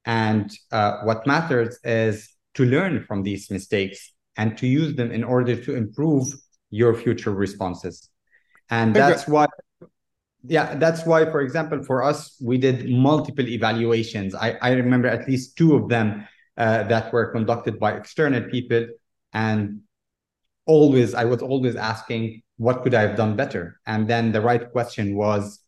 and 0.04 0.50
uh, 0.70 1.00
what 1.04 1.26
matters 1.26 1.78
is 1.82 2.28
to 2.54 2.64
learn 2.64 3.04
from 3.04 3.22
these 3.22 3.50
mistakes 3.50 4.12
and 4.36 4.56
to 4.58 4.66
use 4.66 4.94
them 4.96 5.10
in 5.10 5.24
order 5.24 5.56
to 5.56 5.74
improve 5.74 6.26
your 6.70 6.94
future 6.94 7.32
responses. 7.32 8.08
And 8.70 8.94
that's 8.94 9.28
why 9.28 9.46
yeah 10.48 10.76
that's 10.76 11.04
why 11.04 11.24
for 11.24 11.40
example 11.40 11.82
for 11.82 12.04
us 12.04 12.36
we 12.40 12.58
did 12.58 12.88
multiple 12.88 13.46
evaluations. 13.48 14.34
I, 14.34 14.56
I 14.62 14.72
remember 14.72 15.08
at 15.08 15.28
least 15.28 15.56
two 15.56 15.74
of 15.74 15.88
them 15.88 16.26
uh, 16.56 16.84
that 16.84 17.12
were 17.12 17.26
conducted 17.32 17.78
by 17.78 17.96
external 17.96 18.42
people. 18.50 18.86
And 19.32 19.80
always 20.66 21.14
i 21.14 21.24
was 21.24 21.42
always 21.42 21.76
asking 21.76 22.42
what 22.56 22.82
could 22.82 22.94
i 22.94 23.02
have 23.02 23.16
done 23.16 23.36
better? 23.36 23.80
And 23.86 24.08
then 24.08 24.32
the 24.32 24.40
right 24.40 24.70
question 24.72 25.16
was 25.16 25.60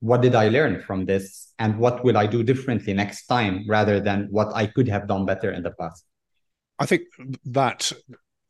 what 0.00 0.20
did 0.20 0.34
i 0.34 0.48
learn 0.48 0.82
from 0.82 1.06
this? 1.06 1.52
And 1.58 1.78
what 1.78 2.04
will 2.04 2.16
i 2.16 2.26
do 2.26 2.42
differently 2.42 2.92
next 2.92 3.26
time 3.26 3.64
rather 3.68 4.00
than 4.00 4.28
what 4.30 4.54
i 4.54 4.66
could 4.66 4.88
have 4.88 5.08
done 5.08 5.26
better 5.26 5.50
in 5.50 5.62
the 5.62 5.72
past? 5.72 6.04
I 6.78 6.86
think 6.86 7.02
that 7.46 7.92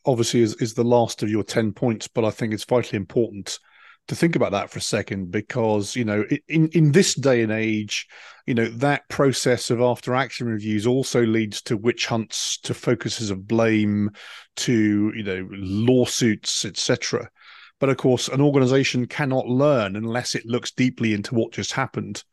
obviously 0.08 0.40
is, 0.40 0.54
is 0.56 0.74
the 0.74 0.84
last 0.84 1.22
of 1.22 1.30
your 1.30 1.42
10 1.44 1.72
points 1.72 2.08
but 2.08 2.24
i 2.24 2.30
think 2.30 2.52
it's 2.52 2.64
vitally 2.64 2.96
important 2.96 3.58
to 4.06 4.16
think 4.16 4.34
about 4.34 4.52
that 4.52 4.70
for 4.70 4.78
a 4.78 4.82
second 4.82 5.30
because 5.30 5.94
you 5.94 6.04
know 6.04 6.24
in 6.48 6.68
in 6.68 6.92
this 6.92 7.14
day 7.14 7.42
and 7.42 7.52
age 7.52 8.06
you 8.46 8.54
know 8.54 8.66
that 8.66 9.08
process 9.08 9.70
of 9.70 9.80
after 9.80 10.14
action 10.14 10.46
reviews 10.46 10.86
also 10.86 11.22
leads 11.22 11.60
to 11.60 11.76
witch 11.76 12.06
hunts 12.06 12.58
to 12.58 12.72
focuses 12.72 13.30
of 13.30 13.46
blame 13.46 14.10
to 14.56 15.12
you 15.14 15.22
know 15.22 15.46
lawsuits 15.50 16.64
etc 16.64 17.28
but 17.80 17.90
of 17.90 17.96
course 17.96 18.28
an 18.28 18.40
organization 18.40 19.06
cannot 19.06 19.46
learn 19.46 19.96
unless 19.96 20.34
it 20.34 20.46
looks 20.46 20.70
deeply 20.70 21.14
into 21.14 21.34
what 21.34 21.52
just 21.52 21.72
happened. 21.72 22.24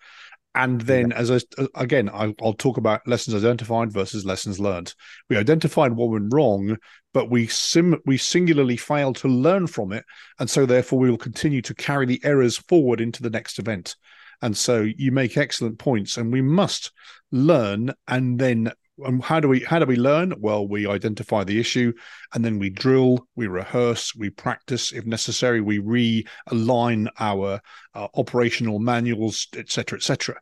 And 0.55 0.79
then 0.81 1.09
yeah. 1.09 1.17
as 1.17 1.31
I, 1.31 1.39
uh, 1.57 1.67
again 1.75 2.09
I'll, 2.11 2.33
I'll, 2.41 2.53
talk 2.53 2.77
about 2.77 3.07
lessons 3.07 3.35
identified 3.35 3.91
versus 3.91 4.25
lessons 4.25 4.59
learned. 4.59 4.93
We 5.29 5.37
identified 5.37 5.93
what 5.93 6.09
went 6.09 6.33
wrong 6.33 6.77
but 7.15 7.29
we 7.29 7.47
sim 7.47 7.95
we 8.05 8.17
singularly 8.17 8.75
failed 8.75 9.15
to 9.15 9.29
learn 9.29 9.67
from 9.67 9.93
it 9.93 10.03
and 10.37 10.49
so 10.49 10.65
therefore 10.65 10.99
we 10.99 11.09
will 11.09 11.17
continue 11.17 11.61
to 11.61 11.73
carry 11.73 12.05
the 12.05 12.19
errors 12.25 12.57
forward 12.57 12.99
into 12.99 13.23
the 13.23 13.29
next 13.29 13.57
event. 13.57 13.95
And 14.41 14.55
so 14.55 14.81
you 14.81 15.13
make 15.13 15.37
excellent 15.37 15.79
points 15.79 16.17
and 16.17 16.33
we 16.33 16.41
must 16.41 16.91
learn 17.31 17.93
and 18.09 18.37
then 18.37 18.73
um, 19.05 19.21
how 19.21 19.39
do 19.39 19.47
we 19.47 19.61
how 19.61 19.79
do 19.79 19.85
we 19.85 19.95
learn? 19.95 20.33
Well 20.39 20.67
we 20.67 20.87
identify 20.87 21.45
the 21.45 21.57
issue 21.57 21.93
and 22.33 22.43
then 22.43 22.59
we 22.59 22.69
drill 22.69 23.25
we 23.37 23.47
rehearse 23.47 24.13
we 24.13 24.29
practice. 24.29 24.91
If 24.91 25.05
necessary 25.05 25.61
we 25.61 25.79
realign 25.79 27.07
our 27.17 27.61
uh, 27.93 28.07
operational 28.13 28.79
manuals 28.79 29.47
etc 29.55 29.99
etc 29.99 30.35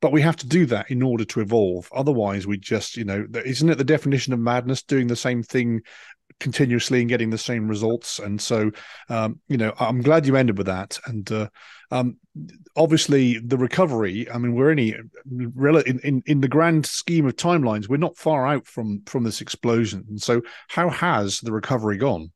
but 0.00 0.12
we 0.12 0.20
have 0.20 0.36
to 0.36 0.46
do 0.46 0.66
that 0.66 0.90
in 0.90 1.02
order 1.02 1.24
to 1.24 1.40
evolve. 1.40 1.88
Otherwise 1.94 2.46
we 2.46 2.58
just 2.58 2.96
you 2.96 3.04
know 3.04 3.26
isn't 3.44 3.70
it 3.70 3.78
the 3.78 3.84
definition 3.84 4.32
of 4.32 4.38
madness 4.38 4.82
doing 4.82 5.06
the 5.06 5.16
same 5.16 5.42
thing 5.42 5.82
continuously 6.38 7.00
and 7.00 7.08
getting 7.08 7.30
the 7.30 7.38
same 7.38 7.68
results? 7.68 8.18
And 8.18 8.40
so 8.40 8.70
um, 9.08 9.40
you 9.48 9.56
know 9.56 9.72
i'm 9.80 10.02
glad 10.02 10.26
you 10.26 10.36
ended 10.36 10.58
with 10.58 10.66
that. 10.66 10.98
And 11.06 11.30
uh, 11.32 11.48
um, 11.90 12.16
obviously 12.74 13.38
the 13.38 13.56
recovery 13.56 14.28
i 14.30 14.36
mean 14.36 14.52
we're 14.52 14.70
only 14.70 14.94
in, 15.86 16.00
in 16.00 16.22
in 16.26 16.40
the 16.40 16.48
grand 16.48 16.84
scheme 16.84 17.24
of 17.24 17.36
timelines 17.36 17.88
we're 17.88 17.96
not 17.96 18.18
far 18.18 18.46
out 18.46 18.66
from 18.66 19.02
from 19.06 19.24
this 19.24 19.40
explosion. 19.40 20.04
And 20.08 20.20
so 20.20 20.42
how 20.68 20.90
has 20.90 21.40
the 21.40 21.52
recovery 21.52 21.96
gone? 21.96 22.32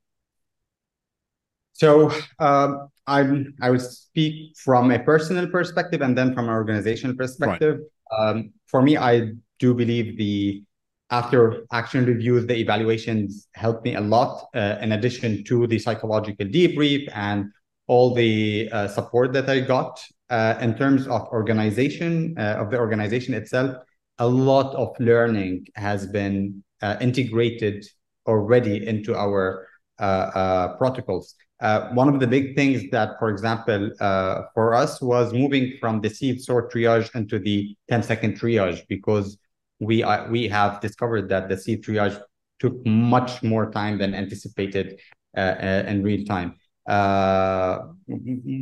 So 1.72 2.12
um, 2.38 2.90
I'm 3.10 3.54
I 3.60 3.70
would 3.70 3.82
speak 3.82 4.56
from 4.56 4.90
a 4.92 4.98
personal 4.98 5.46
perspective 5.48 6.00
and 6.00 6.16
then 6.16 6.32
from 6.34 6.44
an 6.48 6.54
organizational 6.54 7.16
perspective. 7.16 7.80
Right. 7.80 8.18
Um, 8.18 8.52
for 8.66 8.80
me, 8.82 8.96
I 8.96 9.32
do 9.58 9.74
believe 9.74 10.16
the 10.16 10.62
after 11.10 11.66
action 11.72 12.06
reviews, 12.06 12.46
the 12.46 12.56
evaluations 12.56 13.48
helped 13.54 13.84
me 13.84 13.96
a 13.96 14.00
lot. 14.00 14.46
Uh, 14.54 14.76
in 14.80 14.92
addition 14.92 15.42
to 15.44 15.66
the 15.66 15.78
psychological 15.78 16.46
debrief 16.46 17.10
and 17.14 17.50
all 17.88 18.14
the 18.14 18.70
uh, 18.70 18.86
support 18.86 19.32
that 19.32 19.50
I 19.50 19.58
got 19.60 20.00
uh, 20.30 20.54
in 20.60 20.76
terms 20.76 21.08
of 21.08 21.22
organization 21.28 22.36
uh, 22.38 22.62
of 22.62 22.70
the 22.70 22.78
organization 22.78 23.34
itself, 23.34 23.76
a 24.18 24.28
lot 24.28 24.72
of 24.76 24.94
learning 25.00 25.66
has 25.74 26.06
been 26.06 26.62
uh, 26.80 26.96
integrated 27.00 27.84
already 28.26 28.86
into 28.86 29.16
our 29.16 29.66
uh, 29.98 30.76
protocols. 30.76 31.34
Uh, 31.60 31.90
one 31.90 32.08
of 32.08 32.18
the 32.20 32.26
big 32.26 32.56
things 32.56 32.90
that, 32.90 33.18
for 33.18 33.28
example, 33.28 33.90
uh, 34.00 34.42
for 34.54 34.74
us 34.74 35.00
was 35.02 35.32
moving 35.34 35.74
from 35.78 36.00
the 36.00 36.08
sieve 36.08 36.40
sort 36.40 36.72
triage 36.72 37.14
into 37.14 37.38
the 37.38 37.76
10 37.88 38.02
second 38.02 38.38
triage 38.38 38.86
because 38.88 39.36
we 39.78 40.02
uh, 40.02 40.26
we 40.30 40.48
have 40.48 40.80
discovered 40.80 41.28
that 41.28 41.48
the 41.50 41.56
sieve 41.56 41.80
triage 41.80 42.18
took 42.60 42.74
much 42.86 43.42
more 43.42 43.70
time 43.70 43.98
than 43.98 44.14
anticipated 44.14 44.98
uh, 45.36 45.40
uh, 45.40 45.84
in 45.86 46.02
real 46.02 46.24
time. 46.24 46.54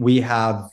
we 0.00 0.20
have 0.20 0.68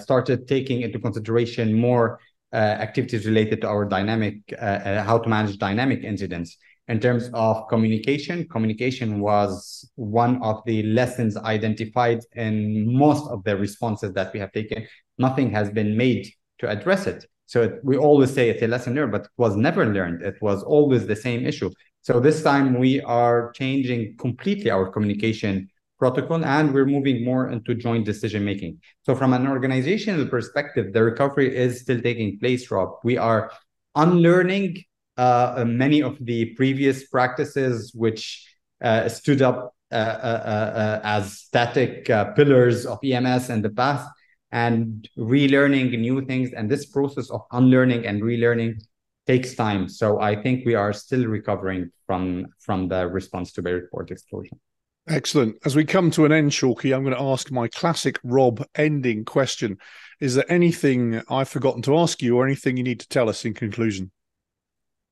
started 0.00 0.48
taking 0.48 0.80
into 0.80 0.98
consideration 0.98 1.74
more 1.74 2.18
activities 2.52 3.26
related 3.26 3.60
to 3.60 3.68
our 3.68 3.84
dynamic, 3.84 4.36
how 4.58 5.18
to 5.18 5.28
manage 5.28 5.58
dynamic 5.58 6.02
incidents 6.04 6.56
in 6.88 7.00
terms 7.00 7.30
of 7.34 7.68
communication, 7.68 8.46
communication 8.48 9.20
was 9.20 9.90
one 9.96 10.40
of 10.42 10.62
the 10.66 10.84
lessons 10.84 11.36
identified 11.36 12.20
in 12.34 12.96
most 12.96 13.28
of 13.28 13.42
the 13.44 13.56
responses 13.56 14.12
that 14.12 14.32
we 14.32 14.38
have 14.38 14.52
taken. 14.52 14.86
Nothing 15.18 15.50
has 15.50 15.68
been 15.70 15.96
made 15.96 16.30
to 16.58 16.68
address 16.68 17.06
it. 17.06 17.26
So 17.46 17.62
it, 17.62 17.80
we 17.82 17.96
always 17.96 18.32
say 18.32 18.50
it's 18.50 18.62
a 18.62 18.68
lesson 18.68 18.94
learned, 18.94 19.12
but 19.12 19.22
it 19.22 19.30
was 19.36 19.56
never 19.56 19.86
learned. 19.86 20.22
It 20.22 20.36
was 20.40 20.62
always 20.62 21.06
the 21.06 21.16
same 21.16 21.44
issue. 21.44 21.70
So 22.02 22.20
this 22.20 22.42
time 22.42 22.78
we 22.78 23.00
are 23.02 23.50
changing 23.52 24.16
completely 24.18 24.70
our 24.70 24.88
communication 24.88 25.68
protocol 25.98 26.44
and 26.44 26.72
we're 26.72 26.86
moving 26.86 27.24
more 27.24 27.50
into 27.50 27.74
joint 27.74 28.04
decision 28.04 28.44
making. 28.44 28.80
So 29.02 29.14
from 29.14 29.32
an 29.32 29.46
organizational 29.48 30.26
perspective, 30.26 30.92
the 30.92 31.02
recovery 31.02 31.56
is 31.56 31.80
still 31.80 32.00
taking 32.00 32.38
place, 32.38 32.70
Rob. 32.70 32.90
We 33.02 33.16
are 33.16 33.50
unlearning 33.94 34.84
uh, 35.16 35.64
many 35.66 36.02
of 36.02 36.16
the 36.20 36.46
previous 36.54 37.08
practices 37.08 37.92
which 37.94 38.46
uh, 38.82 39.08
stood 39.08 39.42
up 39.42 39.74
uh, 39.92 39.94
uh, 39.94 41.00
as 41.04 41.38
static 41.38 42.06
pillars 42.34 42.86
of 42.86 42.98
EMS 43.04 43.50
in 43.50 43.62
the 43.62 43.70
past 43.70 44.08
and 44.52 45.08
relearning 45.16 45.98
new 45.98 46.24
things. 46.24 46.52
And 46.52 46.70
this 46.70 46.86
process 46.86 47.30
of 47.30 47.42
unlearning 47.52 48.06
and 48.06 48.22
relearning 48.22 48.82
takes 49.26 49.54
time. 49.54 49.88
So 49.88 50.20
I 50.20 50.40
think 50.40 50.64
we 50.64 50.74
are 50.74 50.92
still 50.92 51.26
recovering 51.26 51.90
from 52.06 52.46
from 52.60 52.88
the 52.88 53.08
response 53.08 53.52
to 53.52 53.62
Beirut 53.62 53.90
port 53.90 54.10
explosion. 54.10 54.60
Excellent. 55.08 55.56
As 55.64 55.76
we 55.76 55.84
come 55.84 56.10
to 56.12 56.24
an 56.24 56.32
end, 56.32 56.50
Shawky, 56.50 56.92
I'm 56.92 57.04
going 57.04 57.14
to 57.14 57.22
ask 57.22 57.52
my 57.52 57.68
classic 57.68 58.18
Rob 58.24 58.64
ending 58.74 59.24
question. 59.24 59.78
Is 60.20 60.34
there 60.34 60.50
anything 60.50 61.22
I've 61.28 61.48
forgotten 61.48 61.82
to 61.82 61.96
ask 61.96 62.20
you 62.20 62.36
or 62.36 62.44
anything 62.44 62.76
you 62.76 62.82
need 62.82 62.98
to 63.00 63.08
tell 63.08 63.28
us 63.28 63.44
in 63.44 63.54
conclusion? 63.54 64.10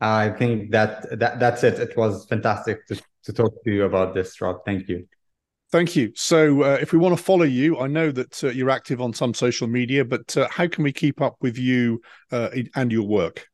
I 0.04 0.30
think 0.30 0.70
that, 0.72 1.18
that 1.18 1.40
that's 1.40 1.64
it. 1.64 1.78
It 1.78 1.96
was 1.96 2.26
fantastic 2.26 2.86
to, 2.88 3.00
to 3.24 3.32
talk 3.32 3.64
to 3.64 3.70
you 3.70 3.84
about 3.84 4.14
this, 4.14 4.38
Rob. 4.40 4.58
Thank 4.66 4.88
you. 4.88 5.08
Thank 5.72 5.96
you. 5.96 6.12
So, 6.14 6.62
uh, 6.62 6.78
if 6.80 6.92
we 6.92 6.98
want 6.98 7.16
to 7.16 7.22
follow 7.22 7.44
you, 7.44 7.78
I 7.78 7.86
know 7.86 8.12
that 8.12 8.44
uh, 8.44 8.48
you're 8.48 8.70
active 8.70 9.00
on 9.00 9.14
some 9.14 9.32
social 9.32 9.66
media, 9.66 10.04
but 10.04 10.36
uh, 10.36 10.46
how 10.50 10.68
can 10.68 10.84
we 10.84 10.92
keep 10.92 11.20
up 11.22 11.36
with 11.40 11.58
you 11.58 12.02
uh, 12.30 12.50
and 12.76 12.92
your 12.92 13.06
work? 13.06 13.48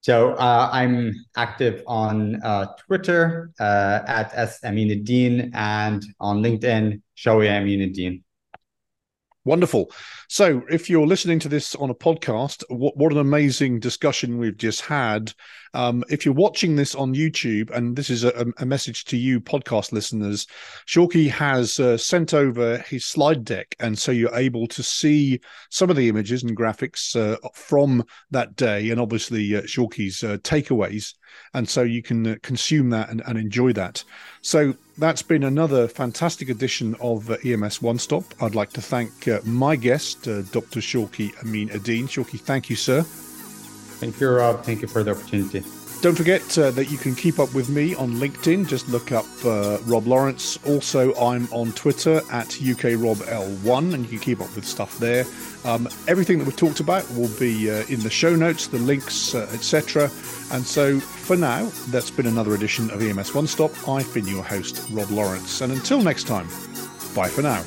So, 0.00 0.32
uh, 0.32 0.70
I'm 0.72 1.14
active 1.36 1.82
on 1.86 2.42
uh, 2.42 2.74
Twitter 2.86 3.52
at 3.60 4.32
S 4.34 4.60
Amine 4.64 4.90
Eddine 4.90 5.50
and 5.54 6.04
on 6.18 6.42
LinkedIn, 6.42 7.02
Shawky 7.14 7.48
Amine 7.48 7.92
Eddine. 7.92 8.22
Wonderful. 9.44 9.90
So, 10.28 10.62
if 10.70 10.88
you're 10.88 11.06
listening 11.06 11.38
to 11.40 11.48
this 11.50 11.74
on 11.74 11.90
a 11.90 11.94
podcast, 11.94 12.64
what, 12.68 12.96
what 12.96 13.12
an 13.12 13.18
amazing 13.18 13.78
discussion 13.78 14.38
we've 14.38 14.56
just 14.56 14.80
had. 14.82 15.32
Um, 15.74 16.04
if 16.08 16.24
you're 16.24 16.34
watching 16.34 16.76
this 16.76 16.94
on 16.94 17.14
YouTube, 17.14 17.70
and 17.70 17.96
this 17.96 18.10
is 18.10 18.24
a, 18.24 18.46
a 18.58 18.66
message 18.66 19.04
to 19.06 19.16
you, 19.16 19.40
podcast 19.40 19.92
listeners, 19.92 20.46
Shawky 20.86 21.28
has 21.28 21.78
uh, 21.78 21.96
sent 21.96 22.32
over 22.32 22.78
his 22.78 23.04
slide 23.04 23.44
deck. 23.44 23.74
And 23.80 23.98
so 23.98 24.12
you're 24.12 24.34
able 24.34 24.66
to 24.68 24.82
see 24.82 25.40
some 25.70 25.90
of 25.90 25.96
the 25.96 26.08
images 26.08 26.42
and 26.42 26.56
graphics 26.56 27.14
uh, 27.16 27.36
from 27.54 28.04
that 28.30 28.56
day, 28.56 28.90
and 28.90 29.00
obviously 29.00 29.56
uh, 29.56 29.62
Shawky's 29.62 30.24
uh, 30.24 30.38
takeaways 30.38 31.14
and 31.52 31.68
so 31.68 31.82
you 31.82 32.02
can 32.02 32.26
uh, 32.26 32.36
consume 32.42 32.90
that 32.90 33.10
and, 33.10 33.22
and, 33.26 33.38
enjoy 33.38 33.72
that. 33.72 34.02
So 34.42 34.74
that's 34.98 35.22
been 35.22 35.44
another 35.44 35.88
fantastic 35.88 36.48
edition 36.48 36.94
of 37.00 37.30
uh, 37.30 37.36
EMS 37.44 37.82
One 37.82 37.98
Stop. 37.98 38.24
I'd 38.40 38.54
like 38.54 38.72
to 38.72 38.82
thank 38.82 39.28
uh, 39.28 39.40
my 39.44 39.76
guest, 39.76 40.26
uh, 40.28 40.42
Dr. 40.42 40.80
Amin 40.80 41.32
Amine 41.42 41.68
Eddine. 41.70 42.08
Shawky, 42.08 42.40
thank 42.40 42.70
you, 42.70 42.76
sir. 42.76 43.04
Thank 44.00 44.20
you, 44.20 44.28
Rob. 44.30 44.64
Thank 44.64 44.82
you 44.82 44.88
for 44.88 45.02
the 45.02 45.12
opportunity. 45.12 45.64
Don't 46.04 46.14
forget 46.14 46.58
uh, 46.58 46.70
that 46.72 46.90
you 46.90 46.98
can 46.98 47.14
keep 47.14 47.38
up 47.38 47.54
with 47.54 47.70
me 47.70 47.94
on 47.94 48.16
LinkedIn. 48.16 48.68
Just 48.68 48.90
look 48.90 49.10
up 49.10 49.24
uh, 49.42 49.78
Rob 49.86 50.06
Lawrence. 50.06 50.58
Also, 50.66 51.14
I'm 51.14 51.48
on 51.50 51.72
Twitter 51.72 52.16
at 52.30 52.48
UKRobL1, 52.48 53.94
and 53.94 54.04
you 54.04 54.10
can 54.10 54.18
keep 54.18 54.42
up 54.42 54.54
with 54.54 54.66
stuff 54.66 54.98
there. 54.98 55.24
Um, 55.64 55.88
everything 56.06 56.38
that 56.38 56.44
we've 56.44 56.54
talked 56.54 56.80
about 56.80 57.10
will 57.14 57.30
be 57.38 57.70
uh, 57.70 57.86
in 57.88 58.00
the 58.00 58.10
show 58.10 58.36
notes, 58.36 58.66
the 58.66 58.76
links, 58.76 59.34
uh, 59.34 59.48
etc. 59.54 60.10
And 60.52 60.66
so, 60.66 61.00
for 61.00 61.36
now, 61.36 61.70
that's 61.88 62.10
been 62.10 62.26
another 62.26 62.54
edition 62.54 62.90
of 62.90 63.00
EMS 63.00 63.34
One 63.34 63.46
Stop. 63.46 63.70
I've 63.88 64.12
been 64.12 64.26
your 64.26 64.44
host, 64.44 64.86
Rob 64.90 65.10
Lawrence. 65.10 65.62
And 65.62 65.72
until 65.72 66.02
next 66.02 66.26
time, 66.26 66.48
bye 67.14 67.30
for 67.30 67.40
now. 67.40 67.64